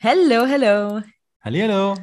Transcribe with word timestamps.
Hello, 0.00 0.46
hello. 0.46 1.02
Hallihallo. 1.42 1.96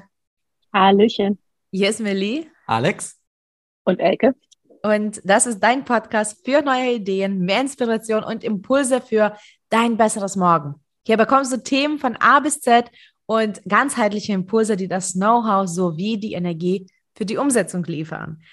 Hallöchen. 0.74 1.40
Hier 1.71 1.88
ist 1.88 2.01
Millie 2.01 2.45
Alex. 2.67 3.17
Und 3.85 4.01
Elke. 4.01 4.35
und 4.83 5.21
das 5.24 5.45
ist 5.45 5.61
dein 5.61 5.85
Podcast 5.85 6.43
für 6.43 6.61
neue 6.61 6.95
Ideen, 6.95 7.39
mehr 7.39 7.61
Inspiration 7.61 8.25
und 8.25 8.43
Impulse 8.43 9.00
für 9.00 9.38
dein 9.70 9.95
besseres 9.95 10.36
Morgen. 10.36 10.75
Hier 11.07 11.16
bekommst 11.16 11.54
du 11.54 11.63
Themen 11.63 11.97
von 11.97 12.18
A 12.18 12.41
bis 12.41 12.59
Z 12.59 12.91
und 13.27 13.61
ganzheitliche 13.63 14.34
Impulse, 14.34 14.75
die 14.75 14.89
das 14.89 15.14
Know-how 15.14 15.66
sowie 15.66 16.18
die 16.18 16.34
Energie 16.34 16.88
für 17.16 17.25
die 17.25 17.38
Umsetzung 17.38 17.86
liefern. 17.86 18.43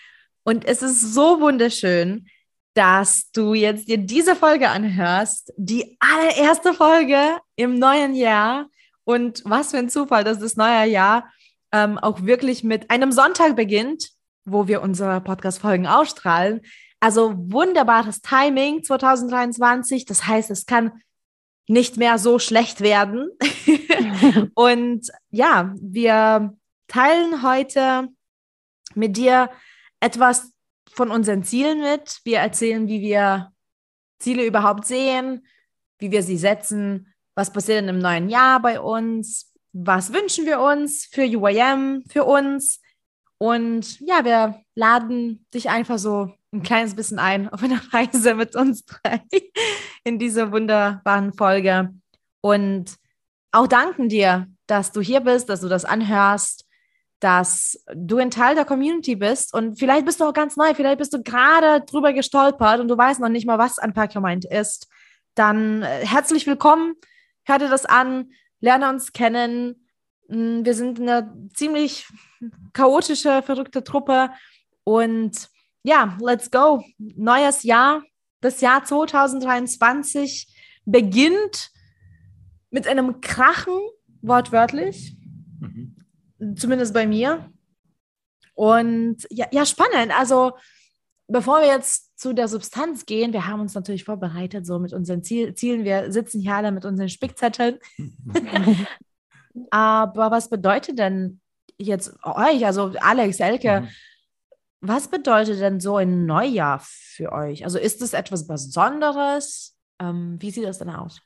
Und 0.44 0.64
es 0.64 0.82
ist 0.82 1.14
so 1.14 1.40
wunderschön, 1.40 2.28
dass 2.74 3.28
du 3.32 3.54
jetzt 3.54 3.88
dir 3.88 3.98
diese 3.98 4.36
Folge 4.36 4.68
anhörst, 4.68 5.52
die 5.56 5.98
allererste 5.98 6.74
Folge 6.74 7.40
im 7.56 7.80
neuen 7.80 8.14
Jahr. 8.14 8.68
Und 9.04 9.42
was 9.44 9.70
für 9.70 9.78
ein 9.78 9.90
Zufall, 9.90 10.24
dass 10.24 10.38
das 10.38 10.56
neue 10.56 10.88
Jahr 10.88 11.30
ähm, 11.72 11.98
auch 11.98 12.22
wirklich 12.22 12.62
mit 12.62 12.90
einem 12.90 13.12
Sonntag 13.12 13.56
beginnt, 13.56 14.10
wo 14.44 14.68
wir 14.68 14.82
unsere 14.82 15.20
Podcast-Folgen 15.20 15.86
ausstrahlen. 15.86 16.60
Also 17.00 17.34
wunderbares 17.36 18.20
Timing 18.20 18.84
2023. 18.84 20.04
Das 20.04 20.26
heißt, 20.26 20.50
es 20.50 20.66
kann 20.66 21.02
nicht 21.68 21.96
mehr 21.96 22.18
so 22.18 22.38
schlecht 22.38 22.80
werden. 22.80 23.28
Und 24.54 25.10
ja, 25.30 25.74
wir 25.80 26.56
teilen 26.88 27.42
heute 27.42 28.08
mit 28.94 29.16
dir 29.16 29.50
etwas 30.00 30.52
von 30.92 31.10
unseren 31.10 31.44
Zielen 31.44 31.80
mit. 31.80 32.20
Wir 32.24 32.38
erzählen, 32.38 32.86
wie 32.88 33.00
wir 33.00 33.52
Ziele 34.18 34.44
überhaupt 34.44 34.86
sehen, 34.86 35.46
wie 35.98 36.10
wir 36.10 36.22
sie 36.22 36.36
setzen, 36.36 37.11
was 37.34 37.52
passiert 37.52 37.78
denn 37.78 37.88
im 37.88 37.98
neuen 37.98 38.28
Jahr 38.28 38.60
bei 38.60 38.80
uns, 38.80 39.52
was 39.72 40.12
wünschen 40.12 40.46
wir 40.46 40.60
uns 40.60 41.06
für 41.06 41.22
UIM, 41.22 42.04
für 42.08 42.24
uns. 42.24 42.80
Und 43.38 43.98
ja, 44.00 44.24
wir 44.24 44.60
laden 44.74 45.46
dich 45.52 45.70
einfach 45.70 45.98
so 45.98 46.32
ein 46.52 46.62
kleines 46.62 46.94
bisschen 46.94 47.18
ein 47.18 47.48
auf 47.48 47.62
eine 47.62 47.80
Reise 47.92 48.34
mit 48.34 48.54
uns 48.54 48.84
drei 48.84 49.22
in 50.04 50.18
dieser 50.18 50.52
wunderbaren 50.52 51.32
Folge. 51.32 51.90
Und 52.40 52.96
auch 53.50 53.66
danken 53.66 54.08
dir, 54.08 54.46
dass 54.66 54.92
du 54.92 55.00
hier 55.00 55.20
bist, 55.20 55.48
dass 55.48 55.60
du 55.60 55.68
das 55.68 55.84
anhörst, 55.84 56.66
dass 57.20 57.82
du 57.94 58.18
ein 58.18 58.30
Teil 58.30 58.54
der 58.54 58.64
Community 58.64 59.16
bist. 59.16 59.54
Und 59.54 59.78
vielleicht 59.78 60.04
bist 60.04 60.20
du 60.20 60.24
auch 60.24 60.32
ganz 60.32 60.56
neu, 60.56 60.74
vielleicht 60.74 60.98
bist 60.98 61.14
du 61.14 61.22
gerade 61.22 61.84
drüber 61.84 62.12
gestolpert 62.12 62.80
und 62.80 62.88
du 62.88 62.96
weißt 62.96 63.20
noch 63.20 63.28
nicht 63.28 63.46
mal, 63.46 63.58
was 63.58 63.78
Unpack 63.78 64.14
Your 64.14 64.22
Mind 64.22 64.44
ist. 64.44 64.88
Dann 65.34 65.82
äh, 65.82 66.04
herzlich 66.04 66.46
willkommen, 66.46 66.94
hör 67.44 67.58
dir 67.58 67.68
das 67.68 67.84
an, 67.86 68.32
lerne 68.60 68.88
uns 68.88 69.12
kennen. 69.12 69.86
Mm, 70.28 70.64
Wir 70.64 70.74
sind 70.74 71.00
eine 71.00 71.32
ziemlich 71.54 72.06
chaotische, 72.72 73.42
verrückte 73.42 73.84
Truppe. 73.84 74.30
Und 74.84 75.48
ja, 75.82 76.16
let's 76.20 76.50
go. 76.50 76.84
Neues 76.98 77.62
Jahr. 77.62 78.02
Das 78.40 78.60
Jahr 78.60 78.84
2023 78.84 80.48
beginnt 80.84 81.70
mit 82.70 82.88
einem 82.88 83.20
Krachen, 83.20 83.78
wortwörtlich, 84.20 85.16
Mhm. 85.60 86.56
zumindest 86.56 86.92
bei 86.94 87.06
mir. 87.06 87.52
Und 88.54 89.26
ja, 89.30 89.46
ja, 89.52 89.64
spannend. 89.64 90.12
Also, 90.16 90.52
bevor 91.28 91.60
wir 91.60 91.68
jetzt 91.68 92.11
zu 92.22 92.32
der 92.32 92.46
Substanz 92.46 93.04
gehen, 93.04 93.32
wir 93.32 93.48
haben 93.48 93.60
uns 93.60 93.74
natürlich 93.74 94.04
vorbereitet, 94.04 94.64
so 94.64 94.78
mit 94.78 94.92
unseren 94.92 95.24
Ziel 95.24 95.54
Zielen. 95.54 95.82
Wir 95.84 96.12
sitzen 96.12 96.40
hier 96.40 96.54
alle 96.54 96.70
mit 96.70 96.84
unseren 96.84 97.08
Spickzetteln. 97.08 97.78
Aber 99.70 100.30
was 100.30 100.48
bedeutet 100.48 100.98
denn 101.00 101.40
jetzt 101.78 102.14
euch, 102.22 102.64
also 102.64 102.94
Alex, 103.00 103.40
Elke, 103.40 103.82
Mhm. 103.82 103.88
was 104.80 105.08
bedeutet 105.08 105.60
denn 105.60 105.80
so 105.80 105.96
ein 105.96 106.24
Neujahr 106.26 106.80
für 106.80 107.32
euch? 107.32 107.64
Also 107.64 107.78
ist 107.78 108.00
es 108.02 108.12
etwas 108.12 108.46
Besonderes? 108.46 109.76
Ähm, 109.98 110.36
wie 110.40 110.50
sieht 110.52 110.64
das 110.64 110.78
denn 110.78 110.90
aus? 110.90 111.20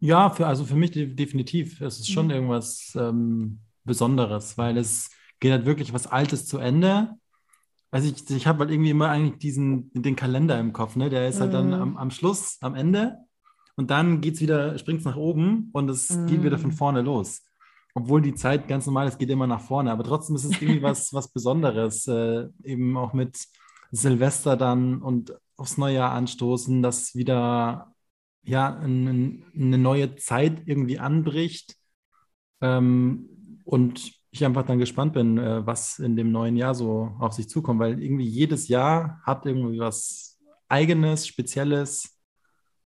Ja, 0.00 0.30
für, 0.30 0.46
also 0.48 0.64
für 0.64 0.74
mich 0.74 0.90
de- 0.90 1.14
definitiv. 1.14 1.80
Es 1.80 2.00
ist 2.00 2.10
schon 2.10 2.26
Mhm. 2.26 2.32
irgendwas 2.32 2.92
ähm, 2.96 3.60
Besonderes, 3.84 4.58
weil 4.58 4.76
es 4.76 5.10
geht 5.38 5.52
halt 5.52 5.66
wirklich 5.66 5.92
was 5.92 6.08
Altes 6.08 6.46
zu 6.46 6.58
Ende. 6.58 7.10
Also 7.92 8.08
ich, 8.08 8.28
ich 8.30 8.46
habe 8.48 8.60
halt 8.60 8.70
irgendwie 8.72 8.90
immer 8.90 9.10
eigentlich 9.10 9.38
diesen, 9.38 9.92
den 9.94 10.16
Kalender 10.16 10.58
im 10.58 10.72
Kopf, 10.72 10.96
ne? 10.96 11.10
Der 11.10 11.28
ist 11.28 11.40
halt 11.40 11.54
dann 11.54 11.68
Mhm. 11.68 11.74
am, 11.74 11.96
am 11.98 12.10
Schluss, 12.10 12.58
am 12.62 12.74
Ende. 12.74 13.18
Und 13.76 13.90
dann 13.90 14.20
geht's 14.22 14.40
wieder, 14.40 14.78
springt's 14.78 15.04
nach 15.04 15.16
oben 15.16 15.70
und 15.72 15.90
es 15.90 16.24
geht 16.26 16.42
wieder 16.42 16.58
von 16.58 16.70
Mhm. 16.70 16.74
vorne 16.76 17.02
los. 17.02 17.42
Obwohl 17.94 18.22
die 18.22 18.34
Zeit 18.34 18.68
ganz 18.68 18.86
normal 18.86 19.08
ist, 19.08 19.18
geht 19.18 19.30
immer 19.30 19.46
nach 19.46 19.60
vorne. 19.60 19.92
Aber 19.92 20.04
trotzdem 20.04 20.36
ist 20.36 20.44
es 20.44 20.60
irgendwie 20.60 20.82
was, 20.82 21.12
was 21.12 21.32
Besonderes. 21.32 22.06
Äh, 22.08 22.48
eben 22.64 22.96
auch 22.96 23.12
mit 23.14 23.38
Silvester 23.92 24.56
dann 24.56 25.02
und 25.02 25.34
aufs 25.58 25.76
Neujahr 25.78 26.12
anstoßen, 26.12 26.82
dass 26.82 27.14
wieder 27.14 27.94
ja, 28.44 28.74
ein, 28.78 29.44
eine 29.54 29.78
neue 29.78 30.16
Zeit 30.16 30.62
irgendwie 30.66 30.98
anbricht. 30.98 31.76
Ähm, 32.62 33.60
und 33.64 34.12
ich 34.32 34.44
einfach 34.44 34.64
dann 34.66 34.78
gespannt 34.78 35.14
bin, 35.14 35.38
äh, 35.38 35.66
was 35.66 35.98
in 36.00 36.16
dem 36.16 36.32
neuen 36.32 36.56
Jahr 36.56 36.74
so 36.74 37.12
auf 37.20 37.34
sich 37.34 37.48
zukommt, 37.48 37.80
weil 37.80 38.02
irgendwie 38.02 38.26
jedes 38.26 38.68
Jahr 38.68 39.20
hat 39.24 39.46
irgendwie 39.46 39.78
was 39.80 40.40
Eigenes, 40.68 41.26
Spezielles, 41.26 42.18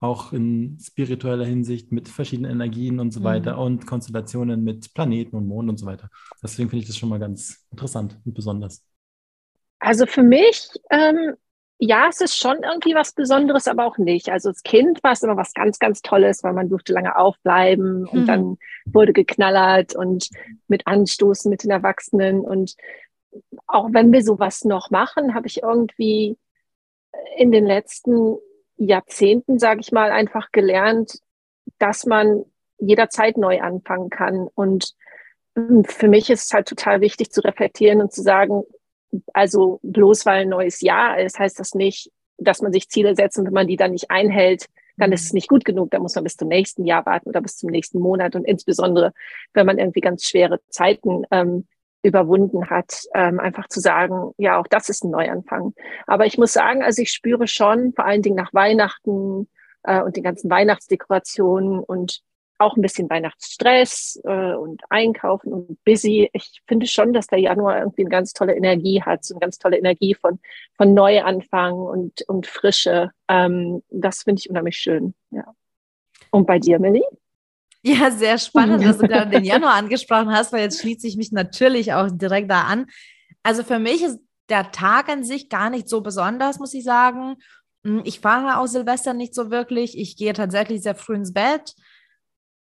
auch 0.01 0.33
in 0.33 0.79
spiritueller 0.81 1.45
Hinsicht 1.47 1.93
mit 1.93 2.09
verschiedenen 2.09 2.51
Energien 2.53 3.01
und 3.01 3.13
so 3.13 3.23
Mhm. 3.23 3.25
weiter 3.25 3.59
und 3.59 3.87
Konstellationen 3.87 4.65
mit 4.65 4.93
Planeten 4.95 5.37
und 5.37 5.47
Mond 5.47 5.71
und 5.71 5.79
so 5.79 5.87
weiter. 5.87 6.11
Deswegen 6.43 6.71
finde 6.71 6.83
ich 6.83 6.89
das 6.89 6.97
schon 6.99 7.09
mal 7.09 7.21
ganz 7.21 7.67
interessant 7.71 8.21
und 8.25 8.35
besonders. 8.35 8.85
Also 9.81 10.07
für 10.07 10.23
mich, 10.23 10.71
ähm, 10.91 11.37
ja, 11.85 12.07
es 12.09 12.21
ist 12.21 12.39
schon 12.39 12.63
irgendwie 12.63 12.95
was 12.95 13.13
Besonderes, 13.13 13.67
aber 13.67 13.85
auch 13.85 13.99
nicht. 13.99 14.29
Also 14.29 14.51
als 14.51 14.63
Kind 14.63 15.03
war 15.03 15.11
es 15.13 15.25
immer 15.25 15.37
was 15.37 15.53
ganz, 15.53 15.81
ganz 15.81 16.01
Tolles, 16.01 16.45
weil 16.45 16.53
man 16.53 16.69
durfte 16.69 16.93
lange 16.93 17.17
aufbleiben 17.17 18.07
und 18.07 18.21
Mhm. 18.21 18.27
dann 18.27 18.59
wurde 18.85 19.13
geknallert 19.13 19.97
und 19.97 20.29
mit 20.69 20.87
Anstoßen 20.87 21.51
mit 21.51 21.65
den 21.65 21.73
Erwachsenen. 21.73 22.43
Und 22.43 22.77
auch 23.67 23.89
wenn 23.91 24.13
wir 24.13 24.23
sowas 24.23 24.65
noch 24.65 24.91
machen, 24.91 25.35
habe 25.35 25.49
ich 25.49 25.65
irgendwie 25.65 26.39
in 27.37 27.51
den 27.51 27.67
letzten 27.67 28.37
Jahrzehnten, 28.77 29.59
sage 29.59 29.81
ich 29.81 29.91
mal, 29.91 30.13
einfach 30.13 30.53
gelernt, 30.53 31.19
dass 31.81 32.07
man 32.07 32.45
jederzeit 32.79 33.37
neu 33.37 33.61
anfangen 33.61 34.09
kann. 34.09 34.47
Und 34.55 34.95
für 35.87 36.07
mich 36.07 36.31
ist 36.31 36.45
es 36.45 36.55
halt 36.55 36.69
total 36.69 37.01
wichtig 37.01 37.33
zu 37.33 37.41
reflektieren 37.41 38.01
und 38.01 38.13
zu 38.13 38.23
sagen, 38.23 38.63
also 39.33 39.81
bloß 39.83 40.27
weil 40.27 40.43
ein 40.43 40.49
neues 40.49 40.81
Jahr 40.81 41.19
ist, 41.19 41.39
heißt 41.39 41.59
das 41.59 41.75
nicht, 41.75 42.11
dass 42.39 42.63
man 42.63 42.73
sich 42.73 42.89
Ziele 42.89 43.15
setzt 43.15 43.39
und 43.39 43.47
wenn 43.47 43.53
man 43.53 43.69
die 43.69 43.77
dann 43.77 43.93
nicht 43.93 44.11
einhält, 44.11 44.67
dann 44.97 45.13
ist 45.13 45.25
es 45.25 45.33
nicht 45.33 45.49
gut 45.49 45.65
genug. 45.65 45.91
Da 45.91 45.99
muss 45.99 46.15
man 46.15 46.25
bis 46.25 46.37
zum 46.37 46.49
nächsten 46.49 46.85
Jahr 46.85 47.07
warten 47.07 47.29
oder 47.29 47.41
bis 47.41 47.57
zum 47.57 47.71
nächsten 47.71 47.99
Monat. 47.99 48.35
Und 48.37 48.45
insbesondere, 48.45 49.13
wenn 49.55 49.67
man 49.67 49.79
irgendwie 49.79 50.01
ganz 50.01 50.25
schwere 50.25 50.61
Zeiten 50.69 51.25
ähm, 51.31 51.67
überwunden 52.03 52.69
hat, 52.69 53.03
ähm, 53.15 53.41
einfach 53.41 53.69
zu 53.69 53.81
sagen, 53.81 54.33
ja, 54.37 54.59
auch 54.59 54.67
das 54.67 54.89
ist 54.89 55.05
ein 55.05 55.11
Neuanfang. 55.11 55.73
Aber 56.07 56.27
ich 56.27 56.37
muss 56.37 56.53
sagen, 56.53 56.83
also 56.83 57.01
ich 57.01 57.11
spüre 57.11 57.47
schon, 57.47 57.93
vor 57.95 58.05
allen 58.05 58.23
Dingen 58.23 58.37
nach 58.37 58.53
Weihnachten 58.53 59.49
äh, 59.85 60.03
und 60.03 60.17
den 60.17 60.25
ganzen 60.25 60.51
Weihnachtsdekorationen 60.51 61.81
und 61.81 62.23
auch 62.63 62.77
ein 62.77 62.83
bisschen 62.83 63.11
Weihnachtsstress 63.11 64.21
äh, 64.25 64.55
und 64.55 64.83
Einkaufen 64.89 65.53
und 65.53 65.85
busy. 65.85 66.31
Ich 66.33 66.63
finde 66.67 66.87
schon, 66.87 67.13
dass 67.13 67.27
der 67.27 67.39
Januar 67.39 67.79
irgendwie 67.79 68.03
eine 68.03 68.11
ganz 68.11 68.33
tolle 68.33 68.55
Energie 68.55 69.03
hat, 69.03 69.25
so 69.25 69.35
eine 69.35 69.41
ganz 69.41 69.59
tolle 69.59 69.79
Energie 69.79 70.15
von, 70.15 70.39
von 70.77 70.95
Neuanfang 70.95 71.75
und, 71.75 72.23
und 72.29 72.47
Frische. 72.47 73.11
Ähm, 73.29 73.83
das 73.91 74.23
finde 74.23 74.41
ich 74.41 74.51
unheimlich 74.51 74.77
schön. 74.77 75.15
Ja. 75.31 75.55
Und 76.31 76.47
bei 76.47 76.59
dir, 76.59 76.79
Millie? 76.79 77.05
Ja, 77.83 78.11
sehr 78.11 78.39
spannend, 78.39 78.85
dass 78.85 78.99
du 78.99 79.09
gerade 79.09 79.31
den 79.39 79.45
Januar 79.45 79.75
angesprochen 79.75 80.31
hast, 80.31 80.53
weil 80.53 80.63
jetzt 80.63 80.81
schließe 80.81 81.07
ich 81.07 81.17
mich 81.17 81.33
natürlich 81.33 81.93
auch 81.93 82.09
direkt 82.11 82.51
da 82.51 82.63
an. 82.63 82.87
Also 83.43 83.65
für 83.65 83.79
mich 83.79 84.03
ist 84.03 84.21
der 84.49 84.71
Tag 84.71 85.09
an 85.09 85.25
sich 85.25 85.49
gar 85.49 85.69
nicht 85.69 85.89
so 85.89 86.01
besonders, 86.01 86.59
muss 86.59 86.75
ich 86.75 86.85
sagen. 86.85 87.37
Hm, 87.85 88.03
Ich 88.05 88.21
fahre 88.21 88.61
auch 88.61 88.67
Silvester 88.67 89.15
nicht 89.15 89.35
so 89.35 89.51
wirklich. 89.51 89.99
Ich 89.99 90.17
gehe 90.17 90.33
tatsächlich 90.33 90.83
sehr 90.83 90.95
früh 90.95 91.15
ins 91.15 91.33
Bett. 91.33 91.75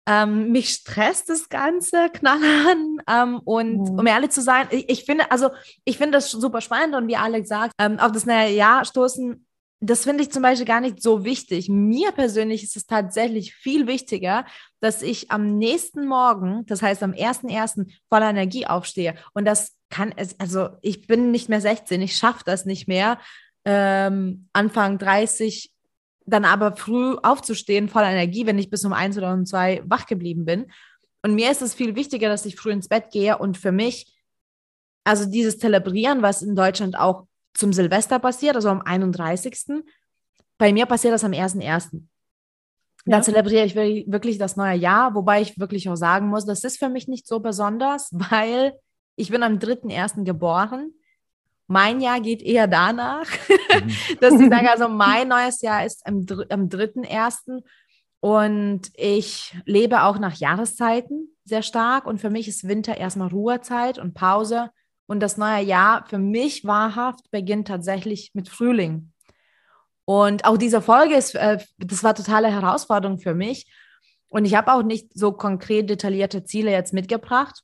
Ähm, 0.07 0.51
mich 0.51 0.69
stresst 0.71 1.29
das 1.29 1.49
Ganze 1.49 2.09
knallern. 2.09 2.97
Ähm, 3.07 3.39
und 3.45 3.91
Mhm. 3.91 3.99
um 3.99 4.07
ehrlich 4.07 4.31
zu 4.31 4.41
sein, 4.41 4.67
ich, 4.71 4.89
ich 4.89 5.05
finde, 5.05 5.31
also 5.31 5.49
ich 5.85 5.97
finde 5.97 6.13
das 6.17 6.31
super 6.31 6.61
spannend 6.61 6.95
und 6.95 7.07
wie 7.07 7.15
Alex 7.15 7.49
sagt, 7.49 7.73
ähm, 7.79 7.99
auf 7.99 8.11
das 8.11 8.25
neue 8.25 8.49
Jahr 8.51 8.83
stoßen, 8.85 9.45
das 9.83 10.03
finde 10.03 10.23
ich 10.23 10.31
zum 10.31 10.43
Beispiel 10.43 10.67
gar 10.67 10.79
nicht 10.81 11.01
so 11.01 11.23
wichtig. 11.23 11.67
Mir 11.67 12.11
persönlich 12.11 12.63
ist 12.63 12.75
es 12.77 12.85
tatsächlich 12.85 13.55
viel 13.55 13.87
wichtiger, 13.87 14.45
dass 14.79 15.01
ich 15.01 15.31
am 15.31 15.57
nächsten 15.57 16.05
Morgen, 16.07 16.65
das 16.67 16.83
heißt 16.83 17.01
am 17.01 17.13
1.1. 17.13 17.87
voller 18.07 18.29
Energie 18.29 18.67
aufstehe. 18.67 19.15
Und 19.33 19.45
das 19.45 19.75
kann 19.89 20.13
es, 20.15 20.39
also 20.39 20.69
ich 20.81 21.07
bin 21.07 21.31
nicht 21.31 21.49
mehr 21.49 21.61
16, 21.61 21.99
ich 22.01 22.15
schaffe 22.15 22.43
das 22.45 22.65
nicht 22.65 22.87
mehr, 22.87 23.19
ähm, 23.65 24.47
Anfang 24.53 24.97
30, 24.99 25.70
dann 26.31 26.45
aber 26.45 26.75
früh 26.75 27.15
aufzustehen, 27.21 27.89
voller 27.89 28.09
Energie, 28.09 28.45
wenn 28.45 28.57
ich 28.57 28.69
bis 28.69 28.85
um 28.85 28.93
eins 28.93 29.17
oder 29.17 29.33
um 29.33 29.45
zwei 29.45 29.81
wach 29.85 30.05
geblieben 30.05 30.45
bin. 30.45 30.71
Und 31.23 31.35
mir 31.35 31.51
ist 31.51 31.61
es 31.61 31.73
viel 31.73 31.95
wichtiger, 31.95 32.29
dass 32.29 32.45
ich 32.45 32.55
früh 32.55 32.71
ins 32.71 32.87
Bett 32.87 33.11
gehe 33.11 33.37
und 33.37 33.57
für 33.57 33.71
mich, 33.71 34.17
also 35.03 35.25
dieses 35.29 35.59
Zelebrieren, 35.59 36.21
was 36.21 36.41
in 36.41 36.55
Deutschland 36.55 36.97
auch 36.97 37.27
zum 37.53 37.73
Silvester 37.73 38.19
passiert, 38.19 38.55
also 38.55 38.69
am 38.69 38.81
31. 38.81 39.83
Bei 40.57 40.73
mir 40.73 40.85
passiert 40.85 41.13
das 41.13 41.23
am 41.23 41.31
1.1. 41.31 42.01
Da 43.05 43.17
ja. 43.17 43.21
zelebriere 43.21 43.65
ich 43.65 43.75
wirklich 43.75 44.37
das 44.37 44.55
neue 44.55 44.77
Jahr, 44.77 45.15
wobei 45.15 45.41
ich 45.41 45.59
wirklich 45.59 45.89
auch 45.89 45.95
sagen 45.95 46.27
muss, 46.27 46.45
das 46.45 46.63
ist 46.63 46.77
für 46.77 46.89
mich 46.89 47.07
nicht 47.07 47.27
so 47.27 47.39
besonders, 47.39 48.09
weil 48.11 48.73
ich 49.15 49.29
bin 49.29 49.43
am 49.43 49.57
3.1. 49.57 50.23
geboren. 50.23 50.93
Mein 51.71 52.01
Jahr 52.01 52.19
geht 52.19 52.41
eher 52.41 52.67
danach, 52.67 53.25
mhm. 53.47 53.91
dass 54.19 54.33
ich 54.33 54.49
sage, 54.49 54.69
also 54.69 54.89
mein 54.89 55.29
neues 55.29 55.61
Jahr 55.61 55.85
ist 55.85 56.05
am, 56.05 56.25
am 56.49 56.67
3.1. 56.67 57.63
Und 58.19 58.91
ich 58.95 59.55
lebe 59.65 60.03
auch 60.03 60.19
nach 60.19 60.35
Jahreszeiten 60.35 61.29
sehr 61.45 61.63
stark. 61.63 62.05
Und 62.05 62.19
für 62.19 62.29
mich 62.29 62.49
ist 62.49 62.67
Winter 62.67 62.97
erstmal 62.97 63.29
Ruhezeit 63.29 63.99
und 63.99 64.13
Pause. 64.13 64.69
Und 65.07 65.21
das 65.21 65.37
neue 65.37 65.63
Jahr 65.63 66.05
für 66.07 66.17
mich 66.17 66.65
wahrhaft 66.65 67.31
beginnt 67.31 67.69
tatsächlich 67.69 68.31
mit 68.33 68.49
Frühling. 68.49 69.13
Und 70.03 70.43
auch 70.43 70.57
diese 70.57 70.81
Folge 70.81 71.15
ist, 71.15 71.35
äh, 71.35 71.57
das 71.77 72.03
war 72.03 72.13
totale 72.15 72.51
Herausforderung 72.51 73.17
für 73.17 73.33
mich. 73.33 73.71
Und 74.27 74.43
ich 74.43 74.55
habe 74.55 74.73
auch 74.73 74.83
nicht 74.83 75.17
so 75.17 75.31
konkret 75.31 75.89
detaillierte 75.89 76.43
Ziele 76.43 76.71
jetzt 76.71 76.91
mitgebracht. 76.91 77.63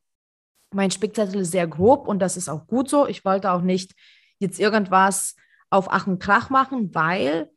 Mein 0.72 0.92
Spickzettel 0.92 1.42
ist 1.42 1.52
sehr 1.52 1.68
grob 1.68 2.08
und 2.08 2.20
das 2.20 2.38
ist 2.38 2.50
auch 2.50 2.68
gut 2.68 2.90
so. 2.90 3.08
Ich 3.08 3.24
wollte 3.26 3.52
auch 3.52 3.62
nicht 3.62 3.94
jetzt 4.40 4.60
irgendwas 4.60 5.36
auf 5.70 5.88
Ach 5.90 6.08
und 6.08 6.20
Krach 6.20 6.50
machen, 6.50 6.94
weil 6.94 7.50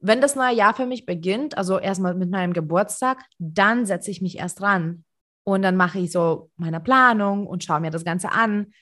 wenn 0.00 0.20
das 0.20 0.36
neue 0.36 0.54
Jahr 0.54 0.74
für 0.74 0.86
mich 0.86 1.06
beginnt, 1.06 1.56
also 1.56 1.78
erstmal 1.78 2.14
mit 2.14 2.30
meinem 2.30 2.52
Geburtstag, 2.52 3.24
dann 3.38 3.86
setze 3.86 4.10
ich 4.10 4.22
mich 4.22 4.38
erst 4.38 4.60
dran. 4.60 5.04
Und 5.44 5.62
dann 5.62 5.76
mache 5.76 6.00
ich 6.00 6.12
so 6.12 6.50
meine 6.56 6.80
Planung 6.80 7.46
und 7.46 7.64
schaue 7.64 7.80
mir 7.80 7.90
das 7.90 8.04
Ganze 8.04 8.32
an 8.32 8.72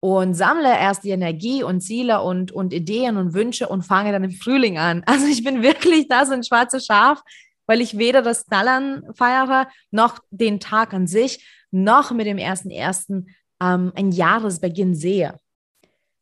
und 0.00 0.34
sammle 0.34 0.68
erst 0.68 1.04
die 1.04 1.10
Energie 1.10 1.62
und 1.62 1.80
Ziele 1.80 2.22
und, 2.22 2.50
und 2.50 2.72
Ideen 2.72 3.16
und 3.16 3.34
Wünsche 3.34 3.68
und 3.68 3.82
fange 3.82 4.10
dann 4.10 4.24
im 4.24 4.32
Frühling 4.32 4.76
an. 4.76 5.04
Also 5.06 5.26
ich 5.26 5.44
bin 5.44 5.62
wirklich 5.62 6.08
da 6.08 6.26
so 6.26 6.32
ein 6.32 6.42
schwarzes 6.42 6.86
Schaf, 6.86 7.22
weil 7.66 7.80
ich 7.80 7.96
weder 7.96 8.20
das 8.20 8.44
Knallern 8.46 9.04
feiere, 9.14 9.68
noch 9.92 10.18
den 10.30 10.58
Tag 10.58 10.92
an 10.92 11.06
sich, 11.06 11.46
noch 11.72 12.12
mit 12.12 12.26
dem 12.26 12.38
ersten 12.38 12.70
ersten 12.70 13.26
ähm, 13.60 13.92
ein 13.96 14.12
Jahresbeginn 14.12 14.94
sehe. 14.94 15.36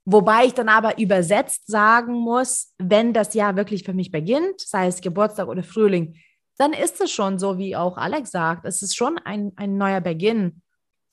Wobei 0.07 0.47
ich 0.47 0.55
dann 0.55 0.69
aber 0.69 0.99
übersetzt 0.99 1.67
sagen 1.67 2.15
muss, 2.15 2.73
wenn 2.79 3.13
das 3.13 3.35
Jahr 3.35 3.57
wirklich 3.57 3.85
für 3.85 3.93
mich 3.93 4.11
beginnt, 4.11 4.61
sei 4.61 4.87
es 4.87 5.03
Geburtstag 5.03 5.49
oder 5.49 5.63
Frühling, 5.63 6.17
dann 6.57 6.73
ist 6.73 7.01
es 7.01 7.11
schon 7.11 7.39
so, 7.39 7.59
wie 7.59 7.77
auch 7.77 7.97
Alex 7.97 8.31
sagt. 8.31 8.65
Es 8.65 8.83
ist 8.83 8.97
schon 8.97 9.19
ein, 9.19 9.53
ein 9.57 9.77
neuer 9.77 10.01
Beginn. 10.01 10.63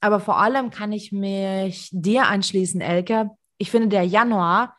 Aber 0.01 0.19
vor 0.19 0.37
allem 0.37 0.69
kann 0.69 0.91
ich 0.91 1.11
mich 1.11 1.89
dir 1.91 2.27
anschließen, 2.27 2.81
Elke. 2.81 3.29
Ich 3.57 3.71
finde, 3.71 3.87
der 3.87 4.03
Januar, 4.03 4.75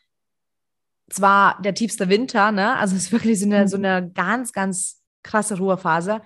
zwar 1.11 1.61
der 1.63 1.75
tiefste 1.75 2.09
Winter, 2.09 2.53
ne? 2.53 2.77
also 2.77 2.97
es 2.97 3.05
ist 3.05 3.13
wirklich 3.13 3.41
so 3.41 3.47
eine, 3.47 3.67
so 3.69 3.79
mhm. 3.79 3.85
eine 3.85 4.11
ganz, 4.11 4.53
ganz 4.53 5.03
krasse 5.23 5.59
Ruhephase, 5.59 6.21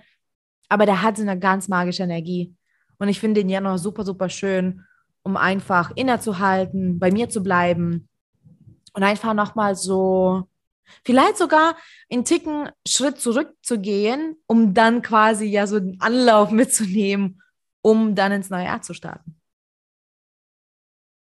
aber 0.69 0.87
der 0.87 1.03
hat 1.03 1.17
so 1.17 1.23
eine 1.23 1.39
ganz 1.39 1.69
magische 1.69 2.03
Energie. 2.03 2.55
Und 2.99 3.09
ich 3.09 3.21
finde 3.21 3.41
den 3.41 3.49
Januar 3.49 3.79
super, 3.79 4.05
super 4.05 4.29
schön 4.29 4.85
um 5.23 5.37
einfach 5.37 5.93
innezuhalten, 5.95 6.99
bei 6.99 7.11
mir 7.11 7.29
zu 7.29 7.43
bleiben 7.43 8.09
und 8.93 9.03
einfach 9.03 9.35
nochmal 9.35 9.75
so, 9.75 10.49
vielleicht 11.05 11.39
sogar 11.39 11.77
einen 12.11 12.25
Ticken 12.25 12.71
Schritt 12.87 13.19
zurückzugehen, 13.19 14.37
um 14.47 14.75
dann 14.75 15.03
quasi 15.03 15.47
ja 15.47 15.67
so 15.67 15.77
einen 15.77 16.01
Anlauf 16.01 16.51
mitzunehmen, 16.51 17.41
um 17.83 18.15
dann 18.15 18.33
ins 18.33 18.51
neue 18.51 18.65
Jahr 18.65 18.83
zu 18.83 18.95
starten. 18.95 19.37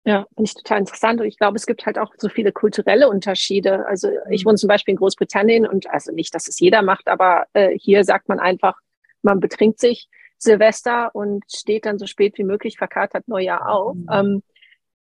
Ja, 0.06 0.26
finde 0.36 0.44
ich 0.50 0.54
total 0.54 0.80
interessant. 0.80 1.22
Und 1.22 1.28
ich 1.28 1.38
glaube, 1.38 1.56
es 1.56 1.66
gibt 1.66 1.86
halt 1.86 1.98
auch 1.98 2.14
so 2.18 2.28
viele 2.28 2.52
kulturelle 2.52 3.08
Unterschiede. 3.08 3.88
Also 3.88 4.10
ich 4.30 4.44
mhm. 4.44 4.50
wohne 4.50 4.58
zum 4.58 4.68
Beispiel 4.68 4.92
in 4.94 4.98
Großbritannien 4.98 5.66
und 5.66 5.90
also 5.90 6.12
nicht, 6.12 6.36
dass 6.36 6.50
es 6.50 6.60
jeder 6.60 6.82
macht, 6.82 7.08
aber 7.08 7.46
äh, 7.54 7.78
hier 7.80 8.04
sagt 8.04 8.28
man 8.28 8.40
einfach, 8.40 8.78
man 9.22 9.40
betrinkt 9.40 9.80
sich 9.80 10.10
Silvester 10.44 11.14
und 11.14 11.44
steht 11.52 11.86
dann 11.86 11.98
so 11.98 12.06
spät 12.06 12.38
wie 12.38 12.44
möglich 12.44 12.78
verkatert 12.78 13.28
Neujahr 13.28 13.70
auf. 13.70 13.96
Mhm. 13.96 14.08
Ähm, 14.12 14.44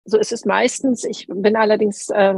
so 0.06 0.18
ist 0.18 0.32
es 0.32 0.46
meistens. 0.46 1.04
Ich 1.04 1.28
bin 1.28 1.56
allerdings, 1.56 2.10
äh, 2.10 2.36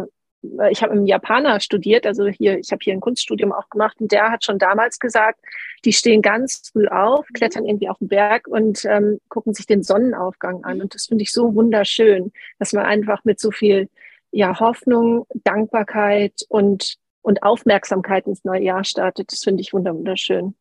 ich 0.70 0.84
habe 0.84 0.94
im 0.94 1.06
Japaner 1.06 1.60
studiert, 1.62 2.06
also 2.06 2.28
hier, 2.28 2.60
ich 2.60 2.72
habe 2.72 2.80
hier 2.84 2.94
ein 2.94 3.00
Kunststudium 3.00 3.54
auch 3.54 3.70
gemacht 3.70 3.98
und 4.02 4.12
der 4.12 4.30
hat 4.32 4.44
schon 4.44 4.60
damals 4.60 5.00
gesagt, 5.00 5.40
die 5.86 5.94
stehen 5.94 6.22
ganz 6.22 6.70
früh 6.72 6.88
auf, 6.88 7.26
mhm. 7.30 7.34
klettern 7.34 7.66
irgendwie 7.66 7.90
auf 7.90 8.00
den 8.00 8.10
Berg 8.10 8.48
und 8.48 8.84
ähm, 8.86 9.20
gucken 9.30 9.54
sich 9.54 9.66
den 9.66 9.84
Sonnenaufgang 9.84 10.64
an. 10.64 10.82
Und 10.82 10.94
das 10.96 11.06
finde 11.06 11.24
ich 11.24 11.32
so 11.32 11.56
wunderschön, 11.56 12.32
dass 12.60 12.74
man 12.74 12.86
einfach 12.86 13.24
mit 13.24 13.40
so 13.40 13.52
viel 13.52 13.90
ja, 14.32 14.60
Hoffnung, 14.60 15.26
Dankbarkeit 15.44 16.42
und, 16.50 16.96
und 17.22 17.44
Aufmerksamkeit 17.44 18.28
ins 18.28 18.44
neue 18.44 18.64
Jahr 18.64 18.84
startet. 18.84 19.32
Das 19.32 19.44
finde 19.44 19.62
ich 19.62 19.74
wunderschön. 19.74 20.56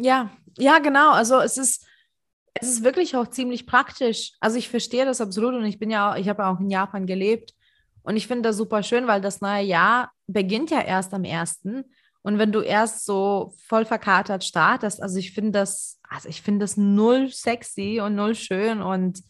Ja, 0.00 0.30
ja, 0.58 0.78
genau. 0.78 1.12
Also 1.12 1.40
es 1.40 1.58
ist, 1.58 1.86
es 2.54 2.68
ist 2.68 2.84
wirklich 2.84 3.16
auch 3.16 3.28
ziemlich 3.28 3.66
praktisch. 3.66 4.32
Also 4.40 4.56
ich 4.56 4.68
verstehe 4.68 5.04
das 5.04 5.20
absolut 5.20 5.54
und 5.54 5.64
ich 5.64 5.78
bin 5.78 5.90
ja, 5.90 6.16
ich 6.16 6.28
habe 6.28 6.42
ja 6.42 6.52
auch 6.52 6.60
in 6.60 6.70
Japan 6.70 7.06
gelebt 7.06 7.54
und 8.02 8.16
ich 8.16 8.26
finde 8.26 8.48
das 8.48 8.56
super 8.56 8.82
schön, 8.82 9.06
weil 9.06 9.20
das 9.20 9.40
neue 9.40 9.62
Jahr 9.62 10.12
beginnt 10.26 10.70
ja 10.70 10.80
erst 10.80 11.12
am 11.12 11.24
ersten. 11.24 11.84
Und 12.22 12.38
wenn 12.38 12.52
du 12.52 12.60
erst 12.60 13.04
so 13.04 13.54
voll 13.66 13.84
verkatert 13.84 14.44
startest, 14.44 15.02
also 15.02 15.18
ich 15.18 15.32
finde 15.32 15.52
das, 15.52 15.98
also 16.08 16.28
ich 16.28 16.42
finde 16.42 16.60
das 16.64 16.76
null 16.76 17.28
sexy 17.30 18.00
und 18.02 18.14
null 18.14 18.34
schön 18.34 18.82
und 18.82 19.22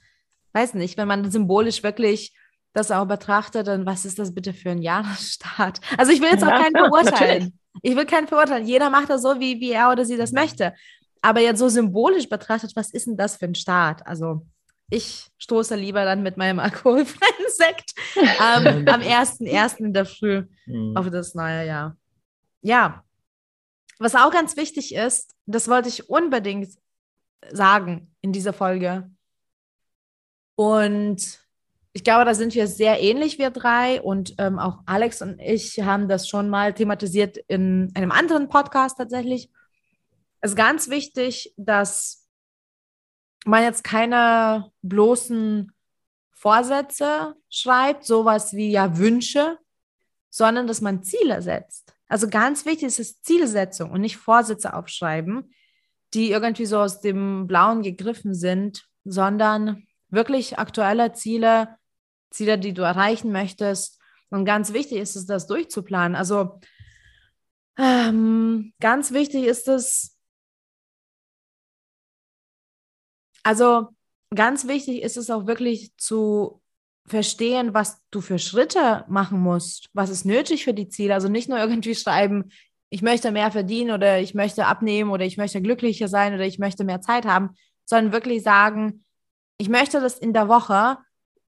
weiß 0.52 0.74
nicht, 0.74 0.96
wenn 0.96 1.06
man 1.08 1.30
symbolisch 1.30 1.82
wirklich 1.82 2.34
das 2.72 2.90
auch 2.90 3.06
betrachtet, 3.06 3.66
dann 3.66 3.86
was 3.86 4.04
ist 4.04 4.18
das 4.18 4.34
bitte 4.34 4.52
für 4.52 4.70
ein 4.70 4.82
Jahresstart? 4.82 5.80
Also 5.98 6.12
ich 6.12 6.20
will 6.20 6.30
jetzt 6.30 6.44
auch 6.44 6.50
keinen 6.50 6.76
verurteilen. 6.76 7.58
Ich 7.82 7.96
will 7.96 8.06
keinen 8.06 8.28
verurteilen. 8.28 8.66
Jeder 8.66 8.90
macht 8.90 9.10
das 9.10 9.22
so, 9.22 9.38
wie, 9.40 9.60
wie 9.60 9.72
er 9.72 9.90
oder 9.90 10.04
sie 10.04 10.16
das 10.16 10.32
möchte. 10.32 10.74
Aber 11.22 11.40
jetzt 11.40 11.58
so 11.58 11.68
symbolisch 11.68 12.28
betrachtet, 12.28 12.74
was 12.76 12.90
ist 12.92 13.06
denn 13.06 13.16
das 13.16 13.36
für 13.36 13.46
ein 13.46 13.54
Start? 13.54 14.06
Also 14.06 14.46
ich 14.90 15.28
stoße 15.38 15.76
lieber 15.76 16.04
dann 16.04 16.22
mit 16.22 16.36
meinem 16.36 16.58
alkoholfreien 16.60 17.48
Sekt 17.48 17.92
ähm, 18.16 18.88
am 18.88 19.00
1.1. 19.00 19.78
in 19.78 19.92
der 19.92 20.06
Früh 20.06 20.44
mhm. 20.66 20.96
auf 20.96 21.10
das 21.10 21.34
neue 21.34 21.66
Jahr. 21.66 21.96
Ja, 22.62 23.04
was 23.98 24.14
auch 24.14 24.30
ganz 24.30 24.56
wichtig 24.56 24.94
ist, 24.94 25.34
das 25.46 25.68
wollte 25.68 25.88
ich 25.88 26.08
unbedingt 26.08 26.70
sagen 27.52 28.14
in 28.20 28.32
dieser 28.32 28.52
Folge. 28.52 29.10
Und 30.56 31.40
ich 31.92 32.04
glaube, 32.04 32.24
da 32.24 32.34
sind 32.34 32.54
wir 32.54 32.66
sehr 32.66 33.00
ähnlich, 33.00 33.38
wir 33.38 33.50
drei. 33.50 34.00
Und 34.00 34.34
ähm, 34.38 34.58
auch 34.58 34.78
Alex 34.86 35.22
und 35.22 35.40
ich 35.40 35.80
haben 35.80 36.08
das 36.08 36.28
schon 36.28 36.48
mal 36.48 36.72
thematisiert 36.72 37.36
in 37.48 37.90
einem 37.94 38.12
anderen 38.12 38.48
Podcast 38.48 38.98
tatsächlich. 38.98 39.50
Es 40.40 40.52
ist 40.52 40.56
ganz 40.56 40.88
wichtig, 40.88 41.52
dass 41.56 42.28
man 43.44 43.64
jetzt 43.64 43.84
keine 43.84 44.70
bloßen 44.82 45.72
Vorsätze 46.32 47.34
schreibt, 47.48 48.04
sowas 48.04 48.54
wie 48.54 48.70
ja 48.70 48.96
Wünsche, 48.96 49.58
sondern 50.30 50.66
dass 50.66 50.80
man 50.80 51.02
Ziele 51.02 51.42
setzt. 51.42 51.92
Also 52.08 52.28
ganz 52.28 52.64
wichtig 52.64 52.88
ist 52.88 53.00
es 53.00 53.20
Zielsetzung 53.22 53.90
und 53.90 54.00
nicht 54.00 54.16
Vorsätze 54.16 54.74
aufschreiben, 54.74 55.52
die 56.14 56.30
irgendwie 56.30 56.66
so 56.66 56.78
aus 56.78 57.00
dem 57.00 57.46
Blauen 57.46 57.82
gegriffen 57.82 58.34
sind, 58.34 58.86
sondern 59.04 59.86
wirklich 60.08 60.58
aktuelle 60.58 61.12
Ziele, 61.12 61.76
Ziele, 62.30 62.58
die 62.58 62.72
du 62.72 62.82
erreichen 62.82 63.32
möchtest. 63.32 64.00
Und 64.30 64.44
ganz 64.44 64.72
wichtig 64.72 64.98
ist 64.98 65.16
es, 65.16 65.26
das 65.26 65.46
durchzuplanen. 65.46 66.16
Also 66.16 66.60
ähm, 67.78 68.72
ganz 68.80 69.12
wichtig 69.12 69.44
ist 69.44 69.68
es, 69.68 70.16
also 73.42 73.88
ganz 74.34 74.68
wichtig 74.68 75.02
ist 75.02 75.16
es 75.16 75.30
auch 75.30 75.46
wirklich 75.46 75.96
zu 75.96 76.62
verstehen, 77.06 77.74
was 77.74 78.00
du 78.10 78.20
für 78.20 78.38
Schritte 78.38 79.04
machen 79.08 79.40
musst, 79.40 79.88
was 79.92 80.10
ist 80.10 80.24
nötig 80.24 80.64
für 80.64 80.74
die 80.74 80.88
Ziele. 80.88 81.14
Also 81.14 81.28
nicht 81.28 81.48
nur 81.48 81.58
irgendwie 81.58 81.94
schreiben, 81.94 82.52
ich 82.90 83.02
möchte 83.02 83.32
mehr 83.32 83.50
verdienen 83.50 83.92
oder 83.92 84.20
ich 84.20 84.34
möchte 84.34 84.66
abnehmen 84.66 85.10
oder 85.10 85.24
ich 85.24 85.36
möchte 85.36 85.62
glücklicher 85.62 86.08
sein 86.08 86.34
oder 86.34 86.44
ich 86.44 86.58
möchte 86.58 86.84
mehr 86.84 87.00
Zeit 87.00 87.24
haben, 87.24 87.50
sondern 87.84 88.12
wirklich 88.12 88.42
sagen, 88.42 89.04
ich 89.58 89.68
möchte, 89.68 90.00
dass 90.00 90.18
in 90.18 90.32
der 90.32 90.48
Woche 90.48 90.98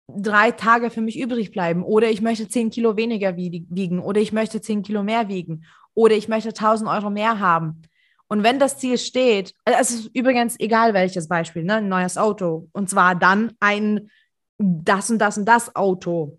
drei 0.08 0.50
Tage 0.52 0.90
für 0.90 1.02
mich 1.02 1.18
übrig 1.18 1.50
bleiben 1.50 1.82
oder 1.82 2.10
ich 2.10 2.22
möchte 2.22 2.48
zehn 2.48 2.70
Kilo 2.70 2.96
weniger 2.96 3.36
wiegen 3.36 4.00
oder 4.00 4.20
ich 4.20 4.32
möchte 4.32 4.60
zehn 4.60 4.82
Kilo 4.82 5.02
mehr 5.02 5.28
wiegen 5.28 5.64
oder 5.94 6.14
ich 6.14 6.28
möchte 6.28 6.50
1000 6.50 6.88
Euro 6.88 7.10
mehr 7.10 7.38
haben. 7.40 7.82
Und 8.26 8.42
wenn 8.42 8.58
das 8.58 8.78
Ziel 8.78 8.98
steht, 8.98 9.54
also 9.64 9.78
es 9.80 9.90
ist 9.90 10.10
übrigens 10.14 10.58
egal 10.58 10.94
welches 10.94 11.28
Beispiel, 11.28 11.64
ne, 11.64 11.76
ein 11.76 11.88
neues 11.88 12.16
Auto 12.16 12.68
und 12.72 12.88
zwar 12.88 13.14
dann 13.14 13.52
ein 13.60 14.10
das 14.58 15.10
und 15.10 15.18
das 15.18 15.38
und 15.38 15.46
das 15.46 15.76
Auto. 15.76 16.38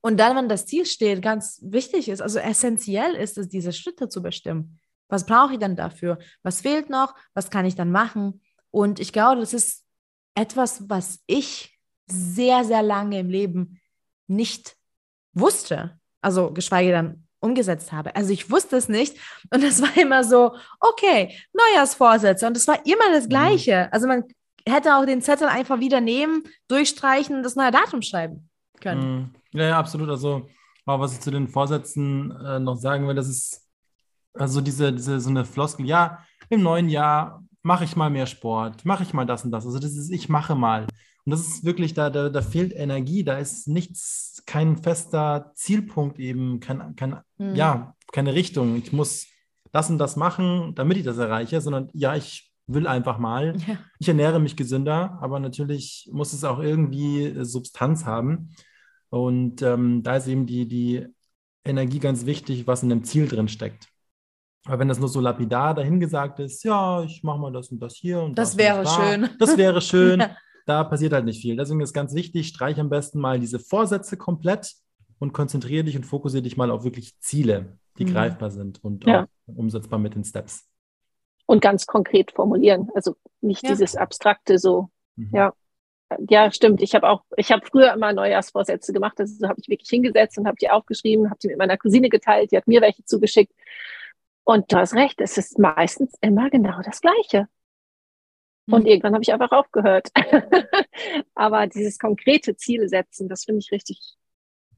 Und 0.00 0.18
dann, 0.18 0.36
wenn 0.36 0.48
das 0.48 0.66
Ziel 0.66 0.86
steht, 0.86 1.20
ganz 1.20 1.60
wichtig 1.62 2.08
ist, 2.08 2.22
also 2.22 2.38
essentiell 2.38 3.14
ist 3.14 3.36
es, 3.36 3.48
diese 3.48 3.72
Schritte 3.72 4.08
zu 4.08 4.22
bestimmen. 4.22 4.78
Was 5.08 5.26
brauche 5.26 5.54
ich 5.54 5.58
dann 5.58 5.76
dafür? 5.76 6.18
Was 6.42 6.60
fehlt 6.60 6.88
noch? 6.88 7.14
Was 7.34 7.50
kann 7.50 7.66
ich 7.66 7.74
dann 7.74 7.90
machen? 7.90 8.40
Und 8.70 9.00
ich 9.00 9.12
glaube, 9.12 9.40
das 9.40 9.52
ist 9.52 9.84
etwas, 10.34 10.88
was 10.88 11.20
ich 11.26 11.77
sehr, 12.10 12.64
sehr 12.64 12.82
lange 12.82 13.20
im 13.20 13.30
Leben 13.30 13.80
nicht 14.26 14.76
wusste. 15.32 15.98
Also 16.20 16.52
geschweige 16.52 16.90
denn 16.90 17.28
umgesetzt 17.40 17.92
habe. 17.92 18.14
Also 18.16 18.32
ich 18.32 18.50
wusste 18.50 18.76
es 18.76 18.88
nicht 18.88 19.16
und 19.52 19.62
es 19.62 19.80
war 19.80 19.96
immer 19.96 20.24
so, 20.24 20.56
okay, 20.80 21.36
Neujahrsvorsätze 21.52 22.46
und 22.46 22.56
es 22.56 22.66
war 22.66 22.84
immer 22.84 23.12
das 23.12 23.24
mhm. 23.24 23.30
Gleiche. 23.30 23.92
Also 23.92 24.08
man 24.08 24.24
hätte 24.66 24.96
auch 24.96 25.06
den 25.06 25.22
Zettel 25.22 25.48
einfach 25.48 25.80
wieder 25.80 26.00
nehmen, 26.00 26.42
durchstreichen 26.68 27.36
und 27.36 27.42
das 27.42 27.56
neue 27.56 27.70
Datum 27.70 28.02
schreiben 28.02 28.48
können. 28.80 29.32
Mhm. 29.52 29.60
Ja, 29.60 29.68
ja, 29.68 29.78
absolut. 29.78 30.08
Also 30.08 30.48
was 30.84 31.12
ich 31.12 31.20
zu 31.20 31.30
den 31.30 31.48
Vorsätzen 31.48 32.30
äh, 32.44 32.58
noch 32.58 32.76
sagen 32.76 33.06
will, 33.06 33.14
das 33.14 33.28
ist 33.28 33.68
also 34.34 34.60
diese, 34.60 34.92
diese 34.92 35.20
so 35.20 35.30
eine 35.30 35.44
Floskel, 35.44 35.86
ja, 35.86 36.24
im 36.48 36.62
neuen 36.62 36.88
Jahr 36.88 37.44
mache 37.62 37.84
ich 37.84 37.96
mal 37.96 38.08
mehr 38.08 38.26
Sport, 38.26 38.84
mache 38.84 39.02
ich 39.02 39.12
mal 39.12 39.26
das 39.26 39.44
und 39.44 39.50
das. 39.50 39.66
Also 39.66 39.78
das 39.78 39.96
ist, 39.96 40.10
ich 40.10 40.28
mache 40.28 40.54
mal. 40.54 40.86
Und 41.28 41.32
das 41.32 41.46
ist 41.46 41.62
wirklich, 41.62 41.92
da, 41.92 42.08
da, 42.08 42.30
da 42.30 42.40
fehlt 42.40 42.72
Energie, 42.72 43.22
da 43.22 43.36
ist 43.36 43.68
nichts, 43.68 44.42
kein 44.46 44.78
fester 44.78 45.52
Zielpunkt 45.54 46.18
eben, 46.18 46.58
kein, 46.58 46.96
kein, 46.96 47.18
mhm. 47.36 47.54
ja, 47.54 47.94
keine 48.12 48.32
Richtung. 48.32 48.76
Ich 48.76 48.94
muss 48.94 49.26
das 49.70 49.90
und 49.90 49.98
das 49.98 50.16
machen, 50.16 50.74
damit 50.74 50.96
ich 50.96 51.04
das 51.04 51.18
erreiche, 51.18 51.60
sondern 51.60 51.90
ja, 51.92 52.16
ich 52.16 52.50
will 52.66 52.86
einfach 52.86 53.18
mal. 53.18 53.54
Ja. 53.66 53.76
Ich 53.98 54.08
ernähre 54.08 54.40
mich 54.40 54.56
gesünder, 54.56 55.18
aber 55.20 55.38
natürlich 55.38 56.08
muss 56.10 56.32
es 56.32 56.44
auch 56.44 56.60
irgendwie 56.60 57.44
Substanz 57.44 58.06
haben. 58.06 58.54
Und 59.10 59.60
ähm, 59.60 60.02
da 60.02 60.16
ist 60.16 60.28
eben 60.28 60.46
die, 60.46 60.66
die 60.66 61.08
Energie 61.62 61.98
ganz 61.98 62.24
wichtig, 62.24 62.66
was 62.66 62.82
in 62.82 62.88
dem 62.88 63.04
Ziel 63.04 63.28
drin 63.28 63.48
steckt. 63.48 63.88
Aber 64.64 64.78
wenn 64.78 64.88
das 64.88 64.98
nur 64.98 65.10
so 65.10 65.20
lapidar 65.20 65.74
dahingesagt 65.74 66.38
ist, 66.38 66.64
ja, 66.64 67.02
ich 67.02 67.22
mache 67.22 67.38
mal 67.38 67.52
das 67.52 67.68
und 67.68 67.80
das 67.80 67.96
hier 67.96 68.22
und 68.22 68.38
das, 68.38 68.52
das 68.52 68.58
wäre 68.58 68.84
da, 68.84 68.90
schön. 68.90 69.28
Das 69.38 69.58
wäre 69.58 69.80
schön. 69.82 70.20
ja. 70.20 70.30
Da 70.68 70.84
passiert 70.84 71.14
halt 71.14 71.24
nicht 71.24 71.40
viel. 71.40 71.56
Deswegen 71.56 71.80
ist 71.80 71.94
ganz 71.94 72.14
wichtig, 72.14 72.48
streich 72.48 72.78
am 72.78 72.90
besten 72.90 73.20
mal 73.20 73.40
diese 73.40 73.58
Vorsätze 73.58 74.18
komplett 74.18 74.74
und 75.18 75.32
konzentriere 75.32 75.82
dich 75.84 75.96
und 75.96 76.04
fokussiere 76.04 76.42
dich 76.42 76.58
mal 76.58 76.70
auf 76.70 76.84
wirklich 76.84 77.18
Ziele, 77.20 77.78
die 77.96 78.04
mhm. 78.04 78.10
greifbar 78.10 78.50
sind 78.50 78.84
und 78.84 79.06
ja. 79.06 79.26
umsetzbar 79.46 79.98
mit 79.98 80.14
den 80.14 80.24
Steps. 80.24 80.68
Und 81.46 81.62
ganz 81.62 81.86
konkret 81.86 82.32
formulieren. 82.32 82.90
Also 82.94 83.16
nicht 83.40 83.62
ja. 83.62 83.70
dieses 83.70 83.96
abstrakte 83.96 84.58
so. 84.58 84.90
Mhm. 85.16 85.30
Ja. 85.32 85.54
Ja, 86.28 86.50
stimmt. 86.50 86.82
Ich 86.82 86.94
habe 86.94 87.08
auch, 87.08 87.24
ich 87.38 87.50
habe 87.50 87.64
früher 87.64 87.94
immer 87.94 88.12
Neujahrsvorsätze 88.12 88.92
gemacht. 88.92 89.18
Also 89.18 89.48
habe 89.48 89.58
ich 89.60 89.68
wirklich 89.68 89.88
hingesetzt 89.88 90.36
und 90.36 90.46
habe 90.46 90.58
die 90.60 90.68
aufgeschrieben, 90.68 91.30
habe 91.30 91.38
die 91.42 91.48
mit 91.48 91.56
meiner 91.56 91.78
Cousine 91.78 92.10
geteilt, 92.10 92.52
die 92.52 92.58
hat 92.58 92.68
mir 92.68 92.82
welche 92.82 93.04
zugeschickt. 93.06 93.54
Und 94.44 94.70
du 94.70 94.76
hast 94.76 94.94
recht, 94.94 95.18
es 95.22 95.38
ist 95.38 95.58
meistens 95.58 96.12
immer 96.20 96.50
genau 96.50 96.82
das 96.82 97.00
Gleiche. 97.00 97.48
Und 98.70 98.82
mhm. 98.82 98.86
irgendwann 98.86 99.14
habe 99.14 99.22
ich 99.22 99.32
einfach 99.32 99.52
aufgehört. 99.52 100.08
Aber 101.34 101.66
dieses 101.66 101.98
konkrete 101.98 102.56
Ziele 102.56 102.88
setzen, 102.88 103.28
das 103.28 103.44
finde 103.44 103.60
ich 103.60 103.72
richtig, 103.72 104.16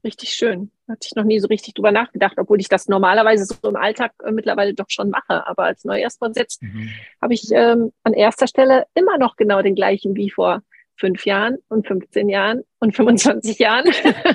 richtig 0.03 0.29
schön. 0.29 0.71
Hatte 0.87 1.07
ich 1.09 1.15
noch 1.15 1.25
nie 1.25 1.39
so 1.39 1.47
richtig 1.47 1.73
drüber 1.73 1.91
nachgedacht, 1.91 2.37
obwohl 2.37 2.59
ich 2.59 2.69
das 2.69 2.87
normalerweise 2.87 3.45
so 3.45 3.55
im 3.67 3.75
Alltag 3.75 4.13
äh, 4.23 4.31
mittlerweile 4.31 4.73
doch 4.73 4.89
schon 4.89 5.09
mache. 5.09 5.45
Aber 5.45 5.63
als 5.65 5.83
Neujahrsvorsitz 5.83 6.61
mhm. 6.61 6.89
habe 7.21 7.33
ich 7.33 7.51
ähm, 7.51 7.91
an 8.03 8.13
erster 8.13 8.47
Stelle 8.47 8.85
immer 8.93 9.17
noch 9.17 9.35
genau 9.35 9.61
den 9.61 9.75
gleichen 9.75 10.15
wie 10.15 10.29
vor 10.29 10.61
fünf 10.95 11.25
Jahren 11.25 11.57
und 11.67 11.87
15 11.87 12.29
Jahren 12.29 12.63
und 12.79 12.95
25 12.95 13.57
Jahren. 13.59 13.85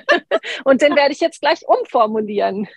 und 0.65 0.83
den 0.83 0.97
werde 0.97 1.13
ich 1.13 1.21
jetzt 1.21 1.41
gleich 1.41 1.61
umformulieren. 1.67 2.69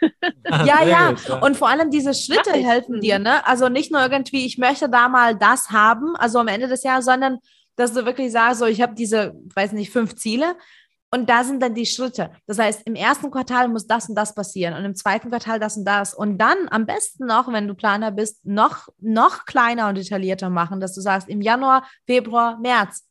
Ah, 0.45 0.65
ja, 0.65 0.83
ja. 0.85 1.15
Und 1.41 1.57
vor 1.57 1.69
allem 1.69 1.89
diese 1.89 2.13
Schritte 2.13 2.53
helfen 2.53 3.01
dir, 3.01 3.19
ne? 3.19 3.45
Also 3.47 3.67
nicht 3.67 3.91
nur 3.91 4.01
irgendwie, 4.01 4.45
ich 4.45 4.57
möchte 4.57 4.89
da 4.89 5.09
mal 5.09 5.35
das 5.35 5.71
haben, 5.71 6.15
also 6.15 6.39
am 6.39 6.47
Ende 6.47 6.67
des 6.67 6.83
Jahres, 6.83 7.05
sondern 7.05 7.39
dass 7.75 7.93
du 7.93 8.05
wirklich 8.05 8.31
sagst, 8.31 8.59
so, 8.59 8.65
ich 8.65 8.81
habe 8.81 8.93
diese, 8.93 9.33
weiß 9.55 9.71
nicht, 9.71 9.91
fünf 9.91 10.15
Ziele. 10.15 10.55
Und 11.11 11.27
da 11.27 11.43
sind 11.43 11.63
dann 11.63 11.73
die 11.73 11.87
Schritte. 11.87 12.29
Das 12.45 12.59
heißt, 12.59 12.83
im 12.85 12.93
ersten 12.93 13.31
Quartal 13.31 13.67
muss 13.67 13.87
das 13.87 14.09
und 14.09 14.15
das 14.15 14.35
passieren 14.35 14.75
und 14.75 14.85
im 14.85 14.93
zweiten 14.93 15.29
Quartal 15.29 15.59
das 15.59 15.75
und 15.75 15.85
das. 15.85 16.13
Und 16.13 16.37
dann 16.37 16.67
am 16.69 16.85
besten 16.85 17.25
noch, 17.25 17.51
wenn 17.51 17.67
du 17.67 17.73
Planer 17.73 18.11
bist, 18.11 18.45
noch, 18.45 18.89
noch 18.99 19.45
kleiner 19.45 19.89
und 19.89 19.97
detaillierter 19.97 20.51
machen, 20.51 20.79
dass 20.79 20.93
du 20.93 21.01
sagst, 21.01 21.27
im 21.27 21.41
Januar, 21.41 21.87
Februar, 22.05 22.59
März 22.59 23.08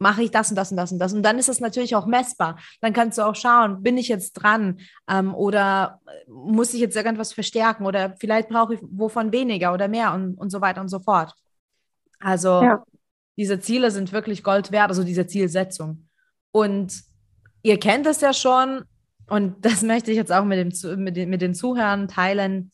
mache 0.00 0.22
ich 0.22 0.30
das 0.30 0.50
und 0.50 0.56
das 0.56 0.70
und 0.70 0.78
das 0.78 0.92
und 0.92 0.98
das. 0.98 1.12
Und 1.12 1.22
dann 1.22 1.38
ist 1.38 1.48
es 1.48 1.60
natürlich 1.60 1.94
auch 1.94 2.06
messbar. 2.06 2.58
Dann 2.80 2.92
kannst 2.92 3.18
du 3.18 3.22
auch 3.22 3.36
schauen, 3.36 3.82
bin 3.82 3.98
ich 3.98 4.08
jetzt 4.08 4.32
dran 4.32 4.80
ähm, 5.08 5.34
oder 5.34 6.00
muss 6.26 6.74
ich 6.74 6.80
jetzt 6.80 6.96
irgendwas 6.96 7.32
verstärken 7.34 7.84
oder 7.84 8.16
vielleicht 8.18 8.48
brauche 8.48 8.74
ich 8.74 8.80
wovon 8.82 9.30
weniger 9.30 9.72
oder 9.74 9.88
mehr 9.88 10.14
und, 10.14 10.34
und 10.34 10.50
so 10.50 10.60
weiter 10.62 10.80
und 10.80 10.88
so 10.88 11.00
fort. 11.00 11.34
Also 12.18 12.62
ja. 12.62 12.82
diese 13.36 13.60
Ziele 13.60 13.90
sind 13.90 14.10
wirklich 14.12 14.42
Gold 14.42 14.72
wert, 14.72 14.88
also 14.88 15.04
diese 15.04 15.26
Zielsetzung. 15.26 16.08
Und 16.50 17.02
ihr 17.62 17.78
kennt 17.78 18.06
es 18.06 18.22
ja 18.22 18.32
schon 18.32 18.84
und 19.28 19.56
das 19.64 19.82
möchte 19.82 20.10
ich 20.10 20.16
jetzt 20.16 20.32
auch 20.32 20.44
mit, 20.46 20.58
dem, 20.58 21.04
mit, 21.04 21.16
den, 21.16 21.28
mit 21.28 21.42
den 21.42 21.54
Zuhörern 21.54 22.08
teilen. 22.08 22.72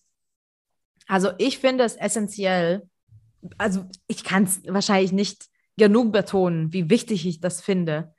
Also 1.09 1.30
ich 1.38 1.59
finde 1.59 1.83
es 1.83 1.97
essentiell, 1.97 2.88
also 3.59 3.85
ich 4.06 4.23
kann 4.23 4.45
es 4.45 4.62
wahrscheinlich 4.66 5.11
nicht 5.11 5.49
genug 5.76 6.12
betonen, 6.12 6.73
wie 6.73 6.90
wichtig 6.90 7.26
ich 7.26 7.40
das 7.40 7.61
finde. 7.61 8.14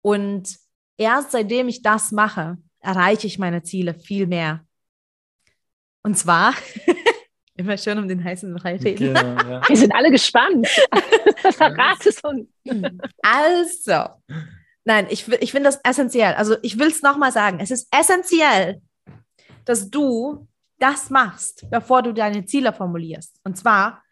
Und 0.00 0.56
erst 0.96 1.32
seitdem 1.32 1.68
ich 1.68 1.82
das 1.82 2.12
mache, 2.12 2.58
erreiche 2.80 3.26
ich 3.26 3.38
meine 3.38 3.62
Ziele 3.62 3.94
viel 3.94 4.26
mehr. 4.26 4.64
Und 6.02 6.16
zwar, 6.16 6.54
immer 7.56 7.76
schön 7.76 7.98
um 7.98 8.08
den 8.08 8.22
heißen 8.22 8.54
Brei 8.54 8.76
reden. 8.76 9.14
Genau, 9.14 9.20
ja. 9.20 9.68
Wir 9.68 9.76
sind 9.76 9.94
alle 9.94 10.10
gespannt. 10.10 10.66
Verrat 11.52 12.06
es 12.06 12.20
uns. 12.20 12.48
Also, 13.22 14.08
nein, 14.84 15.06
ich, 15.10 15.28
ich 15.28 15.50
finde 15.50 15.68
das 15.68 15.80
essentiell. 15.84 16.34
Also 16.34 16.56
ich 16.62 16.78
will 16.78 16.88
es 16.88 17.02
nochmal 17.02 17.32
sagen. 17.32 17.58
Es 17.60 17.70
ist 17.70 17.88
essentiell, 17.94 18.80
dass 19.64 19.90
du 19.90 20.48
das 20.78 21.10
machst, 21.10 21.66
bevor 21.70 22.02
du 22.02 22.12
deine 22.12 22.44
Ziele 22.46 22.72
formulierst. 22.72 23.40
Und 23.44 23.58
zwar 23.58 24.02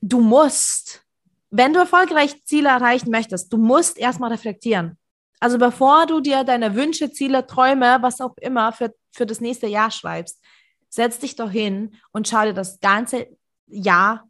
du 0.00 0.20
musst, 0.20 1.04
wenn 1.50 1.72
du 1.72 1.80
erfolgreich 1.80 2.44
Ziele 2.44 2.68
erreichen 2.68 3.10
möchtest, 3.10 3.52
du 3.52 3.56
musst 3.56 3.98
erstmal 3.98 4.30
reflektieren. 4.30 4.98
Also 5.40 5.58
bevor 5.58 6.06
du 6.06 6.20
dir 6.20 6.44
deine 6.44 6.74
Wünsche, 6.74 7.12
Ziele, 7.12 7.46
Träume, 7.46 7.98
was 8.00 8.20
auch 8.20 8.36
immer 8.40 8.72
für, 8.72 8.94
für 9.12 9.26
das 9.26 9.40
nächste 9.40 9.66
Jahr 9.66 9.90
schreibst, 9.90 10.42
setz 10.88 11.18
dich 11.18 11.36
doch 11.36 11.50
hin 11.50 11.94
und 12.12 12.28
schau 12.28 12.44
dir 12.44 12.54
das 12.54 12.80
ganze 12.80 13.28
Jahr 13.66 14.28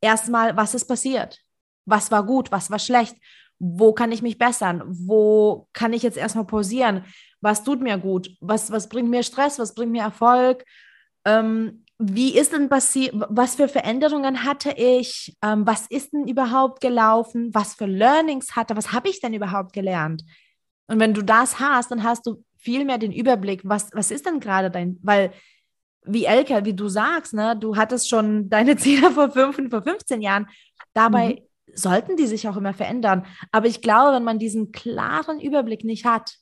erstmal, 0.00 0.56
was 0.56 0.74
ist 0.74 0.86
passiert. 0.86 1.40
Was 1.86 2.10
war 2.10 2.24
gut, 2.24 2.50
was 2.52 2.70
war 2.70 2.78
schlecht, 2.78 3.16
wo 3.58 3.92
kann 3.92 4.12
ich 4.12 4.22
mich 4.22 4.38
bessern, 4.38 4.82
wo 4.86 5.68
kann 5.72 5.92
ich 5.92 6.02
jetzt 6.02 6.16
erstmal 6.16 6.46
pausieren, 6.46 7.04
was 7.40 7.62
tut 7.62 7.80
mir 7.80 7.98
gut, 7.98 8.30
was, 8.40 8.70
was 8.70 8.88
bringt 8.88 9.10
mir 9.10 9.22
Stress, 9.22 9.58
was 9.58 9.74
bringt 9.74 9.92
mir 9.92 10.02
Erfolg, 10.02 10.64
ähm, 11.24 11.83
wie 12.12 12.36
ist 12.36 12.52
denn 12.52 12.68
passiert, 12.68 13.14
was 13.28 13.54
für 13.56 13.68
Veränderungen 13.68 14.44
hatte 14.44 14.72
ich, 14.72 15.36
ähm, 15.42 15.66
was 15.66 15.86
ist 15.88 16.12
denn 16.12 16.26
überhaupt 16.26 16.80
gelaufen, 16.80 17.50
was 17.54 17.74
für 17.74 17.86
Learnings 17.86 18.56
hatte, 18.56 18.76
was 18.76 18.92
habe 18.92 19.08
ich 19.08 19.20
denn 19.20 19.34
überhaupt 19.34 19.72
gelernt? 19.72 20.24
Und 20.86 21.00
wenn 21.00 21.14
du 21.14 21.22
das 21.22 21.60
hast, 21.60 21.90
dann 21.90 22.02
hast 22.02 22.26
du 22.26 22.44
viel 22.56 22.84
mehr 22.84 22.98
den 22.98 23.12
Überblick, 23.12 23.62
was, 23.64 23.90
was 23.92 24.10
ist 24.10 24.26
denn 24.26 24.40
gerade 24.40 24.70
dein, 24.70 24.98
weil 25.02 25.32
wie 26.06 26.26
Elke, 26.26 26.64
wie 26.64 26.74
du 26.74 26.88
sagst, 26.88 27.32
ne, 27.32 27.56
du 27.58 27.76
hattest 27.76 28.08
schon 28.08 28.48
deine 28.50 28.76
Ziele 28.76 29.10
vor 29.10 29.30
fünf 29.30 29.58
und 29.58 29.70
vor 29.70 29.82
15 29.82 30.20
Jahren, 30.22 30.48
dabei 30.92 31.28
mhm. 31.66 31.74
sollten 31.74 32.16
die 32.16 32.26
sich 32.26 32.48
auch 32.48 32.56
immer 32.56 32.74
verändern. 32.74 33.26
Aber 33.52 33.66
ich 33.66 33.80
glaube, 33.80 34.14
wenn 34.14 34.24
man 34.24 34.38
diesen 34.38 34.72
klaren 34.72 35.40
Überblick 35.40 35.84
nicht 35.84 36.04
hat, 36.04 36.36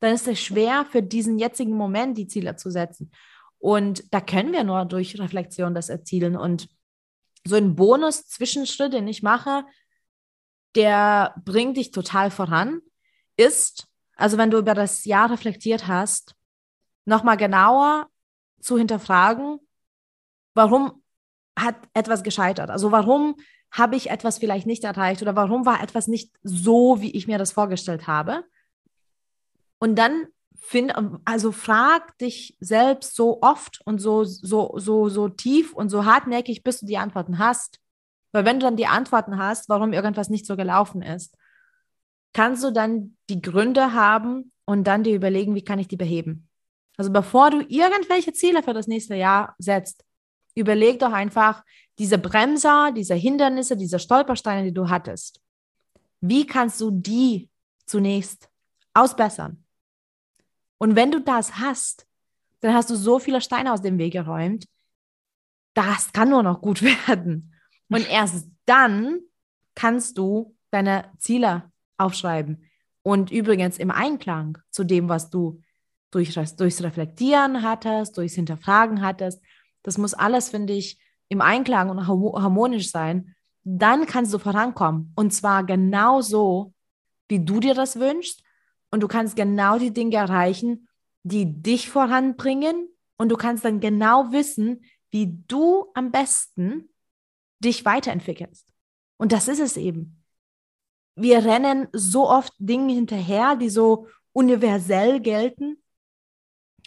dann 0.00 0.14
ist 0.14 0.28
es 0.28 0.40
schwer 0.40 0.86
für 0.88 1.02
diesen 1.02 1.38
jetzigen 1.38 1.72
Moment 1.72 2.18
die 2.18 2.28
Ziele 2.28 2.56
zu 2.56 2.70
setzen. 2.70 3.10
Und 3.58 4.12
da 4.12 4.20
können 4.20 4.52
wir 4.52 4.64
nur 4.64 4.84
durch 4.84 5.18
Reflexion 5.18 5.74
das 5.74 5.88
erzielen. 5.88 6.36
Und 6.36 6.68
so 7.44 7.56
ein 7.56 7.74
Bonus-Zwischenschritt, 7.74 8.92
den 8.92 9.08
ich 9.08 9.22
mache, 9.22 9.64
der 10.74 11.34
bringt 11.44 11.76
dich 11.76 11.90
total 11.90 12.30
voran, 12.30 12.80
ist, 13.36 13.88
also 14.16 14.36
wenn 14.38 14.50
du 14.50 14.58
über 14.58 14.74
das 14.74 15.04
Jahr 15.04 15.30
reflektiert 15.30 15.86
hast, 15.86 16.34
nochmal 17.04 17.36
genauer 17.36 18.08
zu 18.60 18.76
hinterfragen, 18.76 19.58
warum 20.54 21.02
hat 21.58 21.76
etwas 21.94 22.22
gescheitert? 22.22 22.70
Also 22.70 22.92
warum 22.92 23.36
habe 23.70 23.96
ich 23.96 24.10
etwas 24.10 24.38
vielleicht 24.38 24.66
nicht 24.66 24.84
erreicht 24.84 25.22
oder 25.22 25.36
warum 25.36 25.66
war 25.66 25.82
etwas 25.82 26.06
nicht 26.08 26.34
so, 26.42 27.00
wie 27.00 27.12
ich 27.12 27.26
mir 27.26 27.38
das 27.38 27.52
vorgestellt 27.52 28.06
habe? 28.06 28.44
Und 29.78 29.96
dann 29.96 30.26
find, 30.60 30.92
also 31.24 31.52
frag 31.52 32.16
dich 32.18 32.56
selbst 32.60 33.14
so 33.14 33.40
oft 33.42 33.80
und 33.84 34.00
so, 34.00 34.24
so, 34.24 34.74
so, 34.76 35.08
so 35.08 35.28
tief 35.28 35.72
und 35.72 35.88
so 35.88 36.04
hartnäckig, 36.04 36.62
bis 36.62 36.80
du 36.80 36.86
die 36.86 36.98
Antworten 36.98 37.38
hast. 37.38 37.80
Weil 38.32 38.44
wenn 38.44 38.60
du 38.60 38.66
dann 38.66 38.76
die 38.76 38.86
Antworten 38.86 39.38
hast, 39.38 39.68
warum 39.68 39.92
irgendwas 39.92 40.28
nicht 40.28 40.46
so 40.46 40.56
gelaufen 40.56 41.02
ist, 41.02 41.34
kannst 42.32 42.62
du 42.62 42.70
dann 42.70 43.16
die 43.30 43.40
Gründe 43.40 43.94
haben 43.94 44.52
und 44.64 44.84
dann 44.84 45.02
dir 45.02 45.14
überlegen, 45.14 45.54
wie 45.54 45.64
kann 45.64 45.78
ich 45.78 45.88
die 45.88 45.96
beheben. 45.96 46.48
Also 46.96 47.12
bevor 47.12 47.50
du 47.50 47.60
irgendwelche 47.68 48.32
Ziele 48.32 48.62
für 48.62 48.74
das 48.74 48.86
nächste 48.86 49.14
Jahr 49.14 49.54
setzt, 49.58 50.04
überleg 50.54 50.98
doch 50.98 51.12
einfach 51.12 51.64
diese 51.98 52.18
Bremser, 52.18 52.92
diese 52.94 53.14
Hindernisse, 53.14 53.76
diese 53.76 53.98
Stolpersteine, 53.98 54.64
die 54.64 54.74
du 54.74 54.88
hattest. 54.88 55.40
Wie 56.20 56.46
kannst 56.46 56.80
du 56.80 56.90
die 56.90 57.48
zunächst 57.86 58.50
ausbessern? 58.92 59.64
Und 60.78 60.96
wenn 60.96 61.10
du 61.10 61.20
das 61.20 61.58
hast, 61.58 62.06
dann 62.60 62.74
hast 62.74 62.90
du 62.90 62.96
so 62.96 63.18
viele 63.18 63.40
Steine 63.40 63.72
aus 63.72 63.82
dem 63.82 63.98
Weg 63.98 64.12
geräumt. 64.12 64.66
Das 65.74 66.12
kann 66.12 66.30
nur 66.30 66.42
noch 66.42 66.60
gut 66.60 66.82
werden. 67.08 67.54
Und 67.88 68.08
erst 68.08 68.48
dann 68.66 69.20
kannst 69.74 70.18
du 70.18 70.56
deine 70.70 71.10
Ziele 71.18 71.70
aufschreiben. 71.96 72.64
Und 73.02 73.30
übrigens 73.30 73.78
im 73.78 73.90
Einklang 73.90 74.58
zu 74.70 74.84
dem, 74.84 75.08
was 75.08 75.30
du 75.30 75.62
durch, 76.10 76.34
durchs 76.34 76.82
Reflektieren 76.82 77.62
hattest, 77.62 78.16
durchs 78.16 78.34
Hinterfragen 78.34 79.02
hattest. 79.02 79.42
Das 79.82 79.98
muss 79.98 80.14
alles, 80.14 80.50
finde 80.50 80.74
ich, 80.74 80.98
im 81.28 81.40
Einklang 81.40 81.90
und 81.90 82.06
harmonisch 82.06 82.90
sein. 82.90 83.34
Dann 83.64 84.06
kannst 84.06 84.32
du 84.32 84.38
vorankommen. 84.38 85.12
Und 85.14 85.32
zwar 85.32 85.64
genau 85.64 86.20
so, 86.20 86.72
wie 87.28 87.44
du 87.44 87.60
dir 87.60 87.74
das 87.74 87.98
wünschst. 87.98 88.42
Und 88.90 89.02
du 89.02 89.08
kannst 89.08 89.36
genau 89.36 89.78
die 89.78 89.92
Dinge 89.92 90.16
erreichen, 90.16 90.88
die 91.22 91.62
dich 91.62 91.90
voranbringen. 91.90 92.88
Und 93.16 93.30
du 93.30 93.36
kannst 93.36 93.64
dann 93.64 93.80
genau 93.80 94.32
wissen, 94.32 94.84
wie 95.10 95.38
du 95.48 95.86
am 95.94 96.10
besten 96.10 96.88
dich 97.58 97.84
weiterentwickelst. 97.84 98.66
Und 99.16 99.32
das 99.32 99.48
ist 99.48 99.60
es 99.60 99.76
eben. 99.76 100.22
Wir 101.16 101.44
rennen 101.44 101.88
so 101.92 102.28
oft 102.28 102.52
Dinge 102.58 102.92
hinterher, 102.94 103.56
die 103.56 103.70
so 103.70 104.06
universell 104.32 105.20
gelten 105.20 105.82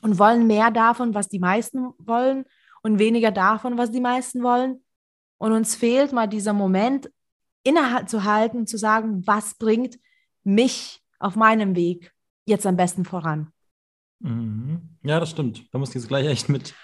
und 0.01 0.17
wollen 0.17 0.47
mehr 0.47 0.71
davon, 0.71 1.13
was 1.13 1.27
die 1.27 1.39
meisten 1.39 1.91
wollen 1.97 2.45
und 2.81 2.99
weniger 2.99 3.31
davon, 3.31 3.77
was 3.77 3.91
die 3.91 3.99
meisten 3.99 4.41
wollen. 4.41 4.83
Und 5.37 5.51
uns 5.51 5.75
fehlt 5.75 6.13
mal 6.13 6.27
dieser 6.27 6.53
Moment, 6.53 7.11
innezuhalten, 7.63 8.65
zu 8.65 8.77
sagen, 8.77 9.25
was 9.27 9.55
bringt 9.55 9.99
mich 10.43 11.00
auf 11.21 11.35
meinem 11.35 11.75
Weg 11.75 12.13
jetzt 12.45 12.65
am 12.65 12.75
besten 12.75 13.05
voran. 13.05 13.51
Mhm. 14.19 14.97
Ja, 15.03 15.19
das 15.19 15.29
stimmt. 15.29 15.65
Da 15.71 15.79
muss 15.79 15.89
ich 15.89 15.95
jetzt 15.95 16.07
gleich 16.07 16.27
echt 16.27 16.49
mit 16.49 16.75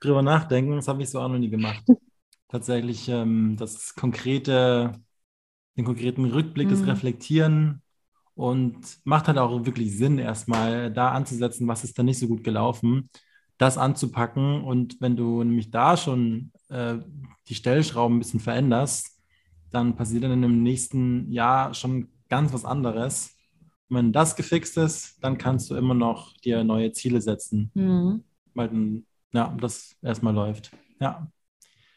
drüber 0.00 0.22
nachdenken. 0.22 0.76
Das 0.76 0.88
habe 0.88 1.02
ich 1.02 1.10
so 1.10 1.20
auch 1.20 1.28
noch 1.28 1.38
nie 1.38 1.50
gemacht. 1.50 1.84
Tatsächlich 2.48 3.08
ähm, 3.08 3.56
das 3.58 3.94
konkrete, 3.94 4.92
den 5.76 5.84
konkreten 5.84 6.24
Rückblick, 6.24 6.68
mhm. 6.68 6.72
das 6.72 6.86
Reflektieren 6.86 7.82
und 8.34 8.98
macht 9.04 9.28
halt 9.28 9.38
auch 9.38 9.64
wirklich 9.64 9.96
Sinn, 9.96 10.18
erstmal 10.18 10.92
da 10.92 11.12
anzusetzen, 11.12 11.68
was 11.68 11.84
ist 11.84 11.98
da 11.98 12.02
nicht 12.02 12.18
so 12.18 12.28
gut 12.28 12.44
gelaufen, 12.44 13.10
das 13.58 13.78
anzupacken. 13.78 14.62
Und 14.62 15.00
wenn 15.00 15.16
du 15.16 15.42
nämlich 15.44 15.70
da 15.70 15.96
schon 15.96 16.52
äh, 16.68 16.96
die 17.48 17.54
Stellschrauben 17.54 18.16
ein 18.16 18.20
bisschen 18.20 18.40
veränderst, 18.40 19.18
dann 19.70 19.96
passiert 19.96 20.24
dann 20.24 20.42
im 20.42 20.62
nächsten 20.62 21.30
Jahr 21.30 21.74
schon 21.74 22.08
ganz 22.28 22.52
was 22.52 22.64
anderes. 22.64 23.36
Und 23.92 23.98
wenn 23.98 24.12
das 24.12 24.36
gefixt 24.36 24.78
ist, 24.78 25.22
dann 25.22 25.36
kannst 25.36 25.70
du 25.70 25.76
immer 25.76 25.94
noch 25.94 26.32
dir 26.38 26.64
neue 26.64 26.92
Ziele 26.92 27.20
setzen, 27.20 27.70
mhm. 27.74 28.24
weil 28.54 28.68
dann, 28.68 29.06
ja, 29.32 29.54
das 29.60 29.96
erstmal 30.02 30.34
läuft. 30.34 30.72
Ja. 30.98 31.26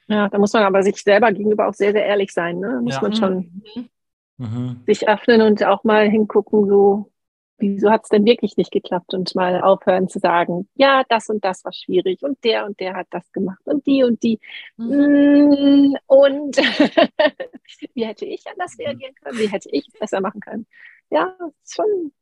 Ja, 0.08 0.30
da 0.30 0.38
muss 0.38 0.54
man 0.54 0.64
aber 0.64 0.84
sich 0.84 0.98
selber 0.98 1.32
gegenüber 1.32 1.68
auch 1.68 1.74
sehr, 1.74 1.92
sehr 1.92 2.06
ehrlich 2.06 2.32
sein. 2.32 2.60
Ne? 2.60 2.74
Da 2.76 2.82
muss 2.82 2.96
ja. 2.96 3.02
man 3.02 3.16
schon 3.16 3.38
mhm 3.76 3.90
mhm. 4.38 4.82
sich 4.86 5.08
öffnen 5.08 5.42
und 5.42 5.64
auch 5.64 5.84
mal 5.84 6.10
hingucken, 6.10 6.68
so, 6.68 7.12
wieso 7.58 7.90
hat 7.90 8.04
es 8.04 8.10
denn 8.10 8.26
wirklich 8.26 8.58
nicht 8.58 8.72
geklappt 8.72 9.14
und 9.14 9.34
mal 9.36 9.62
aufhören 9.62 10.10
zu 10.10 10.20
sagen, 10.20 10.68
ja, 10.76 11.04
das 11.10 11.30
und 11.30 11.44
das 11.46 11.64
war 11.64 11.74
schwierig 11.74 12.22
und 12.22 12.44
der 12.44 12.66
und 12.66 12.80
der 12.80 12.96
hat 12.96 13.08
das 13.12 13.32
gemacht 13.32 13.62
und 13.66 13.86
die 13.86 14.04
und 14.04 14.22
die. 14.24 14.40
Mhm. 14.78 14.88
Mm, 14.88 15.96
und 16.08 16.58
wie 17.94 18.06
hätte 18.06 18.26
ich 18.26 18.44
anders 18.48 18.78
reagieren 18.78 19.16
können? 19.16 19.40
Wie 19.40 19.48
hätte 19.48 19.70
ich 19.72 19.88
es 19.88 20.00
besser 20.00 20.22
machen 20.22 20.42
können? 20.42 20.68
Ja, 21.10 21.36
ist 21.64 21.76
schon 21.76 22.14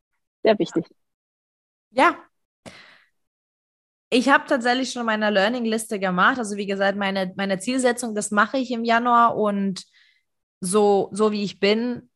sehr 0.43 0.57
wichtig. 0.59 0.85
Ja. 1.91 2.15
Ich 4.09 4.29
habe 4.29 4.45
tatsächlich 4.47 4.91
schon 4.91 5.05
meine 5.05 5.29
Learning-Liste 5.31 5.99
gemacht. 5.99 6.37
Also 6.37 6.55
wie 6.55 6.67
gesagt, 6.67 6.97
meine, 6.97 7.33
meine 7.35 7.59
Zielsetzung, 7.59 8.13
das 8.13 8.29
mache 8.29 8.57
ich 8.57 8.71
im 8.71 8.83
Januar 8.83 9.35
und 9.35 9.83
so, 10.59 11.09
so 11.11 11.31
wie 11.31 11.43
ich 11.43 11.59
bin. 11.59 12.09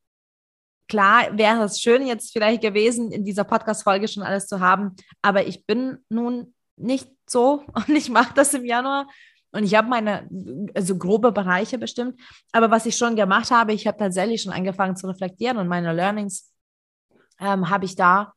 Klar 0.88 1.38
wäre 1.38 1.64
es 1.64 1.82
schön 1.82 2.06
jetzt 2.06 2.32
vielleicht 2.32 2.62
gewesen, 2.62 3.12
in 3.12 3.26
dieser 3.26 3.44
Podcast-Folge 3.44 4.08
schon 4.08 4.24
alles 4.24 4.48
zu 4.48 4.60
haben, 4.60 4.96
aber 5.22 5.48
ich 5.48 5.66
bin 5.66 5.98
nun 6.08 6.54
nicht 6.78 7.10
so 7.28 7.66
und 7.74 7.90
ich 7.90 8.10
mache 8.10 8.34
das 8.36 8.54
im 8.54 8.66
Januar. 8.66 9.08
Und 9.52 9.64
ich 9.64 9.76
habe 9.76 9.88
meine, 9.88 10.30
also 10.76 10.98
grobe 10.98 11.32
Bereiche 11.32 11.78
bestimmt. 11.78 12.20
Aber 12.52 12.70
was 12.70 12.86
ich 12.86 12.96
schon 12.96 13.16
gemacht 13.16 13.50
habe, 13.50 13.74
ich 13.74 13.88
habe 13.88 13.98
tatsächlich 13.98 14.42
schon 14.42 14.54
angefangen 14.54 14.96
zu 14.96 15.08
reflektieren 15.08 15.58
und 15.58 15.68
meine 15.68 15.94
Learnings 15.94 16.54
ähm, 17.40 17.70
habe 17.70 17.86
ich 17.86 17.96
da. 17.96 18.34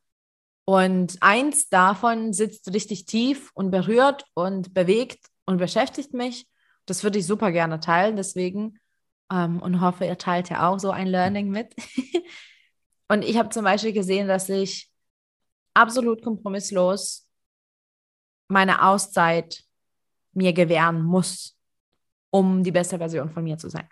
Und 0.64 1.16
eins 1.20 1.68
davon 1.68 2.32
sitzt 2.32 2.72
richtig 2.72 3.06
tief 3.06 3.50
und 3.54 3.70
berührt 3.70 4.24
und 4.34 4.72
bewegt 4.74 5.26
und 5.44 5.58
beschäftigt 5.58 6.14
mich. 6.14 6.46
Das 6.86 7.02
würde 7.02 7.18
ich 7.18 7.26
super 7.26 7.50
gerne 7.50 7.80
teilen. 7.80 8.16
Deswegen 8.16 8.78
ähm, 9.30 9.60
und 9.60 9.80
hoffe, 9.80 10.04
ihr 10.04 10.18
teilt 10.18 10.48
ja 10.50 10.68
auch 10.68 10.78
so 10.78 10.90
ein 10.90 11.06
Learning 11.06 11.50
mit. 11.50 11.74
und 13.08 13.24
ich 13.24 13.36
habe 13.36 13.48
zum 13.48 13.64
Beispiel 13.64 13.92
gesehen, 13.92 14.28
dass 14.28 14.48
ich 14.48 14.90
absolut 15.74 16.22
kompromisslos 16.22 17.28
meine 18.48 18.82
Auszeit 18.84 19.62
mir 20.32 20.52
gewähren 20.52 21.02
muss, 21.02 21.56
um 22.30 22.62
die 22.62 22.72
beste 22.72 22.98
Version 22.98 23.30
von 23.30 23.44
mir 23.44 23.58
zu 23.58 23.68
sein. 23.68 23.88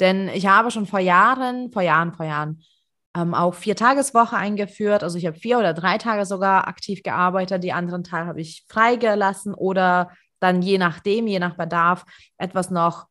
Denn 0.00 0.28
ich 0.28 0.46
habe 0.46 0.70
schon 0.70 0.86
vor 0.86 1.00
Jahren, 1.00 1.70
vor 1.70 1.82
Jahren, 1.82 2.12
vor 2.12 2.26
Jahren 2.26 2.62
ähm, 3.14 3.34
auch 3.34 3.54
vier 3.54 3.76
Tageswoche 3.76 4.36
eingeführt. 4.36 5.02
Also 5.02 5.18
ich 5.18 5.26
habe 5.26 5.38
vier 5.38 5.58
oder 5.58 5.74
drei 5.74 5.98
Tage 5.98 6.24
sogar 6.24 6.68
aktiv 6.68 7.02
gearbeitet. 7.02 7.62
Die 7.62 7.72
anderen 7.72 8.04
Tage 8.04 8.26
habe 8.26 8.40
ich 8.40 8.64
freigelassen 8.68 9.54
oder 9.54 10.10
dann 10.40 10.62
je 10.62 10.78
nachdem, 10.78 11.26
je 11.26 11.38
nach 11.38 11.56
Bedarf, 11.56 12.04
etwas 12.38 12.70
noch 12.70 13.06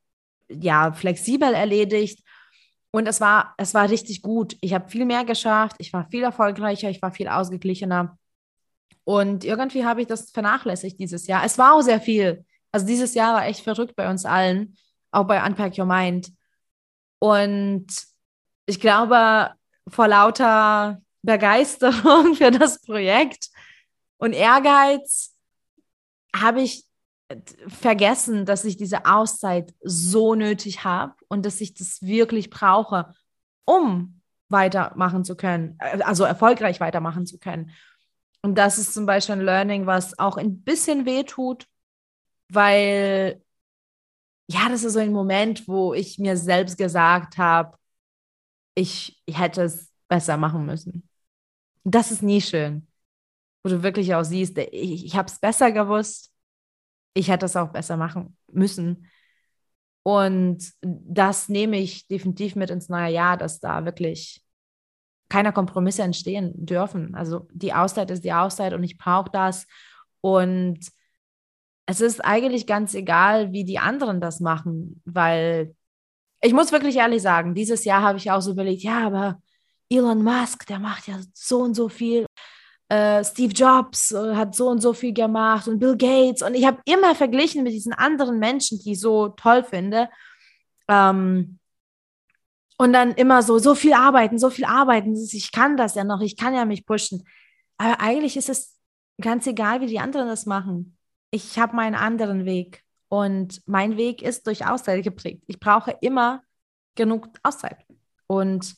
ja, 0.50 0.92
flexibel 0.92 1.54
erledigt. 1.54 2.24
Und 2.92 3.08
es 3.08 3.22
war, 3.22 3.54
es 3.58 3.74
war 3.74 3.90
richtig 3.90 4.22
gut. 4.22 4.58
Ich 4.60 4.74
habe 4.74 4.90
viel 4.90 5.06
mehr 5.06 5.24
geschafft, 5.24 5.78
ich 5.80 5.94
war 5.94 6.10
viel 6.10 6.24
erfolgreicher, 6.24 6.90
ich 6.90 7.02
war 7.02 7.12
viel 7.12 7.30
ausgeglichener. 7.30 8.18
Und 9.06 9.46
irgendwie 9.46 9.86
habe 9.86 10.02
ich 10.02 10.08
das 10.08 10.32
vernachlässigt 10.32 11.00
dieses 11.00 11.26
Jahr. 11.28 11.44
Es 11.46 11.58
war 11.58 11.74
auch 11.74 11.82
sehr 11.82 12.02
viel. 12.02 12.46
Also 12.72 12.86
dieses 12.86 13.14
Jahr 13.14 13.36
war 13.36 13.46
echt 13.46 13.62
verrückt 13.62 13.96
bei 13.96 14.10
uns 14.10 14.26
allen, 14.26 14.76
auch 15.12 15.26
bei 15.26 15.46
Unpack 15.46 15.78
Your 15.78 15.86
Mind. 15.86 16.32
Und 17.20 17.88
ich 18.66 18.80
glaube, 18.80 19.52
vor 19.92 20.08
lauter 20.08 21.02
Begeisterung 21.22 22.36
für 22.36 22.52
das 22.52 22.82
Projekt 22.82 23.50
und 24.18 24.34
Ehrgeiz 24.34 25.36
habe 26.36 26.62
ich 26.62 26.86
vergessen, 27.68 28.46
dass 28.46 28.66
ich 28.66 28.78
diese 28.78 29.06
Auszeit 29.06 29.74
so 29.82 30.36
nötig 30.36 30.84
habe 30.84 31.14
und 31.28 31.46
dass 31.46 31.62
ich 31.62 31.74
das 31.74 32.02
wirklich 32.02 32.50
brauche, 32.50 33.14
um 33.66 34.22
weitermachen 34.50 35.24
zu 35.24 35.36
können, 35.36 35.78
äh, 35.80 36.02
also 36.04 36.24
erfolgreich 36.24 36.80
weitermachen 36.80 37.26
zu 37.26 37.38
können. 37.40 37.72
Und 38.42 38.58
das 38.58 38.78
ist 38.78 38.94
zum 38.94 39.06
Beispiel 39.06 39.36
ein 39.36 39.42
Learning, 39.42 39.86
was 39.86 40.18
auch 40.20 40.38
ein 40.38 40.62
bisschen 40.62 41.06
weh 41.06 41.24
tut, 41.24 41.68
weil 42.50 43.42
ja, 44.48 44.68
das 44.68 44.84
ist 44.84 44.94
so 44.94 45.00
ein 45.00 45.14
Moment, 45.14 45.68
wo 45.68 45.94
ich 45.94 46.20
mir 46.20 46.36
selbst 46.36 46.78
gesagt 46.78 47.38
habe, 47.38 47.78
ich, 48.82 49.22
hätte 49.30 49.64
es 49.64 49.92
besser 50.08 50.38
machen 50.38 50.66
müssen. 50.66 51.08
Das 51.84 52.12
ist 52.12 52.22
nie 52.22 52.42
schön, 52.42 52.88
wo 53.64 53.70
du 53.70 53.84
wirklich 53.84 54.14
auch 54.16 54.24
siehst, 54.24 54.58
ich, 54.58 55.06
ich 55.06 55.16
habe 55.16 55.28
es 55.28 55.40
besser 55.40 55.72
gewusst, 55.72 56.32
ich 57.14 57.30
hätte 57.30 57.46
es 57.46 57.56
auch 57.56 57.70
besser 57.70 57.98
machen 57.98 58.38
müssen. 58.52 59.08
Und 60.04 60.72
das 60.82 61.50
nehme 61.50 61.78
ich 61.78 62.08
definitiv 62.08 62.56
mit 62.56 62.70
ins 62.70 62.90
neue 62.90 63.14
Jahr, 63.14 63.38
dass 63.38 63.60
da 63.60 63.86
wirklich 63.86 64.44
keine 65.30 65.54
Kompromisse 65.54 66.04
entstehen 66.04 66.54
dürfen. 66.56 67.16
Also 67.16 67.48
die 67.54 67.74
Auszeit 67.74 68.12
ist 68.12 68.24
die 68.24 68.34
Auszeit 68.34 68.74
und 68.74 68.84
ich 68.84 68.98
brauche 68.98 69.30
das. 69.32 69.66
Und 70.22 70.80
es 71.86 72.02
ist 72.02 72.24
eigentlich 72.24 72.68
ganz 72.68 72.94
egal, 72.94 73.52
wie 73.52 73.64
die 73.64 73.80
anderen 73.80 74.22
das 74.22 74.40
machen, 74.40 75.02
weil 75.06 75.76
ich 76.42 76.54
muss 76.54 76.72
wirklich 76.72 76.98
ehrlich 76.98 77.22
sagen, 77.22 77.54
dieses 77.54 77.86
Jahr 77.86 78.02
habe 78.02 78.18
ich 78.18 78.32
auch 78.32 78.42
so 78.42 78.52
überlegt, 78.52 78.84
ja, 78.84 79.06
aber 79.06 79.42
Elon 79.90 80.24
Musk, 80.24 80.66
der 80.68 80.80
macht 80.80 81.08
ja 81.08 81.20
so 81.34 81.60
und 81.60 81.76
so 81.76 81.90
viel 81.90 82.26
äh, 82.92 83.24
Steve 83.24 83.54
Jobs 83.54 84.12
äh, 84.12 84.36
hat 84.36 84.54
so 84.54 84.68
und 84.68 84.82
so 84.82 84.92
viel 84.94 85.14
gemacht 85.14 85.68
und 85.68 85.80
Bill 85.80 85.96
Gates. 85.96 86.42
Und 86.42 86.56
ich 86.56 86.66
habe 86.66 86.82
immer 86.86 87.16
verglichen 87.16 87.64
mit 87.64 87.72
diesen 87.72 87.94
anderen 87.94 88.38
Menschen, 88.38 88.80
die 88.80 88.94
ich 88.94 89.00
so 89.00 89.30
toll 89.30 89.64
finde. 89.64 90.10
Ähm, 90.90 91.60
und 92.78 92.94
dann 92.94 93.14
immer 93.14 93.44
so, 93.44 93.60
so 93.60 93.76
viel 93.76 93.94
arbeiten, 93.94 94.40
so 94.40 94.50
viel 94.50 94.66
arbeiten. 94.66 95.16
Ich 95.16 95.52
kann 95.54 95.78
das 95.78 95.96
ja 95.96 96.04
noch, 96.04 96.20
ich 96.20 96.36
kann 96.36 96.54
ja 96.54 96.66
mich 96.66 96.86
pushen. 96.86 97.24
Aber 97.78 98.02
eigentlich 98.02 98.36
ist 98.36 98.50
es 98.50 98.78
ganz 99.22 99.48
egal, 99.48 99.80
wie 99.82 99.88
die 99.88 100.00
anderen 100.00 100.28
das 100.28 100.46
machen. 100.46 100.98
Ich 101.30 101.60
habe 101.60 101.76
meinen 101.76 101.96
anderen 101.96 102.44
Weg. 102.46 102.84
Und 103.12 103.62
mein 103.66 103.98
Weg 103.98 104.22
ist 104.22 104.48
durch 104.48 104.66
Auszeit 104.66 105.04
geprägt. 105.04 105.44
Ich 105.48 105.60
brauche 105.60 105.92
immer 106.00 106.44
genug 106.96 107.28
Auszeit. 107.44 107.86
Und 108.26 108.74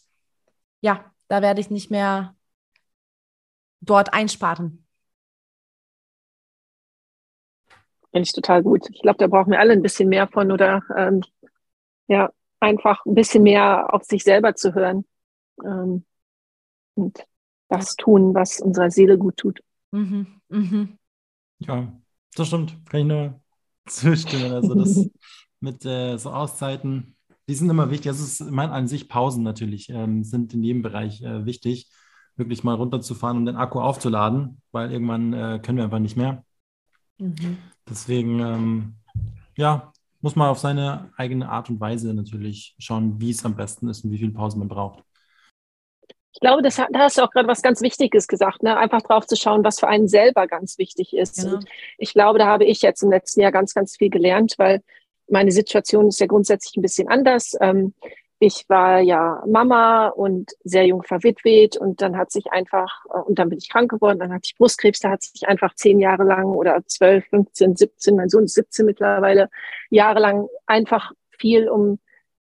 ja, 0.81 1.05
da 1.27 1.43
werde 1.43 1.61
ich 1.61 1.69
nicht 1.69 1.91
mehr 1.91 2.35
dort 3.79 4.11
einsparen. 4.11 4.87
Finde 8.09 8.23
ich 8.23 8.33
total 8.33 8.63
gut. 8.63 8.89
Ich 8.89 9.03
glaube, 9.03 9.19
da 9.19 9.27
brauchen 9.27 9.51
wir 9.51 9.59
alle 9.59 9.73
ein 9.73 9.83
bisschen 9.83 10.09
mehr 10.09 10.27
von 10.27 10.51
oder 10.51 10.81
ähm, 10.97 11.21
ja, 12.07 12.31
einfach 12.59 13.05
ein 13.05 13.13
bisschen 13.13 13.43
mehr 13.43 13.93
auf 13.93 14.03
sich 14.03 14.23
selber 14.23 14.55
zu 14.55 14.73
hören 14.73 15.05
ähm, 15.63 16.05
und 16.95 17.23
das 17.69 17.95
tun, 17.97 18.33
was 18.33 18.59
unserer 18.59 18.89
Seele 18.89 19.19
gut 19.19 19.37
tut. 19.37 19.63
Mhm. 19.91 20.41
Mhm. 20.49 20.97
Ja, 21.59 21.93
das 22.33 22.47
stimmt. 22.47 22.83
Kann 22.89 23.01
ich 23.01 23.05
nur 23.05 23.42
zustimmen. 23.87 24.51
Also 24.51 24.75
das 24.75 25.09
mit 25.59 25.85
äh, 25.85 26.17
so 26.17 26.31
Auszeiten, 26.31 27.15
die 27.47 27.55
sind 27.55 27.69
immer 27.69 27.89
wichtig. 27.89 28.09
Also 28.09 28.23
es 28.23 28.39
ist, 28.39 28.47
ich 28.47 28.51
meine, 28.51 28.73
an 28.73 28.87
sich 28.87 29.09
Pausen 29.09 29.43
natürlich 29.43 29.89
ähm, 29.89 30.23
sind 30.23 30.53
in 30.53 30.63
jedem 30.63 30.81
Bereich 30.81 31.21
äh, 31.21 31.45
wichtig, 31.45 31.89
wirklich 32.35 32.63
mal 32.63 32.75
runterzufahren 32.75 33.37
und 33.37 33.45
den 33.45 33.55
Akku 33.55 33.79
aufzuladen, 33.79 34.61
weil 34.71 34.91
irgendwann 34.91 35.33
äh, 35.33 35.59
können 35.61 35.77
wir 35.77 35.85
einfach 35.85 35.99
nicht 35.99 36.17
mehr. 36.17 36.43
Mhm. 37.17 37.57
Deswegen, 37.87 38.39
ähm, 38.39 38.95
ja, 39.55 39.91
muss 40.21 40.35
man 40.35 40.49
auf 40.49 40.59
seine 40.59 41.11
eigene 41.17 41.49
Art 41.49 41.69
und 41.69 41.79
Weise 41.79 42.13
natürlich 42.13 42.75
schauen, 42.79 43.19
wie 43.19 43.31
es 43.31 43.43
am 43.45 43.55
besten 43.55 43.89
ist 43.89 44.05
und 44.05 44.11
wie 44.11 44.17
viel 44.17 44.31
Pausen 44.31 44.59
man 44.59 44.69
braucht. 44.69 45.03
Ich 46.33 46.39
glaube, 46.39 46.63
das, 46.63 46.77
da 46.77 46.87
hast 46.99 47.17
du 47.17 47.21
auch 47.21 47.29
gerade 47.29 47.47
was 47.47 47.61
ganz 47.61 47.81
Wichtiges 47.81 48.27
gesagt, 48.27 48.63
ne? 48.63 48.75
einfach 48.75 49.03
drauf 49.03 49.27
zu 49.27 49.35
schauen, 49.35 49.63
was 49.63 49.79
für 49.79 49.87
einen 49.87 50.07
selber 50.07 50.47
ganz 50.47 50.79
wichtig 50.79 51.13
ist. 51.13 51.37
Genau. 51.37 51.55
Und 51.55 51.65
ich 51.97 52.13
glaube, 52.13 52.39
da 52.39 52.47
habe 52.47 52.65
ich 52.65 52.81
jetzt 52.81 53.03
im 53.03 53.11
letzten 53.11 53.41
Jahr 53.41 53.51
ganz, 53.51 53.73
ganz 53.73 53.95
viel 53.95 54.09
gelernt, 54.09 54.55
weil 54.57 54.81
meine 55.29 55.51
Situation 55.51 56.07
ist 56.07 56.19
ja 56.19 56.25
grundsätzlich 56.25 56.75
ein 56.75 56.81
bisschen 56.81 57.07
anders. 57.07 57.55
Ähm, 57.61 57.93
ich 58.39 58.65
war 58.67 58.99
ja 58.99 59.41
Mama 59.47 60.07
und 60.07 60.51
sehr 60.63 60.85
jung 60.85 61.03
verwitwet 61.03 61.77
und 61.77 62.01
dann 62.01 62.17
hat 62.17 62.31
sich 62.31 62.51
einfach, 62.51 63.05
äh, 63.13 63.19
und 63.19 63.39
dann 63.39 63.49
bin 63.49 63.57
ich 63.57 63.69
krank 63.69 63.89
geworden, 63.89 64.19
dann 64.19 64.33
hatte 64.33 64.47
ich 64.47 64.57
Brustkrebs, 64.57 64.99
da 64.99 65.11
hat 65.11 65.23
sich 65.23 65.47
einfach 65.47 65.75
zehn 65.75 65.99
Jahre 65.99 66.23
lang 66.23 66.45
oder 66.45 66.83
zwölf, 66.85 67.25
15, 67.27 67.77
17, 67.77 68.15
mein 68.15 68.29
Sohn 68.29 68.45
ist 68.45 68.55
17 68.55 68.85
mittlerweile, 68.85 69.49
jahrelang 69.89 70.47
einfach 70.65 71.13
viel 71.29 71.69
um 71.69 71.99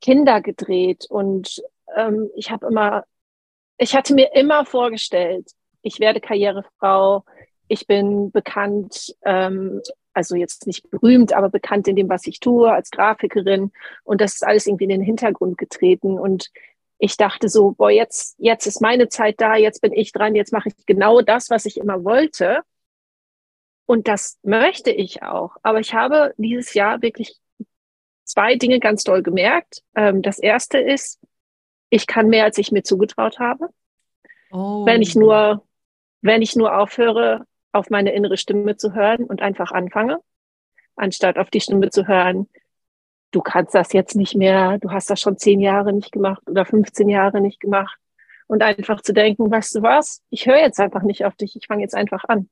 Kinder 0.01 0.41
gedreht 0.41 1.07
und 1.09 1.61
ähm, 1.95 2.29
ich 2.35 2.51
habe 2.51 2.67
immer 2.67 3.05
ich 3.79 3.95
hatte 3.95 4.13
mir 4.13 4.35
immer 4.35 4.65
vorgestellt, 4.65 5.51
ich 5.81 5.99
werde 5.99 6.19
Karrierefrau, 6.19 7.23
ich 7.69 7.87
bin 7.87 8.29
bekannt, 8.31 9.15
ähm, 9.23 9.81
also 10.13 10.35
jetzt 10.35 10.67
nicht 10.67 10.89
berühmt, 10.91 11.33
aber 11.33 11.49
bekannt 11.49 11.87
in 11.87 11.95
dem, 11.95 12.09
was 12.09 12.27
ich 12.27 12.41
tue, 12.41 12.71
als 12.71 12.91
Grafikerin. 12.91 13.71
Und 14.03 14.19
das 14.19 14.35
ist 14.35 14.43
alles 14.43 14.67
irgendwie 14.67 14.83
in 14.83 14.89
den 14.89 15.01
Hintergrund 15.01 15.57
getreten. 15.57 16.19
Und 16.19 16.51
ich 16.97 17.15
dachte 17.15 17.47
so, 17.47 17.71
boah, 17.71 17.89
jetzt, 17.89 18.35
jetzt 18.37 18.65
ist 18.65 18.81
meine 18.81 19.07
Zeit 19.07 19.39
da, 19.39 19.55
jetzt 19.55 19.81
bin 19.81 19.93
ich 19.93 20.11
dran, 20.11 20.35
jetzt 20.35 20.51
mache 20.51 20.69
ich 20.69 20.85
genau 20.85 21.21
das, 21.21 21.49
was 21.49 21.65
ich 21.65 21.77
immer 21.77 22.03
wollte. 22.03 22.61
Und 23.85 24.09
das 24.09 24.39
möchte 24.43 24.91
ich 24.91 25.23
auch. 25.23 25.55
Aber 25.63 25.79
ich 25.79 25.93
habe 25.93 26.33
dieses 26.37 26.73
Jahr 26.73 27.01
wirklich 27.01 27.39
zwei 28.25 28.55
Dinge 28.55 28.79
ganz 28.79 29.03
doll 29.03 29.23
gemerkt. 29.23 29.83
Ähm, 29.95 30.21
das 30.21 30.37
erste 30.37 30.79
ist, 30.79 31.19
ich 31.89 32.07
kann 32.07 32.27
mehr, 32.27 32.45
als 32.45 32.57
ich 32.57 32.71
mir 32.71 32.83
zugetraut 32.83 33.39
habe. 33.39 33.69
Oh. 34.51 34.85
Wenn 34.85 35.01
ich 35.01 35.15
nur, 35.15 35.63
wenn 36.21 36.41
ich 36.41 36.55
nur 36.55 36.77
aufhöre, 36.77 37.45
auf 37.71 37.89
meine 37.89 38.13
innere 38.13 38.37
Stimme 38.37 38.77
zu 38.77 38.93
hören 38.93 39.25
und 39.25 39.41
einfach 39.41 39.71
anfange, 39.71 40.19
anstatt 40.95 41.37
auf 41.37 41.49
die 41.49 41.61
Stimme 41.61 41.89
zu 41.89 42.07
hören, 42.07 42.49
du 43.31 43.41
kannst 43.41 43.75
das 43.75 43.93
jetzt 43.93 44.15
nicht 44.15 44.35
mehr, 44.35 44.79
du 44.79 44.91
hast 44.91 45.09
das 45.09 45.21
schon 45.21 45.37
zehn 45.37 45.59
Jahre 45.59 45.93
nicht 45.93 46.11
gemacht 46.11 46.41
oder 46.47 46.65
15 46.65 47.09
Jahre 47.09 47.41
nicht 47.41 47.59
gemacht. 47.59 47.97
Und 48.47 48.63
einfach 48.63 49.01
zu 49.01 49.13
denken, 49.13 49.51
weißt 49.51 49.75
du 49.75 49.81
was, 49.83 50.23
ich 50.31 50.47
höre 50.47 50.57
jetzt 50.57 50.79
einfach 50.79 51.03
nicht 51.03 51.23
auf 51.25 51.35
dich, 51.35 51.55
ich 51.55 51.67
fange 51.67 51.83
jetzt 51.83 51.93
einfach 51.93 52.23
an. 52.27 52.49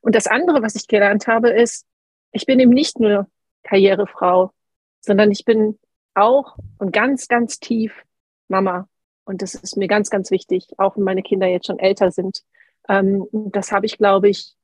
Und 0.00 0.14
das 0.14 0.28
andere, 0.28 0.62
was 0.62 0.76
ich 0.76 0.86
gelernt 0.86 1.26
habe, 1.26 1.50
ist, 1.50 1.86
ich 2.30 2.46
bin 2.46 2.60
eben 2.60 2.70
nicht 2.70 3.00
nur 3.00 3.26
Karrierefrau, 3.64 4.52
sondern 5.00 5.32
ich 5.32 5.44
bin 5.44 5.78
auch 6.14 6.56
und 6.78 6.92
ganz, 6.92 7.26
ganz 7.26 7.58
tief 7.58 8.04
Mama. 8.48 8.88
Und 9.24 9.42
das 9.42 9.54
ist 9.54 9.76
mir 9.76 9.88
ganz, 9.88 10.10
ganz 10.10 10.30
wichtig, 10.30 10.66
auch 10.78 10.96
wenn 10.96 11.04
meine 11.04 11.22
Kinder 11.22 11.46
jetzt 11.46 11.66
schon 11.66 11.78
älter 11.78 12.10
sind. 12.10 12.42
Ähm, 12.88 13.26
das 13.32 13.72
habe 13.72 13.86
ich, 13.86 13.98
glaube 13.98 14.28
ich, 14.28 14.54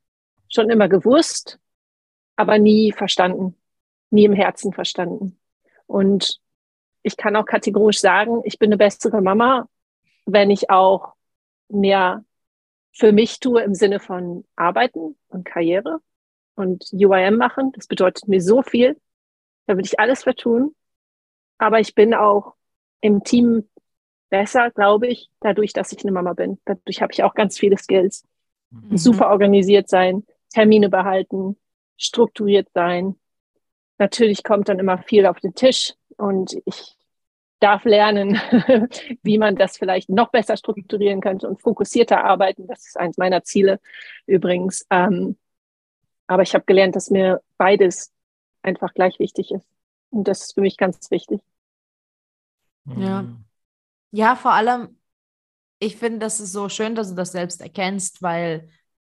schon 0.49 0.71
immer 0.71 0.89
gewusst, 0.89 1.59
aber 2.37 2.59
nie 2.59 2.93
verstanden, 2.93 3.57
nie 4.11 4.25
im 4.25 4.35
Herzen 4.35 4.73
verstanden. 4.73 5.39
Und 5.87 6.41
ich 7.03 7.17
kann 7.17 7.37
auch 7.37 7.47
kategorisch 7.47 8.01
sagen, 8.01 8.43
ich 8.45 8.59
bin 8.59 8.69
eine 8.69 8.77
bessere 8.77 9.23
Mama, 9.23 9.69
wenn 10.27 10.51
ich 10.51 10.71
auch 10.71 11.15
mehr 11.69 12.25
für 12.93 13.13
mich 13.13 13.41
tue 13.41 13.63
im 13.63 13.75
Sinne 13.75 14.01
von 14.01 14.45
Arbeiten 14.57 15.17
und 15.29 15.45
Karriere 15.45 16.01
und 16.55 16.85
UIM 16.93 17.37
machen. 17.37 17.73
Das 17.73 17.87
bedeutet 17.87 18.29
mir 18.29 18.43
so 18.43 18.63
viel. 18.63 19.01
Da 19.67 19.75
würde 19.77 19.87
ich 19.87 19.99
alles 19.99 20.25
vertun. 20.25 20.75
Aber 21.59 21.81
ich 21.81 21.95
bin 21.95 22.15
auch 22.15 22.55
im 23.01 23.23
Team 23.23 23.69
besser, 24.31 24.71
glaube 24.71 25.09
ich, 25.09 25.29
dadurch, 25.41 25.73
dass 25.73 25.93
ich 25.93 26.03
eine 26.03 26.13
Mama 26.13 26.33
bin. 26.33 26.59
Dadurch 26.65 27.03
habe 27.03 27.13
ich 27.13 27.23
auch 27.23 27.35
ganz 27.35 27.59
viele 27.59 27.77
Skills. 27.77 28.25
Mhm. 28.71 28.97
Super 28.97 29.31
organisiert 29.31 29.89
sein, 29.89 30.25
Termine 30.51 30.89
behalten, 30.89 31.57
strukturiert 31.97 32.69
sein. 32.73 33.17
Natürlich 33.99 34.43
kommt 34.45 34.69
dann 34.69 34.79
immer 34.79 34.99
viel 34.99 35.27
auf 35.27 35.41
den 35.41 35.55
Tisch 35.55 35.95
und 36.17 36.57
ich 36.65 36.97
darf 37.61 37.85
lernen, 37.85 38.41
wie 39.23 39.39
man 39.39 39.55
das 39.55 39.77
vielleicht 39.77 40.09
noch 40.09 40.31
besser 40.31 40.57
strukturieren 40.57 41.21
könnte 41.21 41.47
und 41.47 41.61
fokussierter 41.61 42.25
arbeiten. 42.25 42.67
Das 42.67 42.87
ist 42.87 42.99
eines 42.99 43.19
meiner 43.19 43.43
Ziele 43.43 43.81
übrigens. 44.27 44.87
Ähm, 44.91 45.37
aber 46.27 46.43
ich 46.43 46.55
habe 46.55 46.65
gelernt, 46.65 46.97
dass 46.97 47.11
mir 47.11 47.43
beides 47.59 48.13
einfach 48.63 48.95
gleich 48.95 49.19
wichtig 49.19 49.53
ist. 49.53 49.69
Und 50.11 50.27
das 50.27 50.43
ist 50.43 50.55
für 50.55 50.61
mich 50.61 50.77
ganz 50.77 51.11
wichtig. 51.11 51.41
Ja, 52.87 53.23
mhm. 53.23 53.45
Ja, 54.11 54.37
vor 54.37 54.53
allem, 54.53 54.99
ich 55.79 55.97
finde, 55.97 56.19
das 56.19 56.41
ist 56.41 56.53
so 56.53 56.69
schön, 56.69 56.95
dass 56.95 57.11
du 57.11 57.15
das 57.15 57.33
selbst 57.33 57.61
erkennst, 57.61 58.23
weil 58.23 58.69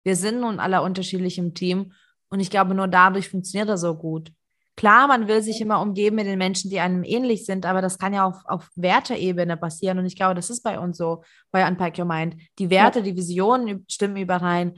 wir 0.03 0.15
sind 0.15 0.41
nun 0.41 0.59
alle 0.59 0.81
unterschiedlich 0.81 1.37
im 1.37 1.53
Team 1.53 1.93
und 2.29 2.39
ich 2.39 2.49
glaube, 2.49 2.73
nur 2.73 2.87
dadurch 2.87 3.29
funktioniert 3.29 3.69
das 3.69 3.81
so 3.81 3.95
gut. 3.95 4.31
Klar, 4.75 5.07
man 5.07 5.27
will 5.27 5.41
sich 5.41 5.61
immer 5.61 5.81
umgeben 5.81 6.15
mit 6.15 6.25
den 6.25 6.37
Menschen, 6.37 6.69
die 6.69 6.79
einem 6.79 7.03
ähnlich 7.03 7.45
sind, 7.45 7.65
aber 7.65 7.81
das 7.81 7.99
kann 7.99 8.13
ja 8.13 8.25
auf, 8.25 8.37
auf 8.45 8.69
Werteebene 8.75 9.57
passieren 9.57 9.99
und 9.99 10.05
ich 10.05 10.15
glaube, 10.15 10.35
das 10.35 10.49
ist 10.49 10.63
bei 10.63 10.79
uns 10.79 10.97
so, 10.97 11.23
bei 11.51 11.67
Unpack 11.67 11.99
Your 11.99 12.05
Mind. 12.05 12.35
Die 12.57 12.69
Werte, 12.69 12.99
ja. 12.99 13.05
die 13.05 13.15
Visionen 13.15 13.85
stimmen 13.89 14.17
überein, 14.17 14.77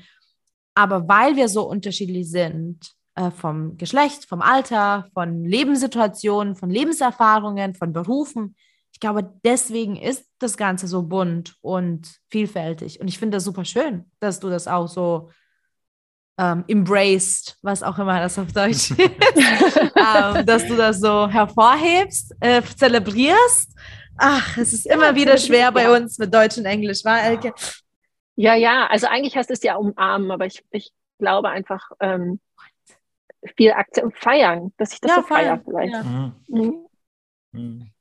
aber 0.74 1.08
weil 1.08 1.36
wir 1.36 1.48
so 1.48 1.68
unterschiedlich 1.68 2.30
sind, 2.30 2.92
äh, 3.16 3.30
vom 3.30 3.78
Geschlecht, 3.78 4.26
vom 4.26 4.42
Alter, 4.42 5.08
von 5.14 5.46
Lebenssituationen, 5.46 6.56
von 6.56 6.70
Lebenserfahrungen, 6.70 7.76
von 7.76 7.94
Berufen, 7.94 8.56
glaube, 9.04 9.30
deswegen 9.44 9.98
ist 9.98 10.26
das 10.40 10.56
Ganze 10.56 10.88
so 10.88 11.04
bunt 11.04 11.56
und 11.62 12.22
vielfältig. 12.30 13.02
Und 13.02 13.10
ich 13.10 13.20
finde 13.20 13.36
das 13.36 13.44
super 13.44 13.66
schön, 13.66 14.10
dass 14.20 14.40
du 14.40 14.50
das 14.50 14.66
auch 14.66 14.88
so 14.88 15.30
ähm, 16.38 16.64
embraced, 16.70 17.58
was 17.62 17.84
auch 17.84 18.00
immer 18.00 18.20
das 18.22 18.40
auf 18.40 18.54
Deutsch 18.54 18.92
ist, 18.98 18.98
ähm, 18.98 20.46
dass 20.46 20.66
du 20.66 20.78
das 20.78 21.02
so 21.02 21.28
hervorhebst, 21.28 22.34
äh, 22.40 22.62
zelebrierst. 22.62 23.78
Ach, 24.18 24.58
es 24.58 24.72
ist 24.72 24.88
immer 24.88 25.14
wieder 25.16 25.38
schwer 25.38 25.72
bei 25.74 25.94
uns 25.94 26.18
mit 26.18 26.34
Deutsch 26.34 26.58
und 26.58 26.66
Englisch, 26.66 27.04
war 27.04 27.22
Elke? 27.22 27.54
Ja, 28.36 28.56
ja, 28.56 28.88
also 28.88 29.08
eigentlich 29.08 29.36
heißt 29.36 29.52
es 29.52 29.64
ja 29.64 29.76
umarmen, 29.76 30.32
aber 30.32 30.46
ich, 30.46 30.64
ich 30.72 30.94
glaube 31.20 31.50
einfach 31.50 31.92
ähm, 32.00 32.40
viel 33.58 33.74
Akzent 33.74 34.18
feiern, 34.18 34.72
dass 34.78 34.94
ich 34.94 35.02
das 35.02 35.12
ja, 35.12 35.16
so 35.18 35.22
feiere 35.24 35.62
vielleicht. 35.66 35.94
Ja. 35.94 36.34
Mhm. 36.48 36.88
Mhm. 37.52 37.93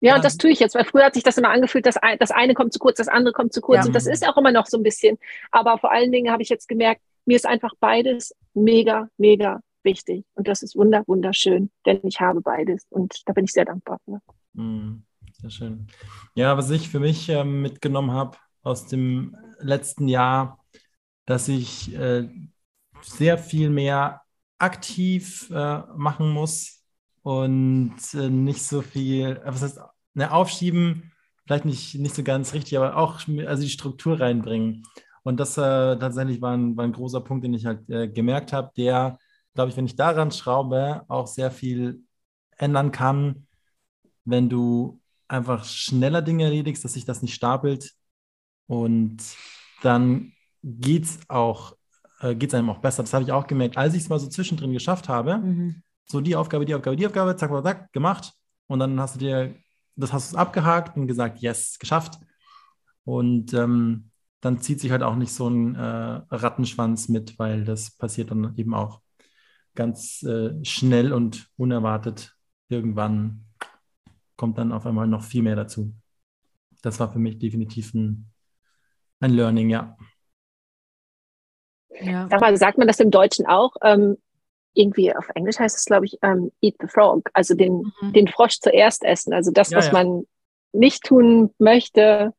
Ja, 0.00 0.16
und 0.16 0.24
das 0.24 0.38
tue 0.38 0.50
ich 0.50 0.60
jetzt, 0.60 0.74
weil 0.74 0.84
früher 0.84 1.04
hat 1.04 1.14
sich 1.14 1.22
das 1.22 1.36
immer 1.36 1.50
angefühlt, 1.50 1.84
dass 1.84 1.96
das 2.18 2.30
eine 2.30 2.54
kommt 2.54 2.72
zu 2.72 2.78
kurz, 2.78 2.96
das 2.96 3.08
andere 3.08 3.32
kommt 3.32 3.52
zu 3.52 3.60
kurz. 3.60 3.80
Ja. 3.80 3.86
Und 3.86 3.94
das 3.94 4.06
ist 4.06 4.26
auch 4.26 4.36
immer 4.36 4.50
noch 4.50 4.66
so 4.66 4.78
ein 4.78 4.82
bisschen. 4.82 5.18
Aber 5.50 5.78
vor 5.78 5.92
allen 5.92 6.10
Dingen 6.10 6.32
habe 6.32 6.42
ich 6.42 6.48
jetzt 6.48 6.68
gemerkt, 6.68 7.02
mir 7.26 7.36
ist 7.36 7.46
einfach 7.46 7.72
beides 7.78 8.34
mega, 8.54 9.08
mega 9.18 9.60
wichtig. 9.82 10.24
Und 10.34 10.48
das 10.48 10.62
ist 10.62 10.74
wunder, 10.74 11.04
wunderschön, 11.06 11.70
denn 11.84 12.00
ich 12.02 12.20
habe 12.20 12.40
beides. 12.40 12.86
Und 12.88 13.22
da 13.26 13.32
bin 13.34 13.44
ich 13.44 13.52
sehr 13.52 13.66
dankbar 13.66 13.98
für. 14.04 14.20
Mhm, 14.54 15.04
sehr 15.40 15.50
schön. 15.50 15.86
Ja, 16.34 16.56
was 16.56 16.70
ich 16.70 16.88
für 16.88 17.00
mich 17.00 17.28
äh, 17.28 17.44
mitgenommen 17.44 18.12
habe 18.12 18.38
aus 18.62 18.86
dem 18.86 19.36
letzten 19.58 20.08
Jahr, 20.08 20.64
dass 21.26 21.48
ich 21.48 21.94
äh, 21.94 22.28
sehr 23.02 23.38
viel 23.38 23.70
mehr 23.70 24.22
aktiv 24.58 25.50
äh, 25.50 25.82
machen 25.94 26.30
muss 26.30 26.79
und 27.22 27.96
äh, 28.14 28.30
nicht 28.30 28.62
so 28.62 28.82
viel, 28.82 29.36
äh, 29.36 29.40
was 29.46 29.62
heißt, 29.62 29.80
ne, 30.14 30.32
aufschieben, 30.32 31.12
vielleicht 31.44 31.64
nicht, 31.64 31.94
nicht 31.96 32.14
so 32.14 32.22
ganz 32.22 32.54
richtig, 32.54 32.76
aber 32.78 32.96
auch 32.96 33.20
also 33.46 33.62
die 33.62 33.68
Struktur 33.68 34.20
reinbringen. 34.20 34.86
Und 35.22 35.38
das 35.38 35.56
äh, 35.58 35.60
tatsächlich 35.98 36.40
war 36.40 36.56
ein, 36.56 36.76
war 36.76 36.84
ein 36.84 36.92
großer 36.92 37.20
Punkt, 37.20 37.44
den 37.44 37.54
ich 37.54 37.66
halt 37.66 37.88
äh, 37.90 38.08
gemerkt 38.08 38.52
habe, 38.52 38.70
der 38.76 39.18
glaube 39.54 39.70
ich, 39.70 39.76
wenn 39.76 39.86
ich 39.86 39.96
daran 39.96 40.30
schraube, 40.30 41.04
auch 41.08 41.26
sehr 41.26 41.50
viel 41.50 42.04
ändern 42.56 42.92
kann, 42.92 43.46
wenn 44.24 44.48
du 44.48 45.00
einfach 45.28 45.64
schneller 45.64 46.22
Dinge 46.22 46.44
erledigst, 46.44 46.84
dass 46.84 46.94
sich 46.94 47.04
das 47.04 47.22
nicht 47.22 47.34
stapelt. 47.34 47.92
Und 48.66 49.18
dann 49.82 50.32
geht 50.62 51.04
es 51.04 51.18
auch, 51.28 51.76
äh, 52.20 52.36
einem 52.52 52.70
auch 52.70 52.78
besser. 52.78 53.02
Das 53.02 53.12
habe 53.12 53.24
ich 53.24 53.32
auch 53.32 53.46
gemerkt, 53.46 53.76
als 53.76 53.94
ich 53.94 54.02
es 54.02 54.08
mal 54.08 54.18
so 54.18 54.28
zwischendrin 54.28 54.72
geschafft 54.72 55.08
habe. 55.08 55.38
Mhm. 55.38 55.82
So 56.10 56.20
die 56.20 56.34
Aufgabe, 56.34 56.64
die 56.64 56.74
Aufgabe, 56.74 56.96
die 56.96 57.06
Aufgabe, 57.06 57.36
zack, 57.36 57.50
zack, 57.50 57.62
zack, 57.62 57.92
gemacht. 57.92 58.32
Und 58.66 58.80
dann 58.80 58.98
hast 58.98 59.14
du 59.14 59.20
dir, 59.20 59.54
das 59.94 60.12
hast 60.12 60.32
du 60.32 60.38
abgehakt 60.38 60.96
und 60.96 61.06
gesagt, 61.06 61.38
yes, 61.38 61.78
geschafft. 61.78 62.18
Und 63.04 63.54
ähm, 63.54 64.10
dann 64.40 64.58
zieht 64.58 64.80
sich 64.80 64.90
halt 64.90 65.04
auch 65.04 65.14
nicht 65.14 65.32
so 65.32 65.48
ein 65.48 65.76
äh, 65.76 66.22
Rattenschwanz 66.30 67.08
mit, 67.08 67.38
weil 67.38 67.64
das 67.64 67.92
passiert 67.92 68.32
dann 68.32 68.54
eben 68.56 68.74
auch 68.74 69.02
ganz 69.76 70.24
äh, 70.24 70.52
schnell 70.64 71.12
und 71.12 71.48
unerwartet. 71.56 72.34
Irgendwann 72.68 73.46
kommt 74.36 74.58
dann 74.58 74.72
auf 74.72 74.86
einmal 74.86 75.06
noch 75.06 75.22
viel 75.22 75.42
mehr 75.42 75.54
dazu. 75.54 75.94
Das 76.82 76.98
war 76.98 77.12
für 77.12 77.20
mich 77.20 77.38
definitiv 77.38 77.94
ein, 77.94 78.32
ein 79.20 79.30
Learning, 79.30 79.70
ja. 79.70 79.96
ja. 82.00 82.26
Sag 82.28 82.40
mal, 82.40 82.56
sagt 82.56 82.78
man 82.78 82.88
das 82.88 82.98
im 82.98 83.12
Deutschen 83.12 83.46
auch? 83.46 83.76
Ähm, 83.82 84.16
irgendwie 84.74 85.14
auf 85.14 85.28
Englisch 85.34 85.58
heißt 85.58 85.76
es, 85.76 85.84
glaube 85.84 86.06
ich, 86.06 86.18
ähm, 86.22 86.52
eat 86.60 86.76
the 86.80 86.86
frog, 86.86 87.28
also 87.32 87.54
den, 87.54 87.92
mhm. 88.00 88.12
den 88.12 88.28
Frosch 88.28 88.58
zuerst 88.60 89.04
essen. 89.04 89.32
Also 89.32 89.50
das, 89.50 89.70
ja, 89.70 89.78
was 89.78 89.86
ja. 89.86 89.92
man 89.92 90.24
nicht 90.72 91.04
tun 91.04 91.52
möchte, 91.58 92.32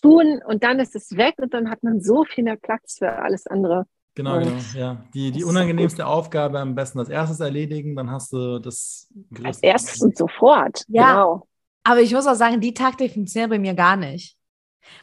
tun 0.00 0.40
und 0.46 0.62
dann 0.62 0.80
ist 0.80 0.94
es 0.94 1.16
weg 1.16 1.34
und 1.38 1.54
dann 1.54 1.70
hat 1.70 1.82
man 1.82 2.00
so 2.00 2.24
viel 2.24 2.44
mehr 2.44 2.56
Platz 2.56 2.98
für 2.98 3.10
alles 3.10 3.46
andere. 3.46 3.86
Genau, 4.14 4.36
und 4.36 4.44
genau, 4.44 4.58
ja. 4.74 5.04
Die, 5.14 5.30
die 5.30 5.44
unangenehmste 5.44 6.06
Aufgabe 6.06 6.60
am 6.60 6.74
besten 6.74 6.98
als 6.98 7.08
erstes 7.08 7.40
erledigen, 7.40 7.96
dann 7.96 8.10
hast 8.10 8.32
du 8.32 8.58
das 8.58 9.08
Als 9.42 9.62
erstes 9.62 10.02
und 10.02 10.16
sofort, 10.16 10.84
ja. 10.88 11.12
genau. 11.12 11.46
Aber 11.84 12.00
ich 12.00 12.12
muss 12.12 12.26
auch 12.26 12.34
sagen, 12.34 12.60
die 12.60 12.74
Taktik 12.74 13.12
funktioniert 13.14 13.50
bei 13.50 13.58
mir 13.58 13.74
gar 13.74 13.96
nicht. 13.96 14.36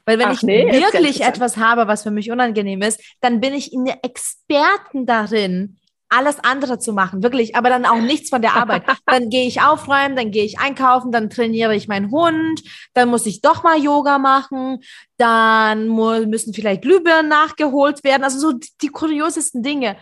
Weil 0.06 0.20
wenn 0.20 0.28
Ach, 0.28 0.34
ich 0.34 0.44
nee, 0.44 0.72
wirklich 0.72 1.22
etwas 1.22 1.58
habe, 1.58 1.88
was 1.88 2.04
für 2.04 2.12
mich 2.12 2.32
unangenehm 2.32 2.82
ist, 2.82 3.02
dann 3.22 3.40
bin 3.40 3.54
ich 3.54 3.74
in 3.74 3.86
der 3.86 4.04
Experten 4.04 5.06
darin, 5.06 5.78
alles 6.10 6.44
andere 6.44 6.80
zu 6.80 6.92
machen, 6.92 7.22
wirklich, 7.22 7.56
aber 7.56 7.70
dann 7.70 7.86
auch 7.86 8.02
nichts 8.02 8.30
von 8.30 8.42
der 8.42 8.56
Arbeit. 8.56 8.84
Dann 9.06 9.30
gehe 9.30 9.48
ich 9.48 9.62
aufräumen, 9.62 10.16
dann 10.16 10.32
gehe 10.32 10.44
ich 10.44 10.60
einkaufen, 10.60 11.12
dann 11.12 11.30
trainiere 11.30 11.76
ich 11.76 11.88
meinen 11.88 12.12
Hund, 12.12 12.62
dann 12.94 13.10
muss 13.10 13.26
ich 13.26 13.42
doch 13.42 13.64
mal 13.64 13.78
Yoga 13.78 14.18
machen, 14.18 14.80
dann 15.18 15.88
müssen 16.30 16.54
vielleicht 16.54 16.82
Glühbirnen 16.82 17.28
nachgeholt 17.28 18.04
werden, 18.04 18.24
also 18.24 18.40
so 18.40 18.54
die, 18.54 18.70
die 18.82 18.88
kuriosesten 18.88 19.64
Dinge. 19.64 19.98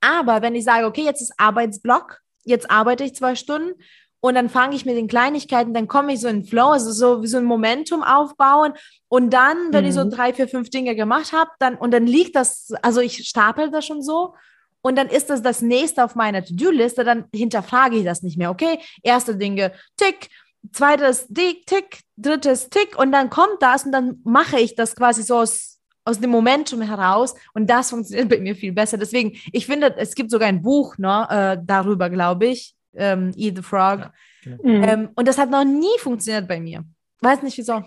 Aber 0.00 0.42
wenn 0.42 0.54
ich 0.54 0.64
sage, 0.64 0.86
okay, 0.86 1.04
jetzt 1.04 1.22
ist 1.22 1.34
Arbeitsblock, 1.38 2.18
jetzt 2.44 2.70
arbeite 2.70 3.04
ich 3.04 3.14
zwei 3.14 3.34
Stunden 3.36 3.72
und 4.20 4.34
dann 4.34 4.48
fange 4.48 4.74
ich 4.74 4.84
mit 4.84 4.96
den 4.96 5.08
Kleinigkeiten, 5.08 5.74
dann 5.74 5.88
komme 5.88 6.12
ich 6.12 6.20
so 6.20 6.28
in 6.28 6.44
Flow, 6.44 6.70
also 6.70 6.92
so 6.92 7.22
wie 7.22 7.28
so 7.28 7.38
ein 7.38 7.44
Momentum 7.44 8.02
aufbauen. 8.02 8.72
Und 9.08 9.30
dann, 9.30 9.72
wenn 9.72 9.84
mhm. 9.84 9.88
ich 9.88 9.94
so 9.94 10.04
mhm. 10.04 10.10
drei, 10.10 10.32
vier, 10.32 10.48
fünf 10.48 10.70
Dinge 10.70 10.94
gemacht 10.94 11.32
habe, 11.32 11.50
dann 11.58 11.76
und 11.76 11.92
dann 11.92 12.06
liegt 12.06 12.36
das, 12.36 12.72
also 12.82 13.00
ich 13.00 13.28
stapel 13.28 13.70
das 13.70 13.84
schon 13.84 14.02
so 14.02 14.34
und 14.82 14.96
dann 14.96 15.08
ist 15.08 15.30
das 15.30 15.42
das 15.42 15.62
nächste 15.62 16.04
auf 16.04 16.14
meiner 16.14 16.44
To-Do-Liste, 16.44 17.04
dann 17.04 17.24
hinterfrage 17.34 17.96
ich 17.96 18.04
das 18.04 18.22
nicht 18.22 18.36
mehr. 18.36 18.50
Okay, 18.50 18.78
erste 19.02 19.36
Dinge, 19.36 19.72
tick, 19.96 20.28
zweites 20.72 21.28
tick, 21.28 22.00
drittes 22.16 22.68
tick 22.68 22.98
und 22.98 23.12
dann 23.12 23.30
kommt 23.30 23.60
das 23.60 23.84
und 23.84 23.92
dann 23.92 24.20
mache 24.24 24.60
ich 24.60 24.74
das 24.74 24.94
quasi 24.94 25.22
so 25.22 25.36
aus, 25.36 25.80
aus 26.04 26.20
dem 26.20 26.30
Momentum 26.30 26.82
heraus 26.82 27.34
und 27.54 27.68
das 27.70 27.90
funktioniert 27.90 28.28
bei 28.28 28.38
mir 28.38 28.54
viel 28.54 28.72
besser. 28.72 28.98
Deswegen, 28.98 29.38
ich 29.52 29.66
finde, 29.66 29.94
es 29.96 30.14
gibt 30.14 30.30
sogar 30.30 30.48
ein 30.48 30.62
Buch 30.62 30.98
ne, 30.98 31.26
äh, 31.30 31.62
darüber, 31.64 32.10
glaube 32.10 32.46
ich, 32.46 32.74
ähm, 32.94 33.32
Eat 33.36 33.56
the 33.56 33.62
Frog. 33.62 34.10
Ja, 34.44 34.54
okay. 34.58 34.78
mhm. 34.78 34.84
ähm, 34.84 35.10
und 35.14 35.28
das 35.28 35.38
hat 35.38 35.50
noch 35.50 35.64
nie 35.64 35.98
funktioniert 35.98 36.46
bei 36.48 36.60
mir. 36.60 36.84
Weiß 37.20 37.42
nicht 37.42 37.56
wieso. 37.56 37.82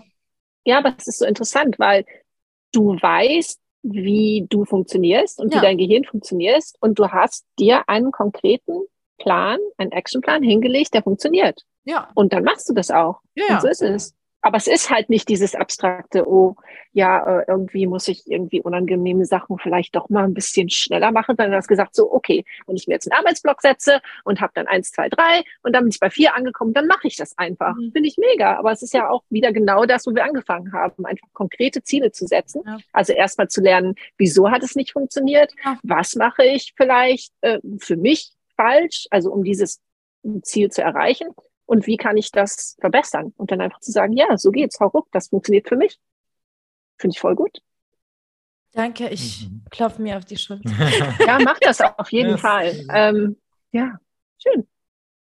Ja, 0.63 0.79
aber 0.79 0.95
es 0.97 1.08
ist 1.08 1.19
so 1.19 1.25
interessant, 1.25 1.77
weil 1.77 2.05
du 2.71 2.95
weißt, 2.99 3.60
wie 3.91 4.45
du 4.50 4.65
funktionierst 4.65 5.39
und 5.39 5.54
ja. 5.54 5.60
wie 5.60 5.65
dein 5.65 5.78
Gehirn 5.78 6.04
funktionierst 6.04 6.78
und 6.82 6.98
du 6.98 7.10
hast 7.10 7.45
dir 7.60 7.88
einen 7.88 8.12
konkreten 8.12 8.82
Plan, 9.17 9.60
einen 9.78 9.91
Actionplan 9.91 10.43
hingelegt, 10.43 10.93
der 10.93 11.04
funktioniert. 11.04 11.62
Ja. 11.84 12.10
Und 12.15 12.34
dann 12.34 12.43
machst 12.43 12.67
du 12.67 12.74
das 12.74 12.89
auch. 12.89 13.21
Ja. 13.36 13.56
Und 13.56 13.62
so 13.62 13.67
ist 13.67 13.82
es. 13.82 14.15
Aber 14.45 14.58
es 14.58 14.67
ist 14.67 14.91
halt 14.91 15.10
nicht 15.10 15.27
dieses 15.27 15.55
abstrakte, 15.55 16.29
oh, 16.29 16.55
ja, 16.93 17.39
äh, 17.39 17.45
irgendwie 17.47 17.88
muss 17.88 18.08
ich 18.08 18.29
irgendwie 18.29 18.62
unangenehme 18.62 19.25
Sachen 19.25 19.58
vielleicht 19.58 19.95
doch 19.95 20.08
mal 20.10 20.23
ein 20.23 20.36
bisschen 20.36 20.69
schneller 20.69 21.12
machen. 21.12 21.36
Dann 21.36 21.51
hast 21.51 21.65
du 21.65 21.69
gesagt, 21.69 21.95
so, 21.95 22.13
okay, 22.13 22.45
wenn 22.67 22.75
ich 22.75 22.86
mir 22.86 22.93
jetzt 22.93 23.12
einen 23.12 23.19
Arbeitsblock 23.19 23.60
setze 23.63 24.01
und 24.23 24.41
habe 24.41 24.51
dann 24.53 24.67
eins, 24.67 24.91
zwei, 24.91 25.10
drei 25.10 25.41
und 25.63 25.73
dann 25.73 25.86
bin 25.86 25.89
ich 25.89 25.99
bei 25.99 26.12
vier 26.12 26.36
angekommen, 26.36 26.73
dann 26.75 26.86
mache 26.86 27.08
ich 27.08 27.15
das 27.15 27.36
einfach. 27.39 27.75
Mhm. 27.75 27.91
Finde 27.91 28.08
ich 28.08 28.17
mega. 28.19 28.55
Aber 28.58 28.71
es 28.71 28.84
ist 28.84 28.93
ja 28.93 29.10
auch 29.10 29.23
wieder 29.31 29.51
genau 29.51 29.86
das, 29.86 30.05
wo 30.05 30.13
wir 30.13 30.23
angefangen 30.23 30.73
haben, 30.73 31.08
einfach 31.08 31.27
konkrete 31.34 31.81
Ziele 31.81 32.12
zu 32.12 32.27
setzen. 32.27 32.62
Ja. 32.67 32.77
Also 32.93 33.13
erstmal 33.13 33.47
zu 33.47 33.62
lernen, 33.62 33.95
wieso 34.19 34.51
hat 34.51 34.62
es 34.62 34.75
nicht 34.75 34.91
funktioniert? 34.91 35.53
Ja. 35.65 35.79
Was 35.81 36.13
mache 36.13 36.45
ich 36.45 36.75
vielleicht 36.77 37.34
äh, 37.41 37.58
für 37.79 37.97
mich 37.97 38.29
falsch? 38.55 39.08
Also 39.10 39.31
um 39.31 39.43
dieses 39.43 39.81
Ziel 40.43 40.69
zu 40.69 40.84
erreichen 40.84 41.29
und 41.65 41.88
wie 41.88 41.97
kann 41.97 42.17
ich 42.17 42.32
das 42.32 42.78
verbessern? 42.80 43.34
Und 43.38 43.51
dann 43.51 43.62
einfach 43.62 43.80
zu 43.80 43.91
sagen, 43.91 44.13
ja, 44.13 44.38
so 44.38 44.51
geht's, 44.51 44.80
hau 44.80 44.88
ruck, 44.88 45.08
das 45.12 45.30
funktioniert 45.30 45.67
für 45.67 45.75
mich. 45.75 45.99
Finde 46.97 47.15
ich 47.15 47.19
voll 47.19 47.36
gut. 47.36 47.62
Danke, 48.73 49.08
ich 49.10 49.49
mhm. 49.49 49.63
klopfe 49.69 50.01
mir 50.01 50.17
auf 50.17 50.25
die 50.25 50.38
Schulter. 50.38 50.69
ja, 51.25 51.39
mach 51.39 51.60
das 51.60 51.82
auf 51.82 52.12
jeden 52.12 52.32
yes. 52.32 52.41
Fall. 52.41 52.86
Ähm, 52.93 53.38
ja, 53.71 53.97
schön. 54.38 54.67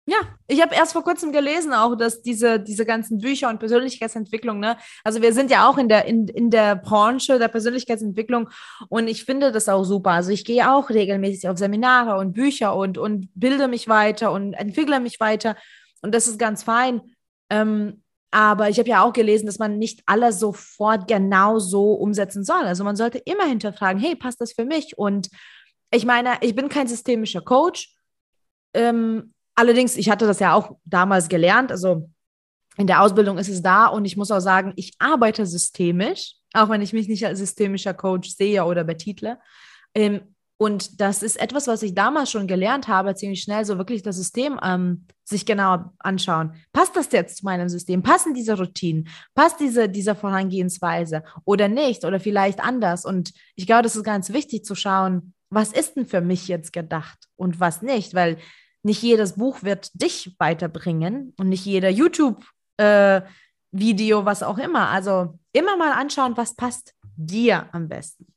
Ja, 0.05 0.17
ich 0.49 0.61
habe 0.61 0.75
erst 0.75 0.95
vor 0.95 1.05
kurzem 1.05 1.31
gelesen 1.31 1.73
auch, 1.73 1.95
dass 1.95 2.23
diese, 2.23 2.59
diese 2.59 2.85
ganzen 2.85 3.19
Bücher 3.19 3.49
und 3.49 3.61
Persönlichkeitsentwicklung, 3.61 4.59
ne, 4.59 4.77
also 5.05 5.23
wir 5.23 5.33
sind 5.33 5.49
ja 5.49 5.69
auch 5.69 5.79
in 5.79 5.89
der, 5.89 6.07
in, 6.07 6.27
in 6.27 6.51
der 6.51 6.75
Branche 6.75 7.39
der 7.39 7.47
Persönlichkeitsentwicklung 7.47 8.51
und 8.89 9.07
ich 9.07 9.25
finde 9.25 9.53
das 9.53 9.69
auch 9.69 9.85
super. 9.85 10.11
Also 10.11 10.33
ich 10.33 10.45
gehe 10.45 10.69
auch 10.73 10.91
regelmäßig 10.91 11.49
auf 11.49 11.57
Seminare 11.57 12.19
und 12.19 12.33
Bücher 12.33 12.75
und, 12.75 12.99
und 12.99 13.29
bilde 13.37 13.69
mich 13.69 13.87
weiter 13.87 14.33
und 14.33 14.55
entwickle 14.55 14.99
mich 14.99 15.21
weiter. 15.21 15.57
Und 16.03 16.15
das 16.15 16.27
ist 16.27 16.39
ganz 16.39 16.63
fein. 16.63 17.01
Ähm, 17.51 18.03
aber 18.31 18.71
ich 18.71 18.79
habe 18.79 18.89
ja 18.89 19.05
auch 19.05 19.13
gelesen, 19.13 19.47
dass 19.47 19.59
man 19.59 19.79
nicht 19.79 20.03
alles 20.07 20.41
sofort 20.41 21.07
genau 21.07 21.59
so 21.59 21.93
umsetzen 21.93 22.45
soll. 22.45 22.63
Also 22.63 22.83
man 22.83 22.97
sollte 22.97 23.19
immer 23.19 23.45
hinterfragen, 23.45 24.01
hey, 24.01 24.17
passt 24.17 24.41
das 24.41 24.53
für 24.53 24.65
mich? 24.65 24.97
Und 24.97 25.29
ich 25.93 26.07
meine, 26.07 26.31
ich 26.41 26.55
bin 26.55 26.71
kein 26.71 26.89
systemischer 26.89 27.43
Coach. 27.43 27.95
Ähm, 28.73 29.35
allerdings, 29.55 29.97
ich 29.97 30.09
hatte 30.09 30.27
das 30.27 30.41
ja 30.41 30.55
auch 30.55 30.77
damals 30.85 31.29
gelernt. 31.29 31.71
Also 31.71 32.09
in 32.79 32.87
der 32.87 33.03
Ausbildung 33.03 33.37
ist 33.37 33.51
es 33.51 33.63
da 33.63 33.87
und 33.87 34.07
ich 34.07 34.17
muss 34.17 34.31
auch 34.31 34.41
sagen, 34.41 34.73
ich 34.77 34.95
arbeite 34.99 35.45
systemisch, 35.45 36.37
auch 36.55 36.71
wenn 36.71 36.81
ich 36.81 36.95
mich 36.95 37.09
nicht 37.09 37.27
als 37.27 37.39
systemischer 37.39 37.93
Coach 37.93 38.31
sehe 38.31 38.65
oder 38.65 38.83
betitle. 38.83 39.39
Ähm, 39.95 40.35
und 40.63 41.01
das 41.01 41.25
ist 41.25 41.41
etwas, 41.41 41.67
was 41.67 41.83
ich 41.83 41.93
damals 41.93 42.31
schon 42.31 42.47
gelernt 42.47 42.87
habe, 42.87 43.17
ziemlich 43.17 43.43
schnell 43.43 43.65
so 43.65 43.79
wirklich 43.79 44.05
das 44.05 44.15
System 44.15 44.61
ähm, 44.63 45.07
sich 45.25 45.45
genau 45.45 45.87
anschauen. 45.99 46.55
Passt 46.73 46.95
das 46.95 47.11
jetzt 47.11 47.39
zu 47.39 47.45
meinem 47.45 47.69
System? 47.69 48.05
Passen 48.05 48.33
diese 48.33 48.57
Routinen? 48.57 49.09
Passt 49.35 49.59
diese, 49.59 49.89
diese 49.89 50.15
Vorangehensweise 50.15 51.25
oder 51.45 51.67
nicht? 51.67 52.05
Oder 52.05 52.21
vielleicht 52.21 52.61
anders? 52.61 53.05
Und 53.05 53.33
ich 53.57 53.67
glaube, 53.67 53.83
das 53.83 53.97
ist 53.97 54.05
ganz 54.05 54.33
wichtig 54.33 54.65
zu 54.65 54.77
schauen, 54.77 55.35
was 55.51 55.73
ist 55.73 55.97
denn 55.97 56.07
für 56.07 56.21
mich 56.21 56.47
jetzt 56.47 56.73
gedacht 56.73 57.27
und 57.35 57.59
was 57.59 57.83
nicht? 57.83 58.15
Weil 58.15 58.39
nicht 58.85 59.03
jedes 59.03 59.33
Buch 59.33 59.65
wird 59.65 59.91
dich 60.01 60.37
weiterbringen 60.39 61.35
und 61.41 61.49
nicht 61.49 61.67
jeder 61.67 61.91
YouTube-Video, 61.91 64.21
äh, 64.21 64.25
was 64.25 64.45
auch 64.45 64.59
immer. 64.59 64.91
Also 64.91 65.41
immer 65.53 65.77
mal 65.77 65.91
anschauen, 65.91 66.37
was 66.37 66.55
passt 66.55 66.95
dir 67.17 67.69
am 67.73 67.89
besten 67.89 68.33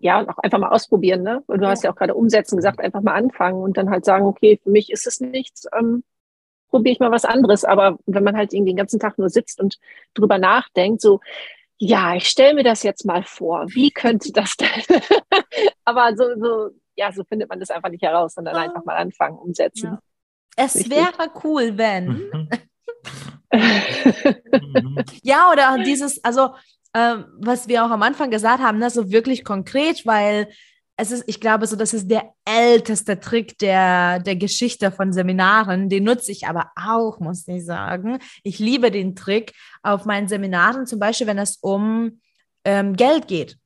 ja, 0.00 0.18
und 0.18 0.28
auch 0.30 0.38
einfach 0.38 0.58
mal 0.58 0.70
ausprobieren, 0.70 1.22
ne? 1.22 1.42
Und 1.46 1.58
du 1.58 1.64
ja. 1.64 1.70
hast 1.70 1.84
ja 1.84 1.92
auch 1.92 1.96
gerade 1.96 2.14
umsetzen 2.14 2.56
gesagt, 2.56 2.80
einfach 2.80 3.02
mal 3.02 3.14
anfangen 3.14 3.62
und 3.62 3.76
dann 3.76 3.90
halt 3.90 4.04
sagen, 4.04 4.24
okay, 4.24 4.58
für 4.62 4.70
mich 4.70 4.90
ist 4.90 5.06
es 5.06 5.20
nichts, 5.20 5.66
ähm, 5.78 6.02
probiere 6.70 6.94
ich 6.94 7.00
mal 7.00 7.10
was 7.10 7.26
anderes. 7.26 7.64
Aber 7.64 7.98
wenn 8.06 8.24
man 8.24 8.36
halt 8.36 8.54
irgendwie 8.54 8.72
den 8.72 8.78
ganzen 8.78 8.98
Tag 8.98 9.18
nur 9.18 9.28
sitzt 9.28 9.60
und 9.60 9.78
drüber 10.14 10.38
nachdenkt, 10.38 11.02
so, 11.02 11.20
ja, 11.76 12.14
ich 12.14 12.28
stelle 12.28 12.54
mir 12.54 12.64
das 12.64 12.82
jetzt 12.82 13.04
mal 13.04 13.22
vor, 13.24 13.66
wie 13.68 13.90
könnte 13.90 14.32
das 14.32 14.56
denn? 14.56 14.68
Aber 15.84 16.16
so, 16.16 16.24
so, 16.38 16.70
ja, 16.96 17.12
so 17.12 17.22
findet 17.24 17.50
man 17.50 17.60
das 17.60 17.70
einfach 17.70 17.90
nicht 17.90 18.02
heraus, 18.02 18.34
sondern 18.34 18.56
oh. 18.56 18.58
einfach 18.58 18.84
mal 18.84 18.96
anfangen, 18.96 19.38
umsetzen. 19.38 19.86
Ja. 19.86 19.98
Es 20.56 20.76
Richtig. 20.76 20.92
wäre 20.92 21.30
cool, 21.44 21.76
wenn. 21.76 22.48
ja, 25.22 25.50
oder 25.50 25.82
dieses, 25.82 26.22
also 26.24 26.54
ähm, 26.94 27.24
was 27.38 27.68
wir 27.68 27.84
auch 27.84 27.90
am 27.90 28.02
Anfang 28.02 28.30
gesagt 28.30 28.62
haben, 28.62 28.78
ne, 28.78 28.90
so 28.90 29.10
wirklich 29.10 29.44
konkret, 29.44 30.04
weil 30.06 30.48
es 31.00 31.12
ist, 31.12 31.24
ich 31.26 31.40
glaube, 31.40 31.66
so, 31.66 31.76
das 31.76 31.94
ist 31.94 32.10
der 32.10 32.34
älteste 32.44 33.18
Trick 33.18 33.56
der, 33.58 34.18
der 34.18 34.36
Geschichte 34.36 34.90
von 34.90 35.14
Seminaren. 35.14 35.88
Den 35.88 36.04
nutze 36.04 36.30
ich 36.30 36.46
aber 36.46 36.72
auch, 36.76 37.20
muss 37.20 37.48
ich 37.48 37.64
sagen. 37.64 38.18
Ich 38.42 38.58
liebe 38.58 38.90
den 38.90 39.16
Trick 39.16 39.54
auf 39.82 40.04
meinen 40.04 40.28
Seminaren, 40.28 40.86
zum 40.86 40.98
Beispiel, 40.98 41.26
wenn 41.26 41.38
es 41.38 41.56
um 41.56 42.20
ähm, 42.64 42.96
Geld 42.96 43.28
geht. 43.28 43.56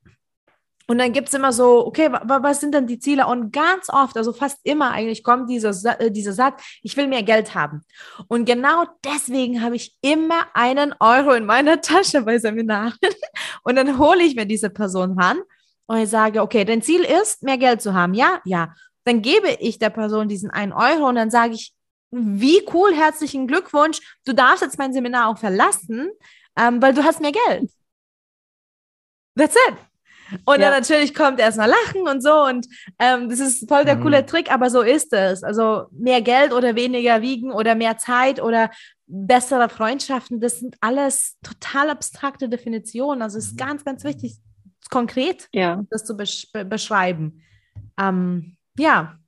Und 0.87 0.99
dann 0.99 1.13
gibt 1.13 1.29
es 1.29 1.35
immer 1.35 1.53
so, 1.53 1.87
okay, 1.87 2.11
was 2.11 2.61
sind 2.61 2.75
denn 2.75 2.87
die 2.87 2.99
Ziele? 2.99 3.27
Und 3.27 3.53
ganz 3.53 3.89
oft, 3.89 4.17
also 4.17 4.33
fast 4.33 4.59
immer 4.65 4.91
eigentlich, 4.91 5.23
kommt 5.23 5.49
dieser, 5.49 5.73
äh, 6.01 6.11
dieser 6.11 6.33
Satz, 6.33 6.63
ich 6.83 6.97
will 6.97 7.07
mehr 7.07 7.23
Geld 7.23 7.55
haben. 7.55 7.83
Und 8.29 8.45
genau 8.45 8.85
deswegen 9.05 9.63
habe 9.63 9.77
ich 9.77 9.97
immer 10.03 10.47
einen 10.53 10.95
Euro 11.01 11.33
in 11.33 11.47
meiner 11.47 11.81
Tasche 11.81 12.23
bei 12.23 12.39
Seminaren. 12.39 12.95
Und 13.65 13.77
dann 13.77 13.99
hole 13.99 14.23
ich 14.23 14.37
mir 14.37 14.47
diese 14.47 14.69
Person 14.69 15.19
ran 15.19 15.39
und 15.87 15.99
ich 15.99 16.09
sage, 16.09 16.41
okay, 16.41 16.65
dein 16.65 16.83
Ziel 16.83 17.05
ist, 17.05 17.43
mehr 17.43 17.59
Geld 17.59 17.83
zu 17.83 17.95
haben. 17.95 18.15
Ja, 18.15 18.41
ja. 18.45 18.75
Dann 19.05 19.21
gebe 19.21 19.51
ich 19.61 19.79
der 19.79 19.91
Person 19.91 20.29
diesen 20.29 20.51
einen 20.51 20.73
Euro 20.73 21.09
und 21.09 21.17
dann 21.17 21.31
sage 21.31 21.55
ich, 21.55 21.75
wie 22.11 22.65
cool, 22.73 22.95
herzlichen 22.95 23.47
Glückwunsch. 23.47 24.01
Du 24.25 24.33
darfst 24.33 24.63
jetzt 24.63 24.79
mein 24.79 24.93
Seminar 24.93 25.29
auch 25.29 25.39
verlassen, 25.39 26.11
ähm, 26.57 26.81
weil 26.81 26.95
du 26.95 27.05
hast 27.05 27.21
mehr 27.21 27.33
Geld. 27.33 27.71
That's 29.37 29.57
it. 29.69 29.77
Und 30.45 30.61
ja. 30.61 30.71
dann 30.71 30.81
natürlich 30.81 31.15
kommt 31.15 31.39
erstmal 31.39 31.69
Lachen 31.69 32.09
und 32.09 32.23
so. 32.23 32.45
Und 32.45 32.67
ähm, 32.99 33.29
das 33.29 33.41
ist 33.41 33.69
voll 33.69 33.85
der 33.85 33.97
mhm. 33.97 34.03
coole 34.03 34.27
Trick, 34.27 34.53
aber 34.53 34.71
so 34.71 34.81
ist 34.83 35.13
es. 35.13 35.43
Also 35.43 35.87
mehr 35.91 36.23
Geld 36.23 36.53
oder 36.53 36.75
weniger 36.75 37.23
wiegen 37.23 37.53
oder 37.53 37.75
mehr 37.75 37.99
Zeit 37.99 38.41
oder 38.41 38.71
bessere 39.07 39.69
Freundschaften, 39.69 40.41
das 40.41 40.61
sind 40.61 40.77
alles 40.81 41.37
total 41.43 41.91
abstrakte 41.91 42.49
Definitionen. 42.49 43.23
Also 43.23 43.39
es 43.39 43.47
ist 43.47 43.53
mhm. 43.55 43.65
ganz, 43.65 43.85
ganz 43.85 44.05
wichtig, 44.05 44.37
konkret 44.91 45.49
ja. 45.53 45.83
das 45.91 46.05
zu 46.05 46.17
besch 46.17 46.49
beschreiben. 46.53 47.43
Ähm, 47.99 48.57
ja, 48.79 49.19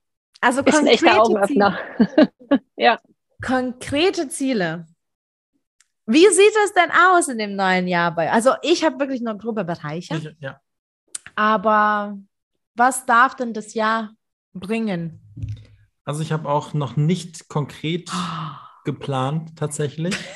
also 0.40 0.62
ist 0.62 0.78
ein 0.78 0.86
echter 0.86 1.20
Augenöffner. 1.20 1.78
ja. 2.76 2.98
Konkrete 3.44 4.28
Ziele. 4.28 4.86
Wie 6.06 6.26
sieht 6.28 6.54
es 6.64 6.72
denn 6.72 6.90
aus 6.90 7.28
in 7.28 7.38
dem 7.38 7.56
neuen 7.56 7.88
Jahr 7.88 8.14
bei? 8.14 8.30
Also 8.30 8.52
ich 8.62 8.84
habe 8.84 8.98
wirklich 9.00 9.20
nur 9.20 9.36
grobe 9.36 9.64
Bereiche. 9.64 10.16
Ich, 10.16 10.36
ja. 10.40 10.60
Aber 11.36 12.18
was 12.74 13.06
darf 13.06 13.36
denn 13.36 13.54
das 13.54 13.74
Jahr 13.74 14.14
bringen? 14.52 15.20
Also 16.04 16.22
ich 16.22 16.32
habe 16.32 16.48
auch 16.48 16.74
noch 16.74 16.96
nicht 16.96 17.48
konkret 17.48 18.10
geplant 18.84 19.56
tatsächlich. 19.56 20.16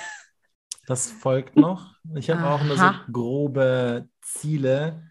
Das 0.86 1.08
folgt 1.08 1.54
noch. 1.54 1.94
Ich 2.16 2.30
habe 2.30 2.44
auch 2.48 2.64
nur 2.64 2.76
so 2.76 2.90
grobe 3.12 4.08
Ziele, 4.22 5.04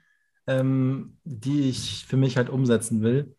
ähm, 0.46 1.18
die 1.24 1.70
ich 1.70 2.06
für 2.06 2.18
mich 2.18 2.36
halt 2.36 2.50
umsetzen 2.50 3.02
will. 3.02 3.38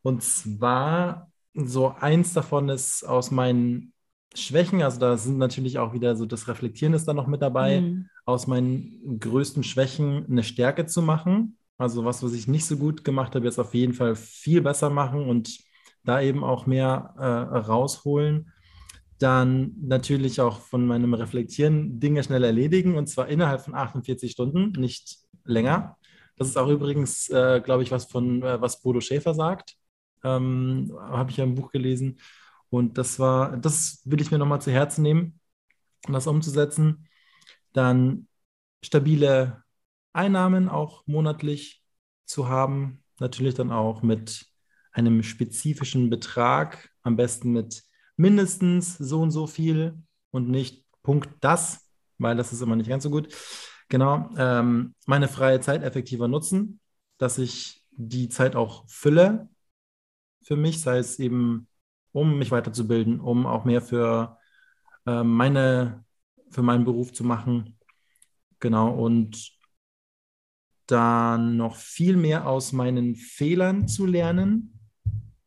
Und 0.00 0.22
zwar, 0.22 1.30
so 1.52 1.88
eins 1.88 2.32
davon 2.32 2.70
ist 2.70 3.04
aus 3.04 3.30
meinen 3.30 3.92
Schwächen, 4.34 4.82
also 4.82 4.98
da 4.98 5.18
sind 5.18 5.36
natürlich 5.36 5.78
auch 5.78 5.92
wieder 5.92 6.16
so 6.16 6.24
das 6.24 6.48
Reflektieren 6.48 6.94
ist 6.94 7.06
da 7.06 7.12
noch 7.12 7.26
mit 7.26 7.42
dabei, 7.42 7.82
mhm. 7.82 8.08
aus 8.24 8.46
meinen 8.46 9.20
größten 9.20 9.62
Schwächen 9.62 10.24
eine 10.30 10.44
Stärke 10.44 10.86
zu 10.86 11.02
machen. 11.02 11.58
Also 11.82 12.04
was, 12.04 12.22
was 12.22 12.32
ich 12.32 12.46
nicht 12.48 12.66
so 12.66 12.76
gut 12.76 13.04
gemacht 13.04 13.34
habe, 13.34 13.44
jetzt 13.46 13.58
auf 13.58 13.74
jeden 13.74 13.92
Fall 13.94 14.16
viel 14.16 14.62
besser 14.62 14.90
machen 14.90 15.28
und 15.28 15.58
da 16.04 16.20
eben 16.20 16.44
auch 16.44 16.66
mehr 16.66 17.14
äh, 17.18 17.24
rausholen. 17.58 18.52
Dann 19.18 19.74
natürlich 19.80 20.40
auch 20.40 20.60
von 20.60 20.86
meinem 20.86 21.14
Reflektieren 21.14 22.00
Dinge 22.00 22.22
schnell 22.24 22.44
erledigen 22.44 22.96
und 22.96 23.08
zwar 23.08 23.28
innerhalb 23.28 23.62
von 23.62 23.74
48 23.74 24.32
Stunden, 24.32 24.72
nicht 24.72 25.18
länger. 25.44 25.96
Das 26.36 26.48
ist 26.48 26.56
auch 26.56 26.68
übrigens, 26.68 27.28
äh, 27.30 27.60
glaube 27.64 27.82
ich, 27.82 27.90
was 27.92 28.06
von 28.06 28.42
äh, 28.42 28.60
was 28.60 28.80
Bodo 28.80 29.00
Schäfer 29.00 29.34
sagt. 29.34 29.76
Ähm, 30.24 30.92
habe 30.98 31.30
ich 31.30 31.36
ja 31.36 31.44
im 31.44 31.54
Buch 31.54 31.70
gelesen. 31.72 32.18
Und 32.70 32.98
das 32.98 33.18
war, 33.18 33.56
das 33.58 34.00
will 34.04 34.20
ich 34.20 34.30
mir 34.30 34.38
nochmal 34.38 34.62
zu 34.62 34.70
Herzen 34.72 35.02
nehmen, 35.02 35.40
um 36.06 36.14
das 36.14 36.26
umzusetzen. 36.26 37.08
Dann 37.72 38.28
stabile 38.84 39.61
Einnahmen 40.12 40.68
auch 40.68 41.06
monatlich 41.06 41.82
zu 42.24 42.48
haben. 42.48 43.02
Natürlich 43.20 43.54
dann 43.54 43.70
auch 43.70 44.02
mit 44.02 44.46
einem 44.92 45.22
spezifischen 45.22 46.10
Betrag, 46.10 46.90
am 47.02 47.16
besten 47.16 47.52
mit 47.52 47.84
mindestens 48.16 48.98
so 48.98 49.20
und 49.22 49.30
so 49.30 49.46
viel 49.46 49.98
und 50.30 50.48
nicht 50.48 50.84
Punkt 51.02 51.30
das, 51.40 51.90
weil 52.18 52.36
das 52.36 52.52
ist 52.52 52.60
immer 52.60 52.76
nicht 52.76 52.88
ganz 52.88 53.02
so 53.02 53.10
gut. 53.10 53.34
Genau, 53.88 54.30
ähm, 54.36 54.94
meine 55.06 55.28
freie 55.28 55.60
Zeit 55.60 55.82
effektiver 55.82 56.28
nutzen, 56.28 56.80
dass 57.18 57.38
ich 57.38 57.84
die 57.90 58.28
Zeit 58.28 58.56
auch 58.56 58.88
fülle 58.88 59.48
für 60.42 60.56
mich, 60.56 60.80
sei 60.80 60.98
es 60.98 61.18
eben, 61.18 61.68
um 62.12 62.38
mich 62.38 62.50
weiterzubilden, 62.50 63.20
um 63.20 63.46
auch 63.46 63.64
mehr 63.64 63.80
für 63.82 64.38
äh, 65.06 65.22
meine, 65.22 66.04
für 66.50 66.62
meinen 66.62 66.84
Beruf 66.84 67.12
zu 67.12 67.24
machen. 67.24 67.78
Genau, 68.60 68.90
und 68.92 69.52
dann 70.86 71.56
noch 71.56 71.76
viel 71.76 72.16
mehr 72.16 72.46
aus 72.46 72.72
meinen 72.72 73.14
Fehlern 73.14 73.88
zu 73.88 74.06
lernen, 74.06 74.78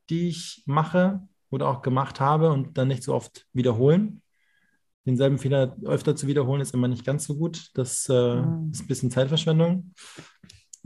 die 0.09 0.29
ich 0.29 0.63
mache 0.65 1.27
oder 1.49 1.67
auch 1.67 1.81
gemacht 1.81 2.19
habe 2.19 2.51
und 2.51 2.77
dann 2.77 2.87
nicht 2.87 3.03
so 3.03 3.13
oft 3.13 3.47
wiederholen. 3.53 4.21
Denselben 5.05 5.37
Fehler 5.37 5.75
öfter 5.83 6.15
zu 6.15 6.27
wiederholen 6.27 6.61
ist 6.61 6.73
immer 6.73 6.87
nicht 6.87 7.05
ganz 7.05 7.25
so 7.25 7.35
gut. 7.35 7.69
Das 7.75 8.09
äh, 8.09 8.41
mhm. 8.41 8.71
ist 8.71 8.81
ein 8.81 8.87
bisschen 8.87 9.11
Zeitverschwendung, 9.11 9.93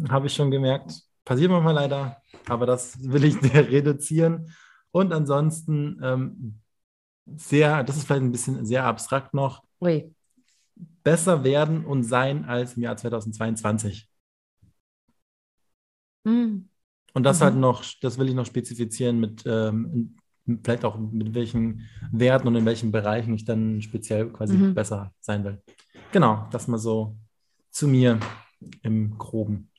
habe 0.09 0.27
ich 0.27 0.33
schon 0.33 0.51
gemerkt. 0.51 0.93
Passiert 1.23 1.51
manchmal 1.51 1.75
leider, 1.75 2.17
aber 2.47 2.65
das 2.65 3.01
will 3.01 3.23
ich 3.23 3.35
reduzieren. 3.53 4.51
Und 4.91 5.13
ansonsten 5.13 5.99
ähm, 6.03 6.59
sehr, 7.37 7.83
das 7.83 7.97
ist 7.97 8.07
vielleicht 8.07 8.23
ein 8.23 8.31
bisschen 8.31 8.65
sehr 8.65 8.83
abstrakt 8.85 9.33
noch, 9.33 9.63
Ui. 9.79 10.13
besser 11.03 11.43
werden 11.43 11.85
und 11.85 12.03
sein 12.03 12.45
als 12.45 12.75
im 12.75 12.83
Jahr 12.83 12.97
2022. 12.97 14.08
Mhm. 16.23 16.69
Und 17.13 17.23
das 17.23 17.41
halt 17.41 17.55
mhm. 17.55 17.63
halt 17.63 17.75
noch, 17.75 17.83
das 18.01 18.17
will 18.17 18.29
ich 18.29 18.35
noch 18.35 18.45
spezifizieren 18.45 19.19
mit 19.19 19.43
ähm, 19.45 20.15
vielleicht 20.63 20.85
auch 20.85 20.97
mit 20.97 21.33
welchen 21.33 21.87
Werten 22.11 22.47
und 22.47 22.55
in 22.55 22.65
welchen 22.65 22.91
Bereichen 22.91 23.33
ich 23.33 23.45
dann 23.45 23.81
speziell 23.81 24.31
quasi 24.31 24.55
mhm. 24.55 24.73
besser 24.73 25.13
sein 25.19 25.43
will. 25.43 25.61
Genau, 26.11 26.47
das 26.51 26.67
mal 26.67 26.77
so 26.77 27.17
zu 27.69 27.87
mir 27.87 28.19
im 28.81 29.17
Groben. 29.17 29.71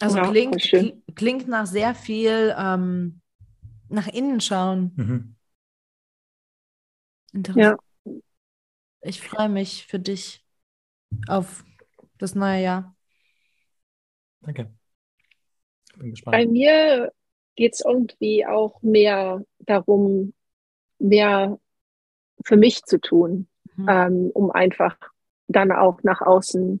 Also 0.00 0.18
ja, 0.18 0.30
klingt, 0.30 0.62
klingt 1.16 1.48
nach 1.48 1.66
sehr 1.66 1.94
viel 1.94 2.54
ähm, 2.56 3.20
nach 3.88 4.06
innen 4.06 4.40
schauen. 4.40 4.92
Mhm. 4.96 5.34
Interessant. 7.32 7.80
Ja. 8.04 8.12
Ich 9.00 9.22
freue 9.22 9.48
mich 9.48 9.86
für 9.86 9.98
dich 9.98 10.44
auf 11.26 11.64
das 12.18 12.34
neue 12.34 12.62
Jahr. 12.62 12.96
Danke. 14.40 14.70
Bin 15.96 16.10
gespannt. 16.10 16.36
Bei 16.36 16.46
mir 16.46 17.12
geht 17.56 17.74
es 17.74 17.80
irgendwie 17.84 18.46
auch 18.46 18.80
mehr 18.82 19.44
darum, 19.58 20.32
mehr 20.98 21.58
für 22.44 22.56
mich 22.56 22.84
zu 22.84 23.00
tun, 23.00 23.48
mhm. 23.76 23.88
ähm, 23.88 24.30
um 24.32 24.50
einfach 24.50 24.96
dann 25.48 25.72
auch 25.72 26.02
nach 26.02 26.20
außen 26.20 26.80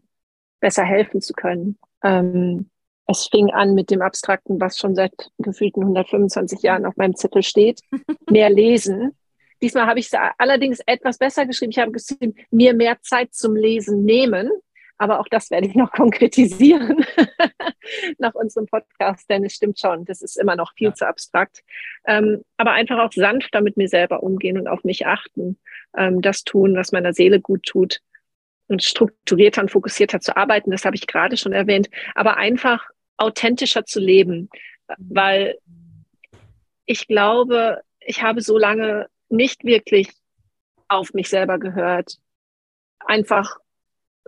besser 0.60 0.84
helfen 0.84 1.20
zu 1.20 1.32
können. 1.32 1.78
Ähm, 2.02 2.70
es 3.06 3.26
fing 3.26 3.50
an 3.50 3.74
mit 3.74 3.90
dem 3.90 4.02
Abstrakten, 4.02 4.60
was 4.60 4.78
schon 4.78 4.94
seit 4.94 5.30
gefühlten 5.38 5.82
125 5.82 6.62
Jahren 6.62 6.84
auf 6.84 6.96
meinem 6.96 7.16
Zettel 7.16 7.42
steht, 7.42 7.80
mehr 8.30 8.50
lesen. 8.50 9.16
Diesmal 9.62 9.86
habe 9.86 9.98
ich 9.98 10.12
es 10.12 10.20
allerdings 10.36 10.80
etwas 10.86 11.18
besser 11.18 11.46
geschrieben. 11.46 11.72
Ich 11.72 11.78
habe 11.78 11.90
geschrieben, 11.90 12.34
mir 12.50 12.74
mehr 12.74 13.00
Zeit 13.00 13.34
zum 13.34 13.56
Lesen 13.56 14.04
nehmen, 14.04 14.50
aber 14.98 15.20
auch 15.20 15.28
das 15.28 15.50
werde 15.50 15.66
ich 15.66 15.74
noch 15.74 15.92
konkretisieren 15.92 17.04
nach 18.18 18.34
unserem 18.34 18.66
Podcast, 18.66 19.28
denn 19.30 19.44
es 19.44 19.54
stimmt 19.54 19.78
schon, 19.78 20.04
das 20.04 20.22
ist 20.22 20.36
immer 20.36 20.56
noch 20.56 20.74
viel 20.74 20.88
ja. 20.88 20.94
zu 20.94 21.06
abstrakt. 21.06 21.62
Ähm, 22.06 22.44
aber 22.56 22.72
einfach 22.72 22.98
auch 22.98 23.12
sanfter 23.12 23.60
mit 23.60 23.76
mir 23.76 23.88
selber 23.88 24.22
umgehen 24.22 24.58
und 24.58 24.68
auf 24.68 24.84
mich 24.84 25.06
achten, 25.06 25.58
ähm, 25.96 26.20
das 26.20 26.44
tun, 26.44 26.76
was 26.76 26.92
meiner 26.92 27.14
Seele 27.14 27.40
gut 27.40 27.64
tut 27.64 28.00
und 28.66 28.82
strukturierter 28.82 29.62
und 29.62 29.70
fokussierter 29.70 30.20
zu 30.20 30.36
arbeiten, 30.36 30.70
das 30.70 30.84
habe 30.84 30.96
ich 30.96 31.06
gerade 31.06 31.36
schon 31.36 31.52
erwähnt, 31.52 31.88
aber 32.14 32.36
einfach 32.36 32.86
authentischer 33.16 33.84
zu 33.84 34.00
leben, 34.00 34.50
weil 34.98 35.58
ich 36.84 37.06
glaube, 37.06 37.82
ich 38.00 38.22
habe 38.22 38.40
so 38.40 38.58
lange 38.58 39.08
nicht 39.28 39.64
wirklich 39.64 40.10
auf 40.88 41.12
mich 41.12 41.28
selber 41.28 41.58
gehört. 41.58 42.16
Einfach 43.00 43.58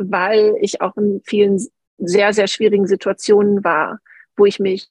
weil 0.01 0.57
ich 0.61 0.81
auch 0.81 0.97
in 0.97 1.21
vielen 1.25 1.61
sehr, 1.99 2.33
sehr 2.33 2.47
schwierigen 2.47 2.87
Situationen 2.87 3.63
war, 3.63 3.99
wo 4.37 4.47
ich 4.47 4.59
mich 4.59 4.89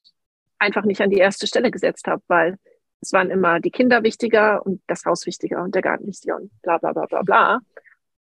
einfach 0.59 0.83
nicht 0.83 1.01
an 1.01 1.09
die 1.09 1.17
erste 1.17 1.47
Stelle 1.47 1.71
gesetzt 1.71 2.07
habe, 2.07 2.21
weil 2.27 2.57
es 3.01 3.13
waren 3.13 3.31
immer 3.31 3.59
die 3.59 3.71
Kinder 3.71 4.03
wichtiger 4.03 4.65
und 4.65 4.81
das 4.87 5.05
Haus 5.05 5.25
wichtiger 5.25 5.63
und 5.63 5.73
der 5.73 5.81
Garten 5.81 6.05
wichtiger 6.05 6.35
und 6.35 6.51
bla 6.61 6.77
bla 6.77 6.91
bla 6.93 7.05
bla 7.05 7.21
bla. 7.23 7.59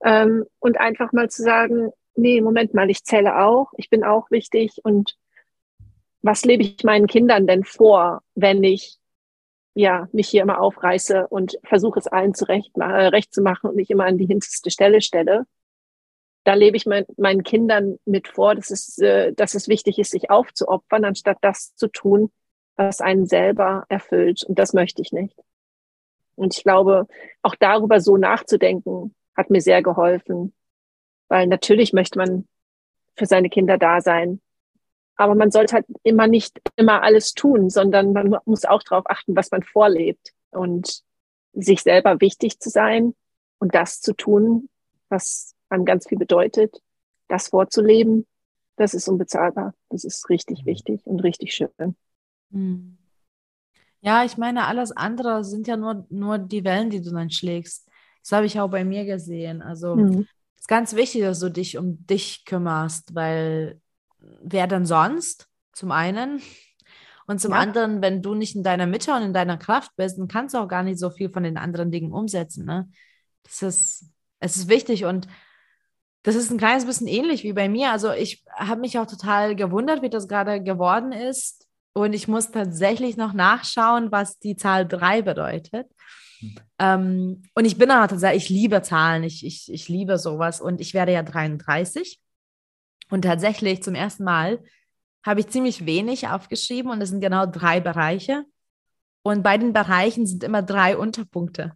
Ähm, 0.04 0.46
und 0.60 0.80
einfach 0.80 1.14
mal 1.14 1.30
zu 1.30 1.44
sagen, 1.44 1.92
nee, 2.16 2.42
Moment 2.42 2.74
mal, 2.74 2.90
ich 2.90 3.04
zähle 3.04 3.40
auch, 3.40 3.72
ich 3.78 3.90
bin 3.90 4.04
auch 4.04 4.30
wichtig 4.32 4.80
und 4.84 5.16
was 6.22 6.46
lebe 6.46 6.64
ich 6.64 6.84
meinen 6.84 7.08
Kindern 7.08 7.48
denn 7.48 7.64
vor, 7.64 8.22
wenn 8.36 8.64
ich 8.64 8.98
ja 9.76 10.08
mich 10.12 10.30
hier 10.30 10.42
immer 10.42 10.62
aufreiße 10.62 11.28
und 11.28 11.58
versuche 11.64 12.00
es 12.00 12.08
allen 12.08 12.34
zurecht 12.34 12.72
äh, 12.78 12.84
recht 12.84 13.34
zu 13.34 13.42
machen 13.42 13.70
und 13.70 13.76
mich 13.76 13.90
immer 13.90 14.06
an 14.06 14.18
die 14.18 14.26
hinterste 14.26 14.72
Stelle 14.72 15.02
stelle? 15.02 15.46
Da 16.44 16.54
lebe 16.54 16.78
ich 16.78 16.86
mein, 16.86 17.06
meinen 17.18 17.44
Kindern 17.44 18.00
mit 18.06 18.28
vor, 18.28 18.56
dass 18.56 18.70
es, 18.70 18.98
äh, 19.00 19.34
dass 19.34 19.56
es 19.56 19.68
wichtig 19.68 20.00
ist, 20.00 20.12
sich 20.12 20.30
aufzuopfern, 20.30 21.06
anstatt 21.06 21.38
das 21.42 21.76
zu 21.76 21.88
tun, 21.88 22.32
was 22.76 23.02
einen 23.02 23.26
selber 23.26 23.86
erfüllt. 23.90 24.44
Und 24.44 24.60
das 24.60 24.74
möchte 24.74 25.02
ich 25.02 25.12
nicht. 25.12 25.38
Und 26.36 26.56
ich 26.58 26.64
glaube, 26.64 27.08
auch 27.42 27.56
darüber 27.56 28.02
so 28.02 28.18
nachzudenken, 28.18 29.16
hat 29.36 29.50
mir 29.50 29.62
sehr 29.62 29.82
geholfen. 29.82 30.54
Weil 31.28 31.48
natürlich 31.48 31.94
möchte 31.94 32.18
man 32.18 32.48
für 33.16 33.26
seine 33.26 33.50
Kinder 33.50 33.78
da 33.78 34.02
sein. 34.02 34.42
Aber 35.16 35.36
man 35.36 35.52
sollte 35.52 35.76
halt 35.76 35.86
immer 36.04 36.28
nicht 36.28 36.60
immer 36.76 37.04
alles 37.04 37.34
tun, 37.34 37.70
sondern 37.70 38.14
man 38.14 38.36
muss 38.46 38.66
auch 38.66 38.82
darauf 38.82 39.06
achten, 39.10 39.36
was 39.36 39.52
man 39.52 39.62
vorlebt 39.62 40.34
und 40.50 41.04
sich 41.54 41.82
selber 41.84 42.20
wichtig 42.20 42.60
zu 42.60 42.70
sein 42.70 43.14
und 43.60 43.76
das 43.76 44.02
zu 44.02 44.14
tun, 44.14 44.70
was 45.10 45.54
einem 45.74 45.86
ganz 45.86 46.08
viel 46.08 46.18
bedeutet, 46.18 46.82
das 47.28 47.50
vorzuleben, 47.50 48.26
das 48.76 48.94
ist 48.94 49.08
unbezahlbar. 49.08 49.74
Das 49.90 50.04
ist 50.04 50.30
richtig 50.30 50.62
mhm. 50.62 50.66
wichtig 50.66 51.02
und 51.06 51.20
richtig 51.20 51.54
schön. 51.54 51.96
Mhm. 52.50 52.98
Ja, 54.02 54.26
ich 54.26 54.38
meine, 54.38 54.68
alles 54.68 54.92
andere 54.92 55.44
sind 55.44 55.68
ja 55.68 55.78
nur, 55.78 56.06
nur 56.10 56.38
die 56.38 56.64
Wellen, 56.64 56.90
die 56.90 57.02
du 57.02 57.12
dann 57.12 57.30
schlägst. 57.30 57.88
Das 58.22 58.32
habe 58.34 58.46
ich 58.46 58.60
auch 58.60 58.70
bei 58.70 58.84
mir 58.84 59.06
gesehen. 59.06 59.62
Also 59.62 59.96
mhm. 59.96 60.28
es 60.56 60.62
ist 60.62 60.68
ganz 60.68 60.96
wichtig, 60.96 61.22
dass 61.22 61.40
du 61.40 61.50
dich 61.50 61.78
um 61.78 62.06
dich 62.06 62.46
kümmerst, 62.46 63.16
weil 63.16 63.80
wer 64.20 64.68
denn 64.68 64.86
sonst? 64.86 65.48
Zum 65.72 65.92
einen. 65.92 66.42
Und 67.26 67.40
zum 67.40 67.52
ja. 67.52 67.60
anderen, 67.60 68.02
wenn 68.02 68.22
du 68.22 68.36
nicht 68.36 68.56
in 68.56 68.64
deiner 68.64 68.88
Mitte 68.88 69.14
und 69.14 69.22
in 69.22 69.34
deiner 69.34 69.58
Kraft 69.58 69.92
bist, 69.96 70.18
dann 70.18 70.28
kannst 70.28 70.54
du 70.54 70.60
auch 70.60 70.68
gar 70.68 70.84
nicht 70.84 71.00
so 71.00 71.10
viel 71.10 71.30
von 71.30 71.44
den 71.44 71.58
anderen 71.58 71.90
Dingen 71.90 72.12
umsetzen. 72.12 72.66
Ne? 72.66 72.90
Das 73.44 73.62
ist, 73.62 74.06
es 74.40 74.58
ist 74.58 74.68
wichtig 74.68 75.06
und 75.06 75.28
das 76.24 76.36
ist 76.36 76.50
ein 76.52 76.58
kleines 76.58 76.86
bisschen 76.86 77.08
ähnlich 77.08 77.44
wie 77.44 77.54
bei 77.54 77.68
mir. 77.68 77.92
Also 77.92 78.12
ich 78.12 78.44
habe 78.56 78.82
mich 78.82 78.98
auch 78.98 79.06
total 79.06 79.56
gewundert, 79.56 80.02
wie 80.02 80.10
das 80.10 80.28
gerade 80.28 80.64
geworden 80.64 81.12
ist. 81.12 81.68
Und 81.94 82.14
ich 82.14 82.28
muss 82.28 82.50
tatsächlich 82.50 83.18
noch 83.18 83.34
nachschauen, 83.34 84.12
was 84.12 84.40
die 84.40 84.56
Zahl 84.56 84.88
3 84.88 85.22
bedeutet. 85.22 85.88
Mhm. 86.42 86.56
Ähm, 86.80 87.42
und 87.54 87.66
ich 87.66 87.78
bin 87.78 87.92
aber 87.92 88.08
tatsächlich, 88.08 88.46
ich 88.46 88.50
liebe 88.50 88.82
Zahlen, 88.82 89.24
ich, 89.24 89.46
ich, 89.46 89.72
ich 89.72 89.90
liebe 89.90 90.18
sowas. 90.18 90.62
Und 90.62 90.80
ich 90.82 90.94
werde 90.94 91.12
ja 91.12 91.24
33. 91.24 92.20
Und 93.10 93.24
tatsächlich 93.24 93.84
zum 93.84 93.94
ersten 93.94 94.24
Mal 94.24 94.64
habe 95.26 95.42
ich 95.42 95.50
ziemlich 95.50 95.86
wenig 95.86 96.30
aufgeschrieben 96.30 96.92
und 96.92 97.02
es 97.02 97.10
sind 97.10 97.22
genau 97.22 97.46
drei 97.46 97.80
Bereiche. 97.80 98.46
Und 99.24 99.44
bei 99.44 99.58
den 99.58 99.74
Bereichen 99.74 100.26
sind 100.26 100.44
immer 100.44 100.62
drei 100.62 100.98
Unterpunkte. 100.98 101.74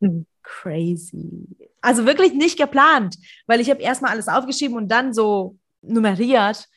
Mhm. 0.00 0.26
Crazy. 0.42 1.71
Also 1.82 2.06
wirklich 2.06 2.32
nicht 2.32 2.58
geplant, 2.58 3.16
weil 3.46 3.60
ich 3.60 3.68
habe 3.68 3.82
erstmal 3.82 4.12
alles 4.12 4.28
aufgeschrieben 4.28 4.76
und 4.76 4.88
dann 4.88 5.12
so 5.12 5.58
nummeriert. 5.82 6.68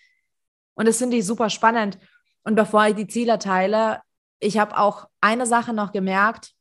Und 0.74 0.88
das 0.88 0.98
finde 0.98 1.18
ich 1.18 1.26
super 1.26 1.50
spannend. 1.50 1.98
Und 2.44 2.56
bevor 2.56 2.88
ich 2.88 2.96
die 2.96 3.08
Ziele 3.08 3.40
teile, 3.40 4.02
ich 4.40 4.58
habe 4.58 4.78
auch 4.78 5.08
eine 5.22 5.46
Sache 5.46 5.74
noch 5.74 5.92
gemerkt, 5.92 6.54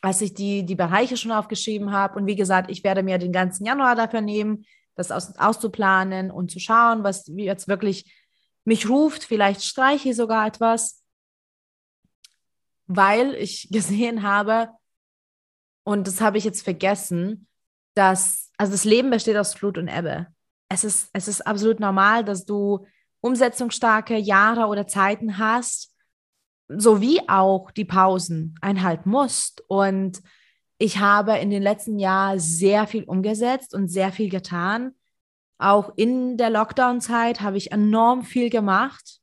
als 0.00 0.20
ich 0.20 0.34
die, 0.34 0.64
die 0.64 0.74
Bereiche 0.74 1.16
schon 1.16 1.32
aufgeschrieben 1.32 1.90
habe. 1.92 2.18
Und 2.18 2.26
wie 2.26 2.36
gesagt, 2.36 2.70
ich 2.70 2.84
werde 2.84 3.02
mir 3.02 3.18
den 3.18 3.32
ganzen 3.32 3.64
Januar 3.64 3.96
dafür 3.96 4.20
nehmen, 4.20 4.64
das 4.94 5.10
aus, 5.10 5.36
auszuplanen 5.36 6.30
und 6.30 6.50
zu 6.50 6.60
schauen, 6.60 7.04
was 7.04 7.26
jetzt 7.26 7.68
wirklich 7.68 8.14
mich 8.64 8.88
ruft. 8.88 9.24
Vielleicht 9.24 9.64
streiche 9.64 10.10
ich 10.10 10.16
sogar 10.16 10.46
etwas, 10.46 11.02
weil 12.86 13.34
ich 13.34 13.68
gesehen 13.72 14.22
habe, 14.22 14.70
und 15.84 16.06
das 16.06 16.20
habe 16.20 16.36
ich 16.36 16.44
jetzt 16.44 16.62
vergessen, 16.62 17.47
dass, 17.94 18.50
also 18.56 18.72
das 18.72 18.84
Leben 18.84 19.10
besteht 19.10 19.36
aus 19.36 19.54
Flut 19.54 19.78
und 19.78 19.88
Ebbe. 19.88 20.26
Es 20.68 20.84
ist, 20.84 21.10
es 21.12 21.28
ist 21.28 21.46
absolut 21.46 21.80
normal, 21.80 22.24
dass 22.24 22.44
du 22.44 22.86
umsetzungsstarke 23.20 24.16
Jahre 24.16 24.66
oder 24.66 24.86
Zeiten 24.86 25.38
hast, 25.38 25.94
sowie 26.68 27.20
auch 27.28 27.70
die 27.70 27.84
Pausen 27.84 28.54
einhalten 28.60 29.10
musst. 29.10 29.62
Und 29.68 30.22
ich 30.78 30.98
habe 30.98 31.36
in 31.38 31.50
den 31.50 31.62
letzten 31.62 31.98
Jahren 31.98 32.38
sehr 32.38 32.86
viel 32.86 33.04
umgesetzt 33.04 33.74
und 33.74 33.88
sehr 33.88 34.12
viel 34.12 34.28
getan. 34.28 34.94
Auch 35.58 35.92
in 35.96 36.36
der 36.36 36.50
Lockdown-Zeit 36.50 37.40
habe 37.40 37.56
ich 37.56 37.72
enorm 37.72 38.22
viel 38.22 38.48
gemacht, 38.48 39.20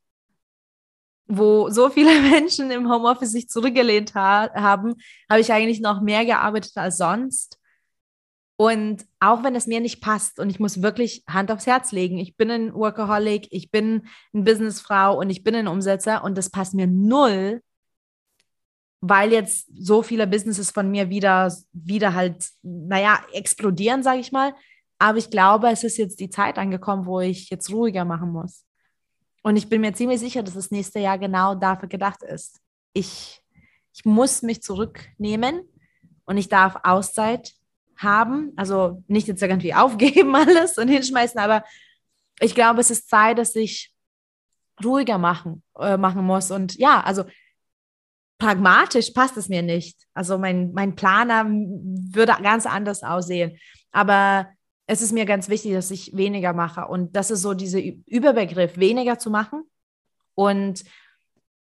wo 1.26 1.70
so 1.70 1.88
viele 1.88 2.20
Menschen 2.30 2.70
im 2.70 2.90
Homeoffice 2.90 3.32
sich 3.32 3.48
zurückgelehnt 3.48 4.14
ha 4.14 4.50
haben, 4.54 4.96
habe 5.30 5.40
ich 5.40 5.52
eigentlich 5.52 5.80
noch 5.80 6.02
mehr 6.02 6.24
gearbeitet 6.26 6.76
als 6.76 6.98
sonst. 6.98 7.58
Und 8.56 9.04
auch 9.20 9.44
wenn 9.44 9.54
es 9.54 9.66
mir 9.66 9.80
nicht 9.80 10.00
passt 10.00 10.40
und 10.40 10.48
ich 10.48 10.58
muss 10.58 10.80
wirklich 10.80 11.24
Hand 11.28 11.50
aufs 11.50 11.66
Herz 11.66 11.92
legen, 11.92 12.18
ich 12.18 12.36
bin 12.36 12.50
ein 12.50 12.74
Workaholic, 12.74 13.48
ich 13.50 13.70
bin 13.70 14.06
eine 14.32 14.44
Businessfrau 14.44 15.18
und 15.18 15.28
ich 15.28 15.44
bin 15.44 15.54
ein 15.54 15.68
Umsetzer 15.68 16.24
und 16.24 16.38
das 16.38 16.48
passt 16.48 16.72
mir 16.72 16.86
null, 16.86 17.60
weil 19.02 19.30
jetzt 19.30 19.68
so 19.78 20.02
viele 20.02 20.26
Businesses 20.26 20.70
von 20.70 20.90
mir 20.90 21.10
wieder, 21.10 21.54
wieder 21.72 22.14
halt, 22.14 22.48
naja, 22.62 23.20
explodieren, 23.32 24.02
sage 24.02 24.20
ich 24.20 24.32
mal. 24.32 24.54
Aber 24.98 25.18
ich 25.18 25.30
glaube, 25.30 25.68
es 25.68 25.84
ist 25.84 25.98
jetzt 25.98 26.18
die 26.18 26.30
Zeit 26.30 26.56
angekommen, 26.56 27.04
wo 27.04 27.20
ich 27.20 27.50
jetzt 27.50 27.70
ruhiger 27.70 28.06
machen 28.06 28.32
muss. 28.32 28.64
Und 29.42 29.56
ich 29.56 29.68
bin 29.68 29.82
mir 29.82 29.92
ziemlich 29.92 30.18
sicher, 30.18 30.42
dass 30.42 30.54
das 30.54 30.70
nächste 30.70 30.98
Jahr 30.98 31.18
genau 31.18 31.54
dafür 31.54 31.88
gedacht 31.88 32.22
ist. 32.22 32.58
Ich, 32.94 33.42
ich 33.92 34.06
muss 34.06 34.40
mich 34.40 34.62
zurücknehmen 34.62 35.60
und 36.24 36.38
ich 36.38 36.48
darf 36.48 36.76
Auszeit 36.82 37.52
haben. 37.98 38.52
Also 38.56 39.02
nicht 39.08 39.28
jetzt 39.28 39.42
irgendwie 39.42 39.74
aufgeben 39.74 40.34
alles 40.36 40.78
und 40.78 40.88
hinschmeißen, 40.88 41.38
aber 41.40 41.64
ich 42.40 42.54
glaube, 42.54 42.80
es 42.80 42.90
ist 42.90 43.08
Zeit, 43.08 43.38
dass 43.38 43.56
ich 43.56 43.92
ruhiger 44.84 45.18
machen, 45.18 45.62
äh, 45.78 45.96
machen 45.96 46.24
muss. 46.24 46.50
Und 46.50 46.76
ja, 46.76 47.00
also 47.00 47.24
pragmatisch 48.38 49.10
passt 49.10 49.36
es 49.36 49.48
mir 49.48 49.62
nicht. 49.62 49.98
Also 50.12 50.38
mein, 50.38 50.72
mein 50.72 50.94
Planer 50.94 51.46
würde 51.46 52.36
ganz 52.42 52.66
anders 52.66 53.02
aussehen. 53.02 53.58
Aber 53.92 54.48
es 54.86 55.02
ist 55.02 55.12
mir 55.12 55.24
ganz 55.24 55.48
wichtig, 55.48 55.72
dass 55.72 55.90
ich 55.90 56.14
weniger 56.14 56.52
mache. 56.52 56.86
Und 56.86 57.16
das 57.16 57.30
ist 57.30 57.42
so 57.42 57.54
dieser 57.54 57.80
Überbegriff, 58.06 58.76
weniger 58.78 59.18
zu 59.18 59.30
machen. 59.30 59.62
Und 60.34 60.84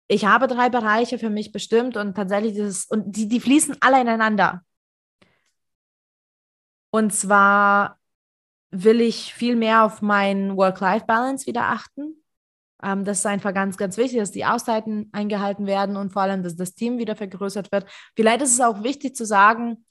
ich 0.09 0.25
habe 0.25 0.47
drei 0.47 0.69
Bereiche 0.69 1.19
für 1.19 1.31
mich 1.31 1.53
bestimmt 1.53 1.97
und 1.97 2.15
tatsächlich 2.15 2.53
dieses, 2.53 2.87
und 2.87 3.17
die, 3.17 3.29
die 3.29 3.41
fließen 3.41 3.77
alle 3.81 4.01
ineinander. 4.01 4.63
Und 6.91 7.13
zwar 7.13 7.99
will 8.71 9.01
ich 9.01 9.35
viel 9.35 9.57
mehr 9.57 9.85
auf 9.85 10.03
meinen 10.03 10.57
Work-Life-Balance 10.57 11.47
wieder 11.47 11.65
achten. 11.65 12.23
Ähm, 12.83 13.05
das 13.05 13.19
ist 13.19 13.27
einfach 13.27 13.55
ganz, 13.55 13.77
ganz 13.77 13.97
wichtig, 13.97 14.19
dass 14.19 14.31
die 14.31 14.45
Auszeiten 14.45 15.09
eingehalten 15.13 15.67
werden 15.67 15.97
und 15.97 16.13
vor 16.13 16.23
allem, 16.23 16.43
dass 16.43 16.57
das 16.57 16.75
Team 16.75 16.99
wieder 16.99 17.17
vergrößert 17.17 17.73
wird. 17.73 17.87
Vielleicht 18.15 18.43
ist 18.43 18.53
es 18.53 18.61
auch 18.61 18.83
wichtig 18.83 19.17
zu 19.17 19.25
sagen, 19.25 19.85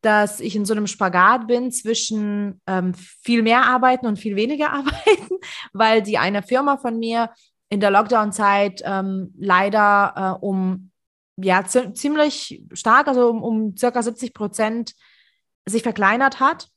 dass 0.00 0.40
ich 0.40 0.56
in 0.56 0.64
so 0.64 0.74
einem 0.74 0.88
Spagat 0.88 1.46
bin 1.46 1.70
zwischen 1.70 2.60
ähm, 2.66 2.92
viel 2.94 3.42
mehr 3.42 3.66
arbeiten 3.66 4.06
und 4.06 4.18
viel 4.18 4.34
weniger 4.34 4.70
arbeiten, 4.72 5.36
weil 5.72 6.02
die 6.02 6.18
eine 6.18 6.42
Firma 6.42 6.76
von 6.76 6.98
mir 6.98 7.30
in 7.68 7.80
der 7.80 7.90
Lockdown-Zeit 7.90 8.82
ähm, 8.84 9.32
leider 9.38 10.38
äh, 10.40 10.44
um 10.44 10.90
ja 11.36 11.64
ziemlich 11.64 12.62
stark, 12.72 13.08
also 13.08 13.30
um, 13.30 13.42
um 13.42 13.76
circa 13.76 14.02
70 14.02 14.34
Prozent 14.34 14.92
sich 15.66 15.82
verkleinert 15.82 16.40
hat. 16.40 16.68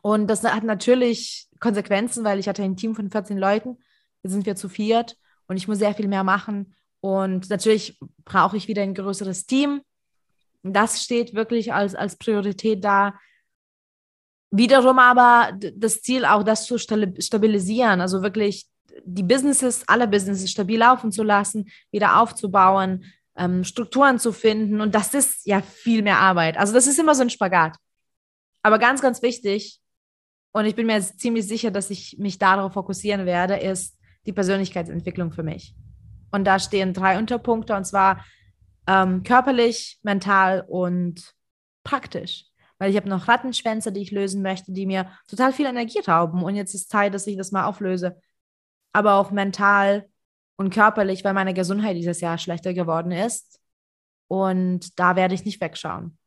Und 0.00 0.26
das 0.28 0.42
hat 0.44 0.64
natürlich 0.64 1.48
Konsequenzen, 1.60 2.24
weil 2.24 2.38
ich 2.38 2.48
hatte 2.48 2.62
ein 2.62 2.76
Team 2.76 2.94
von 2.94 3.10
14 3.10 3.38
Leuten. 3.38 3.78
Jetzt 4.22 4.32
sind 4.32 4.46
wir 4.46 4.56
zu 4.56 4.68
viert 4.68 5.16
und 5.46 5.56
ich 5.56 5.68
muss 5.68 5.78
sehr 5.78 5.94
viel 5.94 6.08
mehr 6.08 6.24
machen. 6.24 6.74
Und 7.00 7.48
natürlich 7.50 7.98
brauche 8.24 8.56
ich 8.56 8.68
wieder 8.68 8.82
ein 8.82 8.94
größeres 8.94 9.46
Team. 9.46 9.82
Das 10.62 11.02
steht 11.02 11.34
wirklich 11.34 11.72
als, 11.72 11.94
als 11.94 12.16
Priorität 12.16 12.84
da. 12.84 13.14
Wiederum 14.50 14.98
aber 14.98 15.52
das 15.74 16.02
Ziel 16.02 16.24
auch, 16.24 16.42
das 16.42 16.66
zu 16.66 16.78
stabilisieren, 16.78 18.00
also 18.00 18.22
wirklich 18.22 18.66
die 19.04 19.22
Businesses, 19.22 19.86
alle 19.86 20.08
Businesses 20.08 20.50
stabil 20.50 20.78
laufen 20.78 21.12
zu 21.12 21.22
lassen, 21.22 21.68
wieder 21.90 22.20
aufzubauen, 22.20 23.04
ähm, 23.38 23.64
Strukturen 23.64 24.18
zu 24.18 24.32
finden. 24.32 24.80
Und 24.80 24.94
das 24.94 25.14
ist 25.14 25.46
ja 25.46 25.62
viel 25.62 26.02
mehr 26.02 26.18
Arbeit. 26.18 26.58
Also 26.58 26.74
das 26.74 26.86
ist 26.86 26.98
immer 26.98 27.14
so 27.14 27.22
ein 27.22 27.30
Spagat. 27.30 27.76
Aber 28.62 28.78
ganz, 28.78 29.00
ganz 29.00 29.22
wichtig, 29.22 29.80
und 30.52 30.64
ich 30.64 30.74
bin 30.74 30.86
mir 30.86 31.00
ziemlich 31.00 31.46
sicher, 31.46 31.70
dass 31.70 31.90
ich 31.90 32.16
mich 32.18 32.38
darauf 32.38 32.72
fokussieren 32.72 33.26
werde, 33.26 33.56
ist 33.56 33.98
die 34.26 34.32
Persönlichkeitsentwicklung 34.32 35.30
für 35.30 35.42
mich. 35.42 35.74
Und 36.30 36.44
da 36.44 36.58
stehen 36.58 36.92
drei 36.92 37.18
Unterpunkte, 37.18 37.76
und 37.76 37.84
zwar 37.84 38.24
ähm, 38.86 39.22
körperlich, 39.22 39.98
mental 40.02 40.64
und 40.66 41.34
praktisch. 41.84 42.46
Weil 42.78 42.90
ich 42.90 42.96
habe 42.96 43.08
noch 43.08 43.28
Rattenschwänze, 43.28 43.92
die 43.92 44.02
ich 44.02 44.10
lösen 44.10 44.42
möchte, 44.42 44.72
die 44.72 44.86
mir 44.86 45.10
total 45.28 45.52
viel 45.52 45.66
Energie 45.66 46.00
rauben. 46.00 46.42
Und 46.42 46.54
jetzt 46.56 46.74
ist 46.74 46.90
Zeit, 46.90 47.14
dass 47.14 47.26
ich 47.26 47.36
das 47.36 47.52
mal 47.52 47.66
auflöse. 47.66 48.20
Aber 48.92 49.14
auch 49.14 49.30
mental 49.30 50.08
und 50.58 50.74
körperlich, 50.74 51.24
weil 51.24 51.34
meine 51.34 51.54
Gesundheit 51.54 51.96
dieses 51.96 52.20
Jahr 52.20 52.36
schlechter 52.36 52.74
geworden 52.74 53.12
ist. 53.12 53.60
Und 54.26 54.98
da 54.98 55.16
werde 55.16 55.34
ich 55.34 55.44
nicht 55.44 55.60
wegschauen. 55.60 56.18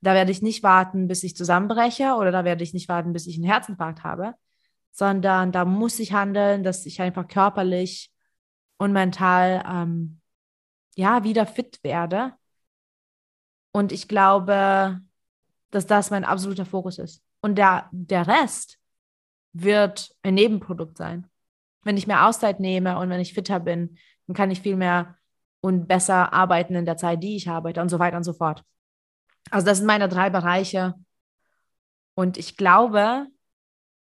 da 0.00 0.14
werde 0.14 0.30
ich 0.30 0.42
nicht 0.42 0.62
warten, 0.62 1.08
bis 1.08 1.22
ich 1.24 1.36
zusammenbreche 1.36 2.14
oder 2.14 2.30
da 2.30 2.44
werde 2.44 2.62
ich 2.62 2.74
nicht 2.74 2.88
warten, 2.88 3.12
bis 3.12 3.26
ich 3.26 3.36
einen 3.36 3.46
Herzinfarkt 3.46 4.04
habe, 4.04 4.34
sondern 4.92 5.50
da 5.50 5.64
muss 5.64 5.98
ich 5.98 6.12
handeln, 6.12 6.62
dass 6.62 6.86
ich 6.86 7.00
einfach 7.00 7.26
körperlich 7.26 8.12
und 8.78 8.92
mental 8.92 9.64
ähm, 9.66 10.20
ja 10.94 11.24
wieder 11.24 11.46
fit 11.46 11.80
werde. 11.82 12.34
Und 13.72 13.92
ich 13.92 14.06
glaube, 14.08 15.00
dass 15.70 15.86
das 15.86 16.10
mein 16.10 16.24
absoluter 16.24 16.66
Fokus 16.66 16.98
ist. 16.98 17.22
Und 17.40 17.56
der, 17.56 17.88
der 17.92 18.26
Rest 18.26 18.78
wird 19.52 20.14
ein 20.22 20.34
Nebenprodukt 20.34 20.98
sein. 20.98 21.28
Wenn 21.84 21.96
ich 21.96 22.06
mehr 22.06 22.26
Auszeit 22.26 22.60
nehme 22.60 22.98
und 22.98 23.10
wenn 23.10 23.20
ich 23.20 23.34
fitter 23.34 23.60
bin, 23.60 23.98
dann 24.26 24.34
kann 24.34 24.50
ich 24.50 24.60
viel 24.60 24.76
mehr 24.76 25.16
und 25.60 25.86
besser 25.86 26.32
arbeiten 26.32 26.74
in 26.74 26.84
der 26.84 26.96
Zeit, 26.96 27.22
die 27.22 27.36
ich 27.36 27.48
arbeite 27.48 27.80
und 27.80 27.88
so 27.88 27.98
weiter 27.98 28.16
und 28.16 28.24
so 28.24 28.32
fort. 28.32 28.62
Also 29.50 29.66
das 29.66 29.78
sind 29.78 29.86
meine 29.86 30.08
drei 30.08 30.30
Bereiche. 30.30 30.94
Und 32.14 32.36
ich 32.38 32.56
glaube, 32.56 33.26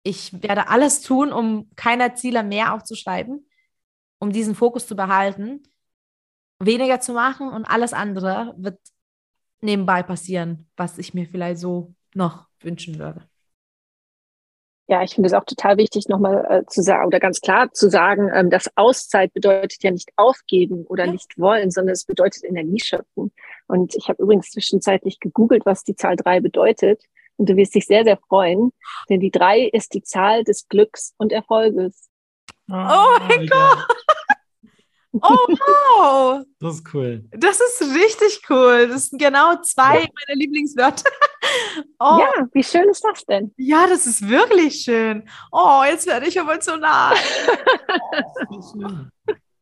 ich 0.03 0.41
werde 0.41 0.69
alles 0.69 1.01
tun, 1.01 1.31
um 1.31 1.69
keine 1.75 2.13
Ziele 2.13 2.43
mehr 2.43 2.73
aufzuschreiben, 2.73 3.47
um 4.19 4.31
diesen 4.31 4.55
Fokus 4.55 4.87
zu 4.87 4.95
behalten, 4.95 5.63
weniger 6.59 6.99
zu 6.99 7.13
machen 7.13 7.49
und 7.49 7.65
alles 7.65 7.93
andere 7.93 8.53
wird 8.57 8.79
nebenbei 9.61 10.03
passieren, 10.03 10.69
was 10.75 10.97
ich 10.97 11.13
mir 11.13 11.27
vielleicht 11.27 11.59
so 11.59 11.93
noch 12.13 12.47
wünschen 12.59 12.99
würde. 12.99 13.27
Ja, 14.89 15.03
ich 15.03 15.15
finde 15.15 15.27
es 15.27 15.33
auch 15.33 15.43
total 15.43 15.75
wichtig, 15.75 16.07
nochmal 16.07 16.45
äh, 16.49 16.65
zu 16.65 16.81
sagen 16.81 17.07
oder 17.07 17.19
ganz 17.19 17.41
klar 17.41 17.73
zu 17.73 17.89
sagen, 17.89 18.31
ähm, 18.33 18.49
dass 18.49 18.71
Auszeit 18.77 19.33
bedeutet 19.33 19.83
ja 19.83 19.91
nicht 19.91 20.11
aufgeben 20.15 20.85
oder 20.85 21.05
ja. 21.05 21.11
nicht 21.11 21.37
wollen, 21.37 21.71
sondern 21.71 21.91
es 21.91 22.05
bedeutet 22.05 22.45
Energie 22.45 22.79
schöpfen. 22.79 23.33
Und 23.67 23.95
ich 23.95 24.07
habe 24.07 24.23
übrigens 24.23 24.49
zwischenzeitlich 24.51 25.19
gegoogelt, 25.19 25.65
was 25.65 25.83
die 25.83 25.95
Zahl 25.95 26.15
drei 26.15 26.39
bedeutet. 26.39 27.03
Und 27.35 27.49
du 27.49 27.57
wirst 27.57 27.75
dich 27.75 27.85
sehr, 27.85 28.05
sehr 28.05 28.17
freuen, 28.17 28.71
denn 29.09 29.19
die 29.19 29.29
drei 29.29 29.63
ist 29.65 29.93
die 29.93 30.03
Zahl 30.03 30.45
des 30.45 30.69
Glücks 30.69 31.13
und 31.17 31.33
Erfolges. 31.33 32.09
Oh, 32.69 32.75
oh 32.75 33.17
mein 33.27 33.47
Gott! 33.47 33.85
Oh, 35.13 35.47
wow! 35.47 36.45
Das 36.59 36.75
ist 36.75 36.93
cool. 36.93 37.25
Das 37.31 37.59
ist 37.59 37.81
richtig 37.81 38.41
cool. 38.49 38.87
Das 38.87 39.07
sind 39.07 39.19
genau 39.19 39.55
zwei 39.61 40.01
ja. 40.01 40.07
meiner 40.07 40.35
Lieblingswörter. 40.35 41.09
Oh. 41.99 42.19
Ja, 42.19 42.47
wie 42.53 42.63
schön 42.63 42.87
ist 42.89 43.03
das 43.03 43.25
denn? 43.25 43.53
Ja, 43.57 43.87
das 43.87 44.05
ist 44.05 44.27
wirklich 44.27 44.81
schön. 44.81 45.27
Oh, 45.51 45.81
jetzt 45.85 46.05
werde 46.07 46.27
ich 46.27 46.37
emotional. 46.37 47.15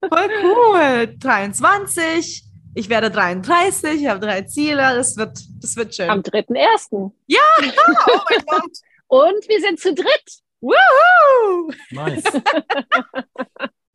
Voll 0.10 0.30
cool. 0.44 1.16
23. 1.18 2.44
Ich 2.76 2.90
werde 2.90 3.10
33. 3.10 4.02
Ich 4.02 4.08
habe 4.08 4.20
drei 4.20 4.42
Ziele. 4.44 4.82
Das 4.96 5.16
wird, 5.18 5.40
das 5.60 5.76
wird 5.76 5.96
schön. 5.96 6.10
Am 6.10 6.20
3.1. 6.20 7.12
Ja, 7.28 7.40
oh 8.08 8.20
mein 8.30 8.46
Gott. 8.46 8.78
Und 9.08 9.48
wir 9.48 9.62
sind 9.62 9.80
zu 9.80 9.94
dritt. 9.94 10.42
Woohoo! 10.62 11.72
Nice. 11.92 12.24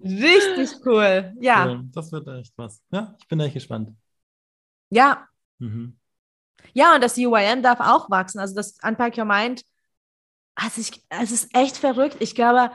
Richtig 0.00 0.70
cool. 0.86 1.34
Ja. 1.40 1.66
Cool. 1.66 1.82
Das 1.92 2.10
wird 2.10 2.26
echt 2.28 2.52
was. 2.56 2.82
Ja, 2.90 3.14
ich 3.20 3.28
bin 3.28 3.40
echt 3.40 3.54
gespannt. 3.54 3.90
Ja. 4.88 5.28
Mhm. 5.58 5.99
Ja, 6.72 6.94
und 6.94 7.02
das 7.02 7.16
UIN 7.16 7.62
darf 7.62 7.80
auch 7.80 8.10
wachsen. 8.10 8.38
Also 8.38 8.54
das 8.54 8.76
Unpack 8.82 9.16
Your 9.18 9.24
Mind, 9.24 9.62
also 10.54 10.80
ich, 10.80 11.02
es 11.08 11.32
ist 11.32 11.54
echt 11.54 11.76
verrückt. 11.76 12.16
Ich 12.20 12.34
glaube, 12.34 12.70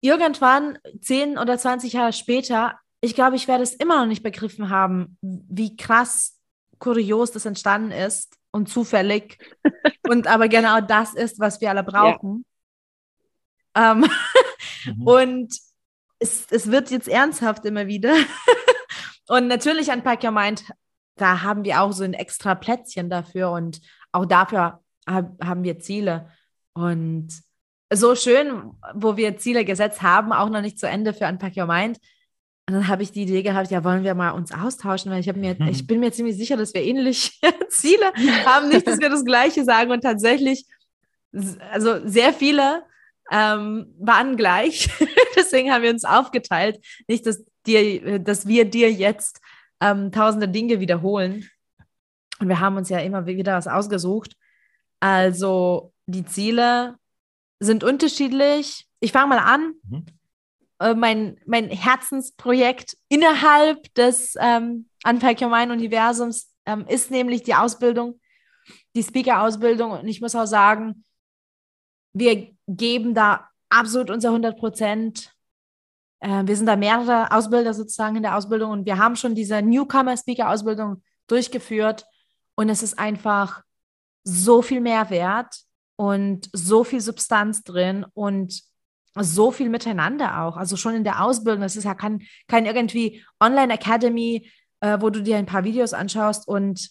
irgendwann, 0.00 0.78
10 1.00 1.38
oder 1.38 1.58
20 1.58 1.92
Jahre 1.92 2.12
später, 2.12 2.78
ich 3.00 3.14
glaube, 3.14 3.36
ich 3.36 3.48
werde 3.48 3.62
es 3.62 3.74
immer 3.74 3.98
noch 3.98 4.06
nicht 4.06 4.22
begriffen 4.22 4.70
haben, 4.70 5.16
wie 5.20 5.76
krass 5.76 6.38
kurios 6.78 7.32
das 7.32 7.46
entstanden 7.46 7.92
ist 7.92 8.36
und 8.50 8.68
zufällig. 8.68 9.38
und 10.08 10.26
aber 10.26 10.48
genau 10.48 10.80
das 10.80 11.14
ist, 11.14 11.38
was 11.38 11.60
wir 11.60 11.70
alle 11.70 11.84
brauchen. 11.84 12.44
Ja. 13.76 13.92
Ähm, 13.92 14.06
mhm. 14.84 15.06
Und 15.06 15.58
es, 16.18 16.46
es 16.50 16.70
wird 16.70 16.90
jetzt 16.90 17.08
ernsthaft 17.08 17.64
immer 17.64 17.86
wieder. 17.86 18.14
und 19.28 19.48
natürlich 19.48 19.90
an 19.90 20.02
Pack 20.02 20.24
Your 20.24 20.30
Mind, 20.30 20.64
da 21.16 21.42
haben 21.42 21.64
wir 21.64 21.82
auch 21.82 21.92
so 21.92 22.04
ein 22.04 22.14
extra 22.14 22.54
Plätzchen 22.54 23.10
dafür 23.10 23.50
und 23.50 23.80
auch 24.12 24.26
dafür 24.26 24.80
haben 25.06 25.64
wir 25.64 25.78
Ziele. 25.78 26.30
Und 26.74 27.28
so 27.92 28.14
schön, 28.14 28.72
wo 28.94 29.16
wir 29.16 29.36
Ziele 29.36 29.64
gesetzt 29.64 30.02
haben, 30.02 30.32
auch 30.32 30.48
noch 30.48 30.62
nicht 30.62 30.78
zu 30.78 30.88
Ende 30.88 31.12
für 31.12 31.26
Unpack 31.26 31.56
Your 31.56 31.66
Mind. 31.66 31.98
Und 32.68 32.74
dann 32.74 32.88
habe 32.88 33.02
ich 33.02 33.12
die 33.12 33.22
Idee 33.22 33.42
gehabt, 33.42 33.70
ja, 33.70 33.84
wollen 33.84 34.04
wir 34.04 34.14
mal 34.14 34.30
uns 34.30 34.52
austauschen, 34.52 35.10
weil 35.10 35.20
ich 35.20 35.28
habe 35.28 35.38
mir, 35.38 35.56
mhm. 35.58 35.68
ich 35.68 35.86
bin 35.86 36.00
mir 36.00 36.12
ziemlich 36.12 36.36
sicher, 36.36 36.56
dass 36.56 36.72
wir 36.74 36.82
ähnliche 36.82 37.32
Ziele 37.68 38.12
haben, 38.46 38.68
nicht, 38.68 38.86
dass 38.86 39.00
wir 39.00 39.10
das 39.10 39.24
Gleiche 39.24 39.64
sagen 39.64 39.90
und 39.90 40.02
tatsächlich, 40.02 40.64
also 41.72 42.06
sehr 42.06 42.32
viele 42.32 42.84
ähm, 43.30 43.94
waren 43.98 44.36
gleich. 44.36 44.88
Deswegen 45.36 45.72
haben 45.72 45.82
wir 45.82 45.90
uns 45.90 46.04
aufgeteilt. 46.04 46.78
Nicht, 47.08 47.26
dass, 47.26 47.44
dir, 47.66 48.18
dass 48.20 48.46
wir 48.46 48.64
dir 48.64 48.92
jetzt 48.92 49.40
ähm, 49.82 50.12
tausende 50.12 50.48
Dinge 50.48 50.80
wiederholen. 50.80 51.48
Und 52.38 52.48
wir 52.48 52.60
haben 52.60 52.76
uns 52.76 52.88
ja 52.88 53.00
immer 53.00 53.26
wieder 53.26 53.56
was 53.56 53.66
ausgesucht. 53.66 54.36
Also 55.00 55.92
die 56.06 56.24
Ziele 56.24 56.96
sind 57.60 57.84
unterschiedlich. 57.84 58.86
Ich 59.00 59.12
fange 59.12 59.28
mal 59.28 59.38
an. 59.38 59.74
Mhm. 59.88 60.06
Äh, 60.78 60.94
mein, 60.94 61.38
mein 61.46 61.68
Herzensprojekt 61.68 62.96
innerhalb 63.08 63.92
des 63.94 64.34
ähm, 64.40 64.88
Unpack 65.04 65.40
Your 65.40 65.48
Mind 65.48 65.72
Universums 65.72 66.52
ähm, 66.64 66.86
ist 66.88 67.10
nämlich 67.10 67.42
die 67.42 67.54
Ausbildung, 67.54 68.20
die 68.94 69.02
Speaker-Ausbildung. 69.02 69.90
Und 69.90 70.06
ich 70.06 70.20
muss 70.20 70.34
auch 70.36 70.46
sagen, 70.46 71.04
wir 72.12 72.54
geben 72.68 73.14
da 73.14 73.48
absolut 73.68 74.10
unser 74.10 74.28
100 74.28 74.56
Prozent. 74.56 75.31
Äh, 76.22 76.46
wir 76.46 76.56
sind 76.56 76.66
da 76.66 76.76
mehrere 76.76 77.32
Ausbilder 77.32 77.74
sozusagen 77.74 78.16
in 78.16 78.22
der 78.22 78.36
Ausbildung 78.36 78.70
und 78.70 78.86
wir 78.86 78.98
haben 78.98 79.16
schon 79.16 79.34
diese 79.34 79.60
Newcomer-Speaker-Ausbildung 79.60 81.02
durchgeführt 81.26 82.06
und 82.54 82.68
es 82.68 82.82
ist 82.82 82.98
einfach 82.98 83.62
so 84.24 84.62
viel 84.62 84.80
Mehrwert 84.80 85.54
und 85.96 86.48
so 86.52 86.84
viel 86.84 87.00
Substanz 87.00 87.64
drin 87.64 88.06
und 88.14 88.62
so 89.14 89.50
viel 89.50 89.68
miteinander 89.68 90.42
auch. 90.42 90.56
Also 90.56 90.76
schon 90.76 90.94
in 90.94 91.04
der 91.04 91.22
Ausbildung, 91.24 91.60
das 91.60 91.76
ist 91.76 91.84
ja 91.84 91.94
kein, 91.94 92.22
kein 92.46 92.66
irgendwie 92.66 93.24
Online-Academy, 93.40 94.48
äh, 94.80 94.98
wo 95.00 95.10
du 95.10 95.22
dir 95.22 95.36
ein 95.36 95.46
paar 95.46 95.64
Videos 95.64 95.92
anschaust. 95.92 96.46
Und 96.48 96.88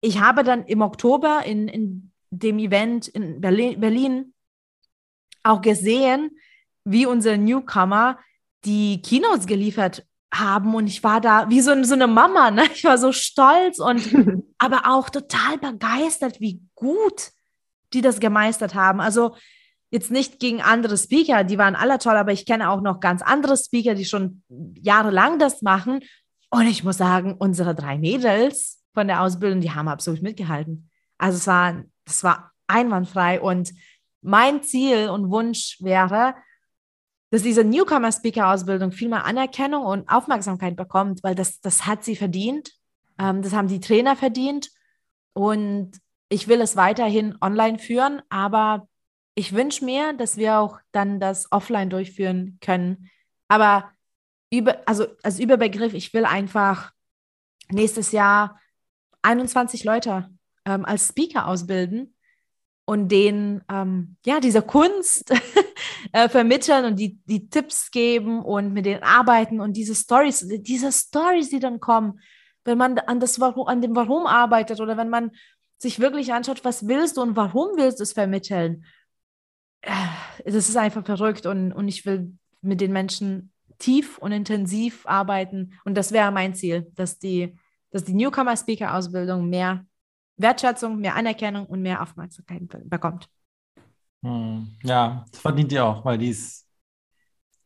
ich 0.00 0.20
habe 0.20 0.44
dann 0.44 0.64
im 0.66 0.82
Oktober 0.82 1.42
in, 1.44 1.68
in 1.68 2.12
dem 2.30 2.58
Event 2.58 3.08
in 3.08 3.40
Berlin, 3.40 3.80
Berlin 3.80 4.34
auch 5.42 5.62
gesehen, 5.62 6.38
wie 6.84 7.06
unsere 7.06 7.38
Newcomer 7.38 8.18
die 8.64 9.02
Keynotes 9.02 9.46
geliefert 9.46 10.04
haben 10.32 10.74
und 10.74 10.86
ich 10.86 11.02
war 11.02 11.20
da 11.20 11.48
wie 11.48 11.60
so, 11.60 11.82
so 11.84 11.94
eine 11.94 12.06
Mama, 12.06 12.50
ne? 12.50 12.64
Ich 12.74 12.84
war 12.84 12.98
so 12.98 13.12
stolz 13.12 13.78
und 13.78 14.02
aber 14.58 14.82
auch 14.86 15.08
total 15.08 15.58
begeistert, 15.58 16.40
wie 16.40 16.60
gut 16.74 17.30
die 17.94 18.02
das 18.02 18.20
gemeistert 18.20 18.74
haben. 18.74 19.00
Also 19.00 19.34
jetzt 19.90 20.10
nicht 20.10 20.38
gegen 20.38 20.60
andere 20.60 20.98
Speaker, 20.98 21.44
die 21.44 21.56
waren 21.56 21.74
alle 21.74 21.98
toll, 21.98 22.16
aber 22.16 22.32
ich 22.32 22.44
kenne 22.44 22.70
auch 22.70 22.82
noch 22.82 23.00
ganz 23.00 23.22
andere 23.22 23.56
Speaker, 23.56 23.94
die 23.94 24.04
schon 24.04 24.42
jahrelang 24.74 25.38
das 25.38 25.62
machen. 25.62 26.00
Und 26.50 26.66
ich 26.66 26.84
muss 26.84 26.98
sagen, 26.98 27.34
unsere 27.38 27.74
drei 27.74 27.98
Mädels 27.98 28.82
von 28.92 29.06
der 29.06 29.22
Ausbildung, 29.22 29.60
die 29.60 29.70
haben 29.70 29.88
absolut 29.88 30.22
mitgehalten. 30.22 30.90
Also 31.16 31.38
es 31.38 31.46
war, 31.46 31.84
das 32.04 32.22
war 32.24 32.52
einwandfrei 32.66 33.40
und 33.40 33.72
mein 34.20 34.62
Ziel 34.62 35.08
und 35.08 35.30
Wunsch 35.30 35.78
wäre, 35.80 36.34
dass 37.30 37.42
diese 37.42 37.64
Newcomer-Speaker-Ausbildung 37.64 38.92
viel 38.92 39.08
mehr 39.08 39.24
Anerkennung 39.24 39.84
und 39.84 40.08
Aufmerksamkeit 40.08 40.76
bekommt, 40.76 41.22
weil 41.22 41.34
das, 41.34 41.60
das 41.60 41.86
hat 41.86 42.04
sie 42.04 42.16
verdient. 42.16 42.72
Ähm, 43.18 43.42
das 43.42 43.52
haben 43.52 43.68
die 43.68 43.80
Trainer 43.80 44.16
verdient. 44.16 44.70
Und 45.34 45.92
ich 46.30 46.48
will 46.48 46.60
es 46.60 46.76
weiterhin 46.76 47.36
online 47.40 47.78
führen, 47.78 48.22
aber 48.28 48.88
ich 49.34 49.52
wünsche 49.52 49.84
mir, 49.84 50.14
dass 50.14 50.36
wir 50.36 50.58
auch 50.58 50.80
dann 50.92 51.20
das 51.20 51.52
offline 51.52 51.90
durchführen 51.90 52.58
können. 52.60 53.10
Aber 53.46 53.90
über, 54.50 54.78
also 54.86 55.06
als 55.22 55.38
Überbegriff, 55.38 55.94
ich 55.94 56.12
will 56.12 56.24
einfach 56.24 56.92
nächstes 57.70 58.12
Jahr 58.12 58.58
21 59.22 59.84
Leute 59.84 60.30
ähm, 60.64 60.84
als 60.84 61.08
Speaker 61.08 61.46
ausbilden 61.46 62.14
und 62.88 63.10
denen 63.10 63.62
ähm, 63.70 64.16
ja 64.24 64.40
diese 64.40 64.62
Kunst 64.62 65.30
äh, 66.12 66.26
vermitteln 66.30 66.86
und 66.86 66.98
die, 66.98 67.20
die 67.26 67.50
Tipps 67.50 67.90
geben 67.90 68.42
und 68.42 68.72
mit 68.72 68.86
denen 68.86 69.02
arbeiten 69.02 69.60
und 69.60 69.74
diese 69.74 69.94
Stories, 69.94 70.48
diese 70.48 70.90
Stories, 70.90 71.50
die 71.50 71.60
dann 71.60 71.80
kommen, 71.80 72.18
wenn 72.64 72.78
man 72.78 72.96
an 72.96 73.20
das 73.20 73.40
Warum, 73.40 73.68
an 73.68 73.82
dem 73.82 73.94
Warum 73.94 74.26
arbeitet 74.26 74.80
oder 74.80 74.96
wenn 74.96 75.10
man 75.10 75.32
sich 75.76 76.00
wirklich 76.00 76.32
anschaut, 76.32 76.64
was 76.64 76.88
willst 76.88 77.18
du 77.18 77.20
und 77.20 77.36
warum 77.36 77.76
willst 77.76 77.98
du 77.98 78.04
es 78.04 78.14
vermitteln, 78.14 78.86
äh, 79.82 79.90
das 80.46 80.70
ist 80.70 80.76
einfach 80.78 81.04
verrückt 81.04 81.44
und, 81.44 81.74
und 81.74 81.88
ich 81.88 82.06
will 82.06 82.38
mit 82.62 82.80
den 82.80 82.94
Menschen 82.94 83.52
tief 83.78 84.16
und 84.16 84.32
intensiv 84.32 85.06
arbeiten 85.06 85.74
und 85.84 85.94
das 85.94 86.10
wäre 86.10 86.32
mein 86.32 86.54
Ziel, 86.54 86.90
dass 86.94 87.18
die, 87.18 87.54
dass 87.90 88.04
die 88.04 88.14
Newcomer 88.14 88.56
Speaker 88.56 88.94
Ausbildung 88.94 89.50
mehr 89.50 89.84
Wertschätzung, 90.38 90.98
mehr 90.98 91.16
Anerkennung 91.16 91.66
und 91.66 91.82
mehr 91.82 92.02
Aufmerksamkeit 92.02 92.62
bekommt. 92.88 93.28
Hm. 94.22 94.68
Ja, 94.82 95.24
das 95.30 95.40
verdient 95.40 95.72
ihr 95.72 95.84
auch, 95.84 96.04
weil 96.04 96.18
die 96.18 96.30
ist 96.30 96.66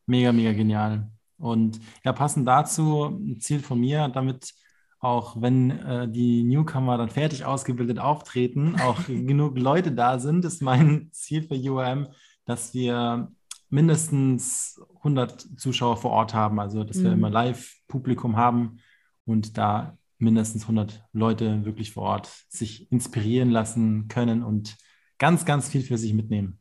mega, 0.05 0.31
mega 0.31 0.53
genial. 0.53 1.09
Und 1.37 1.79
ja, 2.03 2.13
passend 2.13 2.47
dazu 2.47 3.05
ein 3.05 3.39
Ziel 3.39 3.59
von 3.59 3.79
mir, 3.79 4.07
damit 4.09 4.53
auch 4.99 5.41
wenn 5.41 5.71
äh, 5.71 6.07
die 6.07 6.43
Newcomer 6.43 6.97
dann 6.97 7.09
fertig 7.09 7.43
ausgebildet 7.43 7.99
auftreten, 7.99 8.79
auch 8.79 9.03
genug 9.07 9.57
Leute 9.57 9.91
da 9.91 10.19
sind, 10.19 10.45
ist 10.45 10.61
mein 10.61 11.09
Ziel 11.11 11.43
für 11.43 11.55
UAM, 11.55 12.07
dass 12.45 12.73
wir 12.73 13.31
mindestens 13.69 14.81
100 14.97 15.59
Zuschauer 15.59 15.97
vor 15.97 16.11
Ort 16.11 16.33
haben, 16.33 16.59
also 16.59 16.83
dass 16.83 16.97
mhm. 16.97 17.03
wir 17.03 17.11
immer 17.13 17.29
Live-Publikum 17.29 18.37
haben 18.37 18.79
und 19.25 19.57
da 19.57 19.97
mindestens 20.17 20.63
100 20.63 21.03
Leute 21.13 21.65
wirklich 21.65 21.91
vor 21.93 22.03
Ort 22.03 22.29
sich 22.49 22.91
inspirieren 22.91 23.49
lassen 23.49 24.07
können 24.07 24.43
und 24.43 24.77
ganz, 25.17 25.45
ganz 25.45 25.69
viel 25.69 25.83
für 25.83 25.97
sich 25.97 26.13
mitnehmen. 26.13 26.59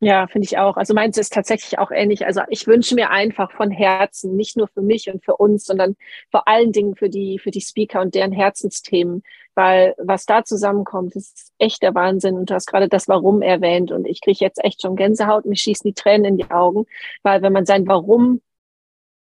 Ja, 0.00 0.26
finde 0.26 0.44
ich 0.44 0.58
auch. 0.58 0.76
Also 0.76 0.92
meins 0.92 1.16
ist 1.16 1.32
tatsächlich 1.32 1.78
auch 1.78 1.90
ähnlich. 1.90 2.26
Also 2.26 2.42
ich 2.50 2.66
wünsche 2.66 2.94
mir 2.94 3.10
einfach 3.10 3.50
von 3.52 3.70
Herzen, 3.70 4.36
nicht 4.36 4.54
nur 4.56 4.68
für 4.68 4.82
mich 4.82 5.08
und 5.10 5.24
für 5.24 5.36
uns, 5.36 5.64
sondern 5.64 5.96
vor 6.30 6.46
allen 6.46 6.72
Dingen 6.72 6.94
für 6.94 7.08
die, 7.08 7.38
für 7.38 7.50
die 7.50 7.62
Speaker 7.62 8.02
und 8.02 8.14
deren 8.14 8.32
Herzensthemen. 8.32 9.22
Weil 9.54 9.94
was 9.96 10.26
da 10.26 10.44
zusammenkommt, 10.44 11.16
ist 11.16 11.52
echt 11.58 11.82
der 11.82 11.94
Wahnsinn. 11.94 12.36
Und 12.36 12.50
du 12.50 12.54
hast 12.54 12.66
gerade 12.66 12.88
das 12.88 13.08
Warum 13.08 13.40
erwähnt. 13.40 13.92
Und 13.92 14.06
ich 14.06 14.20
kriege 14.20 14.40
jetzt 14.40 14.62
echt 14.62 14.82
schon 14.82 14.96
Gänsehaut, 14.96 15.46
mir 15.46 15.56
schießen 15.56 15.88
die 15.88 15.94
Tränen 15.94 16.26
in 16.26 16.36
die 16.36 16.50
Augen. 16.50 16.84
Weil 17.22 17.40
wenn 17.40 17.52
man 17.54 17.64
sein 17.64 17.86
Warum, 17.86 18.42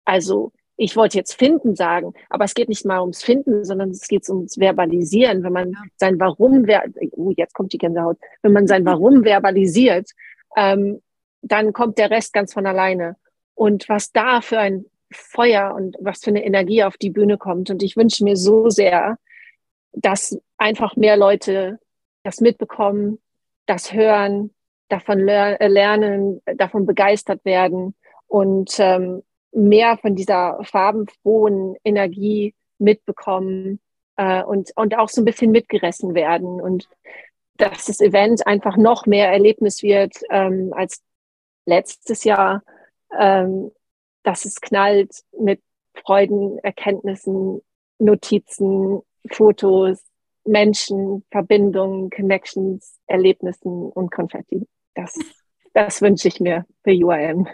also 0.05 0.53
ich 0.81 0.97
wollte 0.97 1.19
jetzt 1.19 1.35
finden 1.35 1.75
sagen, 1.75 2.15
aber 2.31 2.45
es 2.45 2.55
geht 2.55 2.69
nicht 2.69 2.87
mal 2.87 3.01
ums 3.01 3.23
Finden, 3.23 3.65
sondern 3.65 3.91
es 3.91 4.07
geht 4.07 4.29
ums 4.29 4.59
Verbalisieren. 4.59 5.43
Wenn 5.43 5.53
man 5.53 5.77
sein 5.97 6.21
Warum, 6.21 6.67
oh, 7.13 7.33
jetzt 7.37 7.53
kommt 7.53 7.73
die 7.73 7.79
Gänsehaut, 7.79 8.17
wenn 8.43 8.53
man 8.53 8.69
sein 8.69 8.87
Warum 8.87 9.25
verbalisiert, 9.25 10.09
ähm, 10.57 11.03
dann 11.43 11.73
kommt 11.73 11.99
der 11.99 12.13
Rest 12.13 12.33
ganz 12.33 12.53
von 12.53 12.65
alleine. 12.65 13.17
Und 13.55 13.89
was 13.89 14.13
da 14.13 14.41
für 14.41 14.61
ein 14.61 14.85
Feuer 15.11 15.75
und 15.75 15.97
was 16.01 16.21
für 16.21 16.31
eine 16.31 16.45
Energie 16.45 16.85
auf 16.85 16.97
die 16.97 17.11
Bühne 17.11 17.39
kommt. 17.39 17.71
Und 17.71 17.83
ich 17.83 17.97
wünsche 17.97 18.23
mir 18.23 18.37
so 18.37 18.71
sehr, 18.71 19.19
dass 19.93 20.39
einfach 20.59 20.95
mehr 20.95 21.17
Leute 21.17 21.81
das 22.23 22.41
mitbekommen, 22.41 23.19
das 23.67 23.93
hören, 23.93 24.55
davon 24.89 25.19
lernen, 25.19 26.41
davon 26.57 26.87
begeistert 26.87 27.45
werden 27.45 27.97
und 28.29 28.77
ähm, 28.79 29.23
mehr 29.53 29.99
von 29.99 30.15
dieser 30.15 30.59
farbenfrohen 30.65 31.77
Energie 31.85 32.55
mitbekommen 32.79 33.81
äh, 34.17 34.43
und, 34.43 34.71
und 34.77 34.97
auch 34.97 35.09
so 35.09 35.23
ein 35.23 35.25
bisschen 35.25 35.51
mitgerissen 35.51 36.15
werden 36.15 36.61
und 36.61 36.89
dass 37.57 37.87
das 37.87 38.01
Event 38.01 38.47
einfach 38.47 38.77
noch 38.77 39.07
mehr 39.07 39.31
Erlebnis 39.31 39.83
wird 39.83 40.15
ähm, 40.31 40.73
als 40.75 41.03
letztes 41.67 42.25
Jahr, 42.25 42.63
ähm, 43.19 43.73
dass 44.23 44.45
es 44.45 44.61
knallt 44.61 45.23
mit 45.39 45.61
Freuden, 45.95 46.59
Erkenntnissen, 46.61 47.61
Notizen, 47.99 49.03
Fotos, 49.31 50.03
Menschen, 50.45 51.25
Verbindungen, 51.31 52.11
Connections, 52.11 52.99
Erlebnissen 53.07 53.91
und 53.91 54.11
Konfetti. 54.11 54.67
Das, 54.95 55.19
das 55.75 56.01
wünsche 56.01 56.29
ich 56.29 56.41
mir 56.41 56.65
für 56.85 56.93
UIM. 56.93 57.49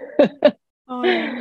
Oh 0.86 1.02
ja. 1.02 1.32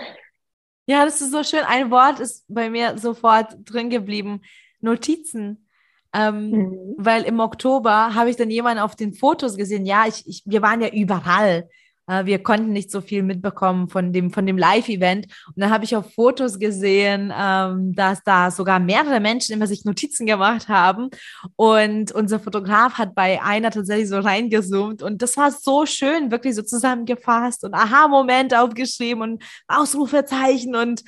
Ja, 0.86 1.06
das 1.06 1.22
ist 1.22 1.32
so 1.32 1.44
schön. 1.44 1.64
Ein 1.66 1.92
Wort 1.92 2.20
ist 2.20 2.46
bei 2.48 2.70
mir 2.70 2.98
sofort 2.98 3.56
drin 3.64 3.90
geblieben. 3.90 4.42
Notizen. 4.82 5.68
Ähm, 6.14 6.52
mhm. 6.52 6.96
Weil 6.98 7.24
im 7.24 7.40
Oktober 7.40 8.14
habe 8.14 8.30
ich 8.30 8.36
dann 8.36 8.50
jemanden 8.50 8.84
auf 8.84 8.96
den 8.96 9.14
Fotos 9.14 9.58
gesehen. 9.58 9.86
Ja, 9.86 10.06
ich, 10.08 10.28
ich, 10.28 10.44
wir 10.46 10.62
waren 10.62 10.82
ja 10.82 10.90
überall. 10.90 11.70
Äh, 12.08 12.26
wir 12.26 12.42
konnten 12.42 12.72
nicht 12.72 12.92
so 12.92 13.02
viel 13.02 13.24
mitbekommen 13.24 13.90
von 13.90 14.12
dem, 14.12 14.32
von 14.32 14.46
dem 14.46 14.58
Live-Event. 14.58 15.26
Und 15.48 15.58
dann 15.58 15.70
habe 15.70 15.86
ich 15.86 15.96
auf 15.96 16.14
Fotos 16.14 16.60
gesehen, 16.60 17.32
ähm, 17.36 17.94
dass 17.94 18.24
da 18.24 18.52
sogar 18.52 18.80
mehrere 18.80 19.20
Menschen 19.20 19.54
immer 19.54 19.68
sich 19.68 19.86
Notizen 19.86 20.26
gemacht 20.26 20.68
haben. 20.68 21.10
Und 21.56 22.12
unser 22.12 22.40
Fotograf 22.40 22.96
hat 22.96 23.16
bei 23.16 23.42
einer 23.42 23.72
tatsächlich 23.72 24.10
so 24.10 24.20
reingezoomt. 24.20 25.02
Und 25.02 25.22
das 25.22 25.38
war 25.38 25.52
so 25.52 25.86
schön, 25.86 26.32
wirklich 26.32 26.56
so 26.56 26.62
zusammengefasst 26.62 27.64
und 27.64 27.74
Aha-Moment 27.74 28.56
aufgeschrieben 28.56 29.22
und 29.22 29.44
Ausrufezeichen. 29.68 30.76
Und 30.76 31.04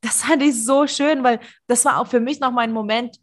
das 0.00 0.22
fand 0.22 0.42
ich 0.42 0.64
so 0.64 0.86
schön, 0.86 1.24
weil 1.24 1.40
das 1.66 1.84
war 1.84 2.00
auch 2.00 2.06
für 2.06 2.20
mich 2.20 2.40
noch 2.40 2.52
mal 2.52 2.62
ein 2.62 2.72
Moment 2.72 3.16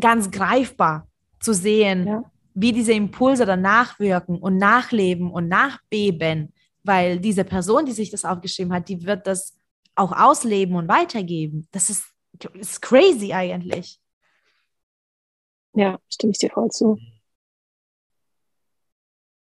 ganz 0.00 0.30
greifbar 0.30 1.06
zu 1.40 1.52
sehen, 1.52 2.06
ja. 2.06 2.24
wie 2.54 2.72
diese 2.72 2.92
Impulse 2.92 3.44
dann 3.44 3.60
nachwirken 3.60 4.38
und 4.38 4.56
nachleben 4.56 5.30
und 5.30 5.48
nachbeben 5.48 6.52
weil 6.82 7.20
diese 7.20 7.44
Person, 7.44 7.86
die 7.86 7.92
sich 7.92 8.10
das 8.10 8.24
aufgeschrieben 8.24 8.72
hat, 8.72 8.88
die 8.88 9.04
wird 9.04 9.26
das 9.26 9.56
auch 9.94 10.12
ausleben 10.12 10.76
und 10.76 10.88
weitergeben. 10.88 11.68
Das 11.72 11.90
ist, 11.90 12.04
ist 12.54 12.80
crazy 12.80 13.32
eigentlich. 13.32 14.00
Ja, 15.74 15.98
stimme 16.08 16.32
ich 16.32 16.38
dir 16.38 16.50
voll 16.50 16.70
zu. 16.70 16.98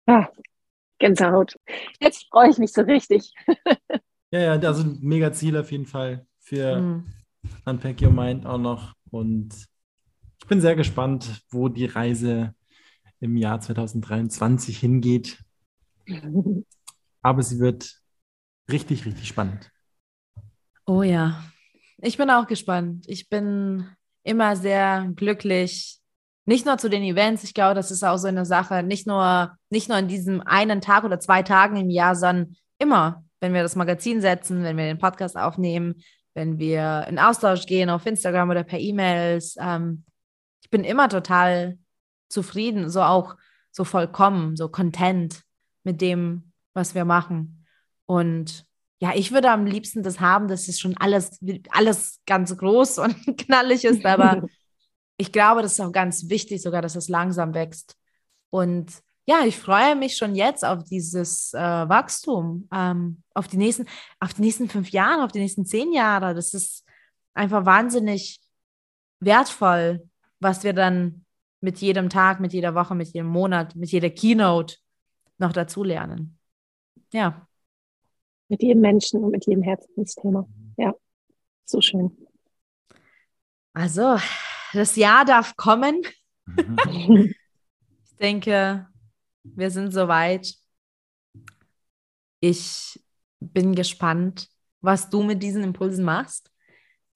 Ah, 0.06 0.28
Gänsehaut. 1.00 1.58
Jetzt 2.00 2.28
freue 2.30 2.50
ich 2.50 2.58
mich 2.58 2.74
so 2.74 2.82
richtig. 2.82 3.34
ja, 4.32 4.40
ja, 4.40 4.58
da 4.58 4.74
sind 4.74 5.04
mega 5.04 5.32
Ziele 5.32 5.62
auf 5.62 5.72
jeden 5.72 5.86
Fall 5.86 6.26
für 6.40 6.80
mm. 6.80 7.14
Unpack 7.66 8.02
Your 8.02 8.12
Mind 8.12 8.46
auch 8.46 8.58
noch. 8.58 8.94
Und 9.10 9.68
ich 10.40 10.48
bin 10.48 10.62
sehr 10.62 10.76
gespannt, 10.76 11.44
wo 11.50 11.70
die 11.70 11.86
Reise 11.86 12.54
im 13.20 13.36
Jahr 13.38 13.60
2023 13.62 14.78
hingeht. 14.78 15.44
aber 17.22 17.44
sie 17.44 17.60
wird 17.60 17.94
richtig, 18.70 19.06
richtig 19.06 19.28
spannend. 19.28 19.70
Oh 20.86 21.04
ja, 21.04 21.44
ich 21.98 22.18
bin 22.18 22.30
auch 22.30 22.48
gespannt. 22.48 23.06
Ich 23.08 23.30
bin 23.30 23.88
immer 24.24 24.56
sehr 24.56 25.10
glücklich. 25.16 26.00
Nicht 26.46 26.66
nur 26.66 26.78
zu 26.78 26.90
den 26.90 27.04
Events, 27.04 27.44
ich 27.44 27.54
glaube, 27.54 27.76
das 27.76 27.92
ist 27.92 28.04
auch 28.04 28.18
so 28.18 28.28
eine 28.28 28.46
Sache, 28.46 28.84
nicht 28.84 29.06
nur, 29.06 29.56
nicht 29.70 29.88
nur 29.88 29.98
an 29.98 30.08
diesem 30.08 30.42
einen 30.42 30.82
Tag 30.82 31.04
oder 31.04 31.20
zwei 31.20 31.44
Tagen 31.44 31.78
im 31.78 31.90
Jahr, 31.90 32.16
sondern 32.16 32.56
immer, 32.80 33.24
wenn 33.40 33.54
wir 33.54 33.62
das 33.62 33.76
Magazin 33.76 34.22
setzen, 34.22 34.64
wenn 34.64 34.76
wir 34.76 34.86
den 34.86 34.98
Podcast 34.98 35.38
aufnehmen, 35.38 36.02
wenn 36.34 36.58
wir 36.58 37.06
in 37.08 37.20
Austausch 37.20 37.66
gehen 37.66 37.90
auf 37.90 38.06
Instagram 38.06 38.50
oder 38.50 38.64
per 38.64 38.80
E-Mails. 38.80 39.56
Ähm, 39.60 40.04
ich 40.64 40.70
bin 40.70 40.84
immer 40.84 41.10
total 41.10 41.78
zufrieden, 42.30 42.90
so 42.90 43.02
auch 43.02 43.36
so 43.72 43.84
vollkommen, 43.84 44.56
so 44.56 44.70
content 44.70 45.44
mit 45.84 46.02
dem, 46.02 46.51
was 46.74 46.96
wir 46.96 47.06
machen. 47.06 47.66
Und 48.06 48.66
ja, 49.02 49.14
ich 49.16 49.32
würde 49.32 49.50
am 49.50 49.66
liebsten 49.66 50.04
das 50.04 50.20
haben, 50.20 50.48
dass 50.48 50.68
es 50.68 50.80
schon 50.80 50.96
alles, 50.98 51.40
alles 51.72 52.20
ganz 52.28 52.56
groß 52.56 53.00
und 53.00 53.38
knallig 53.38 53.84
ist, 53.84 54.06
aber 54.06 54.48
ich 55.18 55.32
glaube, 55.32 55.62
das 55.62 55.74
ist 55.74 55.80
auch 55.80 55.92
ganz 55.92 56.30
wichtig, 56.30 56.62
sogar, 56.62 56.82
dass 56.82 56.96
es 56.96 57.10
langsam 57.10 57.54
wächst. 57.54 57.96
Und 58.52 58.92
ja, 59.26 59.46
ich 59.46 59.58
freue 59.58 59.96
mich 59.96 60.18
schon 60.18 60.36
jetzt 60.36 60.66
auf 60.66 60.84
dieses 60.84 61.54
äh, 61.54 61.60
Wachstum, 61.60 62.68
ähm, 62.72 63.24
auf 63.34 63.48
die 63.48 63.58
nächsten, 63.58 63.86
auf 64.20 64.34
die 64.34 64.42
nächsten 64.42 64.70
fünf 64.70 64.90
Jahre, 64.90 65.24
auf 65.24 65.32
die 65.32 65.40
nächsten 65.40 65.66
zehn 65.66 65.94
Jahre. 65.94 66.36
Das 66.36 66.54
ist 66.54 66.84
einfach 67.34 67.66
wahnsinnig 67.66 68.40
wertvoll, 69.20 70.08
was 70.40 70.64
wir 70.64 70.74
dann 70.74 71.26
mit 71.60 71.80
jedem 71.80 72.10
Tag, 72.10 72.40
mit 72.40 72.54
jeder 72.54 72.76
Woche, 72.76 72.96
mit 72.96 73.10
jedem 73.10 73.28
Monat, 73.28 73.76
mit 73.76 73.92
jeder 73.92 74.10
Keynote 74.10 74.78
noch 75.38 75.54
dazulernen 75.54 76.40
ja. 77.14 77.48
Mit 78.50 78.62
jedem 78.62 78.82
Menschen 78.82 79.24
und 79.24 79.32
mit 79.32 79.46
jedem 79.46 79.64
Herzensthema. 79.64 80.48
Ja, 80.78 80.94
so 81.66 81.82
schön. 81.82 82.18
Also, 83.74 84.18
das 84.74 84.96
Jahr 84.96 85.26
darf 85.26 85.56
kommen. 85.56 86.02
ich 86.48 88.18
denke, 88.20 88.88
wir 89.44 89.72
sind 89.72 89.92
soweit. 89.92 90.54
Ich 92.42 93.00
bin 93.40 93.76
gespannt, 93.76 94.50
was 94.82 95.10
du 95.10 95.24
mit 95.24 95.42
diesen 95.42 95.64
Impulsen 95.64 96.04
machst. 96.04 96.52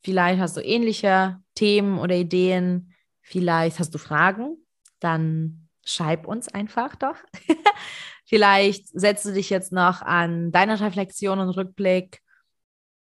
Vielleicht 0.03 0.39
hast 0.39 0.55
du 0.55 0.61
ähnliche 0.61 1.39
Themen 1.55 1.97
oder 1.99 2.15
Ideen. 2.15 2.93
Vielleicht 3.21 3.79
hast 3.79 3.93
du 3.93 3.97
Fragen. 3.97 4.57
Dann 4.99 5.67
schreib 5.83 6.27
uns 6.27 6.47
einfach 6.47 6.95
doch. 6.95 7.17
Vielleicht 8.25 8.87
setzt 8.87 9.25
du 9.25 9.33
dich 9.33 9.49
jetzt 9.49 9.71
noch 9.71 10.01
an 10.01 10.51
deine 10.51 10.79
Reflexion 10.79 11.39
und 11.39 11.49
Rückblick. 11.49 12.21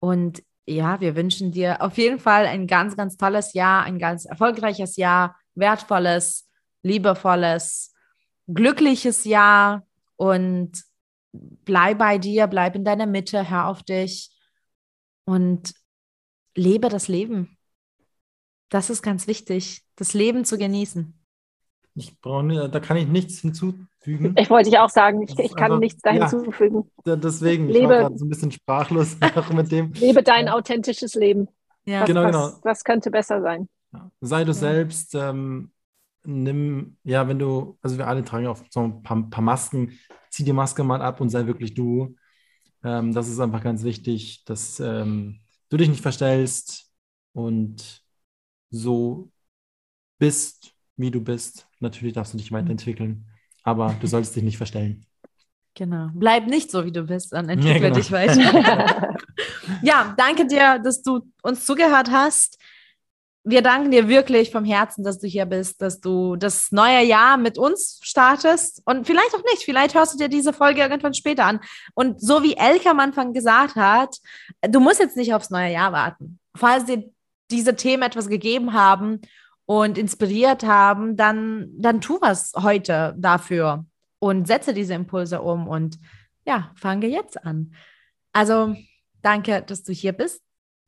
Und 0.00 0.42
ja, 0.66 1.00
wir 1.00 1.16
wünschen 1.16 1.52
dir 1.52 1.82
auf 1.82 1.98
jeden 1.98 2.18
Fall 2.18 2.46
ein 2.46 2.66
ganz, 2.66 2.96
ganz 2.96 3.16
tolles 3.16 3.52
Jahr, 3.52 3.84
ein 3.84 3.98
ganz 3.98 4.24
erfolgreiches 4.24 4.96
Jahr, 4.96 5.36
wertvolles, 5.54 6.48
liebevolles, 6.82 7.94
glückliches 8.46 9.24
Jahr 9.24 9.86
und 10.16 10.82
bleib 11.32 11.98
bei 11.98 12.18
dir, 12.18 12.46
bleib 12.46 12.74
in 12.74 12.84
deiner 12.84 13.06
Mitte, 13.06 13.50
hör 13.50 13.66
auf 13.66 13.82
dich 13.82 14.30
und 15.24 15.74
lebe 16.54 16.88
das 16.88 17.08
Leben. 17.08 17.58
Das 18.68 18.88
ist 18.88 19.02
ganz 19.02 19.26
wichtig, 19.26 19.84
das 19.96 20.14
Leben 20.14 20.44
zu 20.44 20.58
genießen. 20.58 21.21
Ich 21.94 22.18
brauche, 22.20 22.68
da 22.70 22.80
kann 22.80 22.96
ich 22.96 23.06
nichts 23.06 23.40
hinzufügen. 23.40 24.34
Ich 24.38 24.48
wollte 24.48 24.70
ich 24.70 24.78
auch 24.78 24.88
sagen, 24.88 25.22
ich, 25.22 25.38
ich 25.38 25.54
kann 25.54 25.64
einfach, 25.66 25.78
nichts 25.80 26.00
da 26.02 26.12
ja, 26.12 26.28
hinzufügen. 26.28 26.90
Deswegen, 27.04 27.68
Lebe, 27.68 27.78
ich 27.78 27.88
war 27.88 28.00
gerade 28.00 28.18
so 28.18 28.24
ein 28.24 28.28
bisschen 28.28 28.52
sprachlos 28.52 29.16
mit 29.52 29.70
dem. 29.70 29.92
Lebe 29.92 30.22
dein 30.22 30.48
authentisches 30.48 31.14
Leben. 31.14 31.48
Ja. 31.84 32.00
Was, 32.00 32.06
Genau, 32.06 32.22
was, 32.22 32.32
genau. 32.32 32.58
was 32.62 32.84
könnte 32.84 33.10
besser 33.10 33.42
sein? 33.42 33.68
Ja. 33.92 34.10
Sei 34.20 34.44
du 34.44 34.54
selbst, 34.54 35.14
ähm, 35.14 35.72
nimm, 36.24 36.96
ja, 37.04 37.28
wenn 37.28 37.38
du, 37.38 37.78
also 37.82 37.98
wir 37.98 38.06
alle 38.06 38.24
tragen 38.24 38.46
auch 38.46 38.58
so 38.70 38.80
ein 38.80 39.02
paar, 39.02 39.22
paar 39.28 39.42
Masken, 39.42 39.98
zieh 40.30 40.44
die 40.44 40.52
Maske 40.52 40.84
mal 40.84 41.02
ab 41.02 41.20
und 41.20 41.28
sei 41.28 41.46
wirklich 41.46 41.74
du. 41.74 42.16
Ähm, 42.84 43.12
das 43.12 43.28
ist 43.28 43.40
einfach 43.40 43.62
ganz 43.62 43.82
wichtig, 43.84 44.44
dass 44.44 44.80
ähm, 44.80 45.40
du 45.68 45.76
dich 45.76 45.88
nicht 45.88 46.02
verstellst 46.02 46.90
und 47.32 48.02
so 48.70 49.30
bist, 50.18 50.71
wie 50.96 51.10
du 51.10 51.20
bist. 51.20 51.66
Natürlich 51.80 52.14
darfst 52.14 52.34
du 52.34 52.38
dich 52.38 52.52
weiterentwickeln, 52.52 53.26
aber 53.62 53.94
du 54.00 54.06
sollst 54.06 54.36
dich 54.36 54.42
nicht 54.42 54.56
verstellen. 54.56 55.06
Genau. 55.74 56.10
Bleib 56.14 56.46
nicht 56.46 56.70
so, 56.70 56.84
wie 56.84 56.92
du 56.92 57.04
bist, 57.04 57.32
dann 57.32 57.48
entwickle 57.48 57.74
Ja, 57.74 57.88
genau. 57.88 57.96
dich 57.96 58.12
weiter. 58.12 59.16
ja, 59.82 60.14
danke 60.18 60.46
dir, 60.46 60.78
dass 60.78 61.02
du 61.02 61.20
uns 61.42 61.64
zugehört 61.64 62.10
hast. 62.10 62.58
Wir 63.44 63.62
danken 63.62 63.90
dir 63.90 64.06
wirklich 64.06 64.52
vom 64.52 64.64
Herzen, 64.64 65.02
dass 65.02 65.18
du 65.18 65.26
hier 65.26 65.46
bist, 65.46 65.82
dass 65.82 66.00
du 66.00 66.36
das 66.36 66.70
neue 66.70 67.02
Jahr 67.04 67.38
mit 67.38 67.58
uns 67.58 67.98
startest 68.02 68.82
und 68.84 69.06
vielleicht 69.06 69.34
auch 69.34 69.42
nicht. 69.50 69.64
Vielleicht 69.64 69.94
hörst 69.94 70.14
du 70.14 70.18
dir 70.18 70.28
diese 70.28 70.52
Folge 70.52 70.82
irgendwann 70.82 71.14
später 71.14 71.46
an. 71.46 71.58
Und 71.94 72.20
so 72.20 72.42
wie 72.42 72.54
Elke 72.54 72.90
am 72.90 73.00
Anfang 73.00 73.32
gesagt 73.32 73.74
hat, 73.74 74.18
du 74.60 74.78
musst 74.78 75.00
jetzt 75.00 75.16
nicht 75.16 75.34
aufs 75.34 75.50
neue 75.50 75.72
Jahr 75.72 75.92
warten. 75.92 76.38
Falls 76.54 76.84
dir 76.84 77.10
diese 77.50 77.74
Themen 77.74 78.02
etwas 78.02 78.28
gegeben 78.28 78.74
haben 78.74 79.22
und 79.66 79.98
inspiriert 79.98 80.64
haben, 80.64 81.16
dann, 81.16 81.70
dann 81.78 82.00
tu 82.00 82.18
was 82.20 82.52
heute 82.56 83.14
dafür 83.18 83.84
und 84.18 84.46
setze 84.46 84.74
diese 84.74 84.94
Impulse 84.94 85.42
um 85.42 85.68
und 85.68 85.98
ja, 86.44 86.72
fange 86.74 87.06
jetzt 87.06 87.44
an. 87.44 87.74
Also 88.32 88.76
danke, 89.22 89.62
dass 89.62 89.82
du 89.82 89.92
hier 89.92 90.12
bist. 90.12 90.42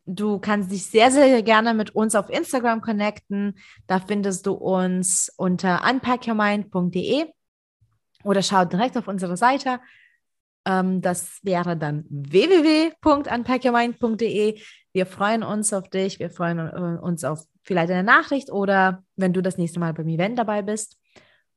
Du 0.07 0.39
kannst 0.39 0.71
dich 0.71 0.85
sehr, 0.87 1.11
sehr 1.11 1.43
gerne 1.43 1.73
mit 1.73 1.95
uns 1.95 2.15
auf 2.15 2.29
Instagram 2.29 2.83
connecten. 2.83 3.55
Da 3.87 4.01
findest 4.01 4.45
du 4.47 4.53
uns 4.53 5.33
unter 5.37 5.83
unpackyourmind.de 5.89 7.25
oder 8.23 8.43
schau 8.43 8.67
direkt 8.67 8.99
auf 8.99 9.09
unsere 9.09 9.37
Seite. 9.37 9.81
Ähm, 10.67 11.01
das 11.01 11.39
wäre 11.43 11.77
dann 11.77 12.05
www.unpackyourmind.de. 12.09 14.61
Wir 14.93 15.07
freuen 15.07 15.43
uns 15.43 15.73
auf 15.73 15.89
dich. 15.89 16.19
Wir 16.19 16.31
freuen 16.31 16.59
äh, 16.59 16.99
uns 17.01 17.25
auf 17.25 17.47
vielleicht 17.65 17.91
eine 17.91 18.05
Nachricht 18.05 18.51
oder 18.51 19.03
wenn 19.17 19.33
du 19.33 19.43
das 19.43 19.59
nächste 19.59 19.81
Mal 19.81 19.93
beim 19.95 20.09
Event 20.09 20.39
dabei 20.39 20.63
bist. 20.63 20.99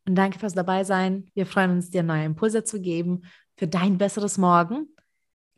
Und 0.06 0.16
danke 0.16 0.40
fürs 0.40 0.54
dabei 0.54 0.84
sein. 0.86 1.30
Wir 1.34 1.46
freuen 1.46 1.72
uns, 1.72 1.90
dir 1.90 2.02
neue 2.02 2.24
Impulse 2.24 2.64
zu 2.64 2.80
geben 2.80 3.24
für 3.58 3.68
dein 3.68 3.98
besseres 3.98 4.38
Morgen. 4.38 4.88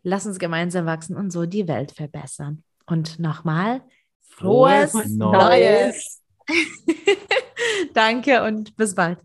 Lass 0.02 0.26
uns 0.26 0.40
gemeinsam 0.40 0.86
wachsen 0.86 1.16
und 1.16 1.32
so 1.32 1.46
die 1.46 1.68
Welt 1.68 1.92
verbessern. 1.92 2.64
Und 2.86 3.20
nochmal, 3.20 3.82
frohes, 4.22 4.92
Frohes 4.92 5.10
Neues. 5.10 6.22
Danke 7.94 8.44
und 8.44 8.76
bis 8.76 8.96
bald. 8.96 9.20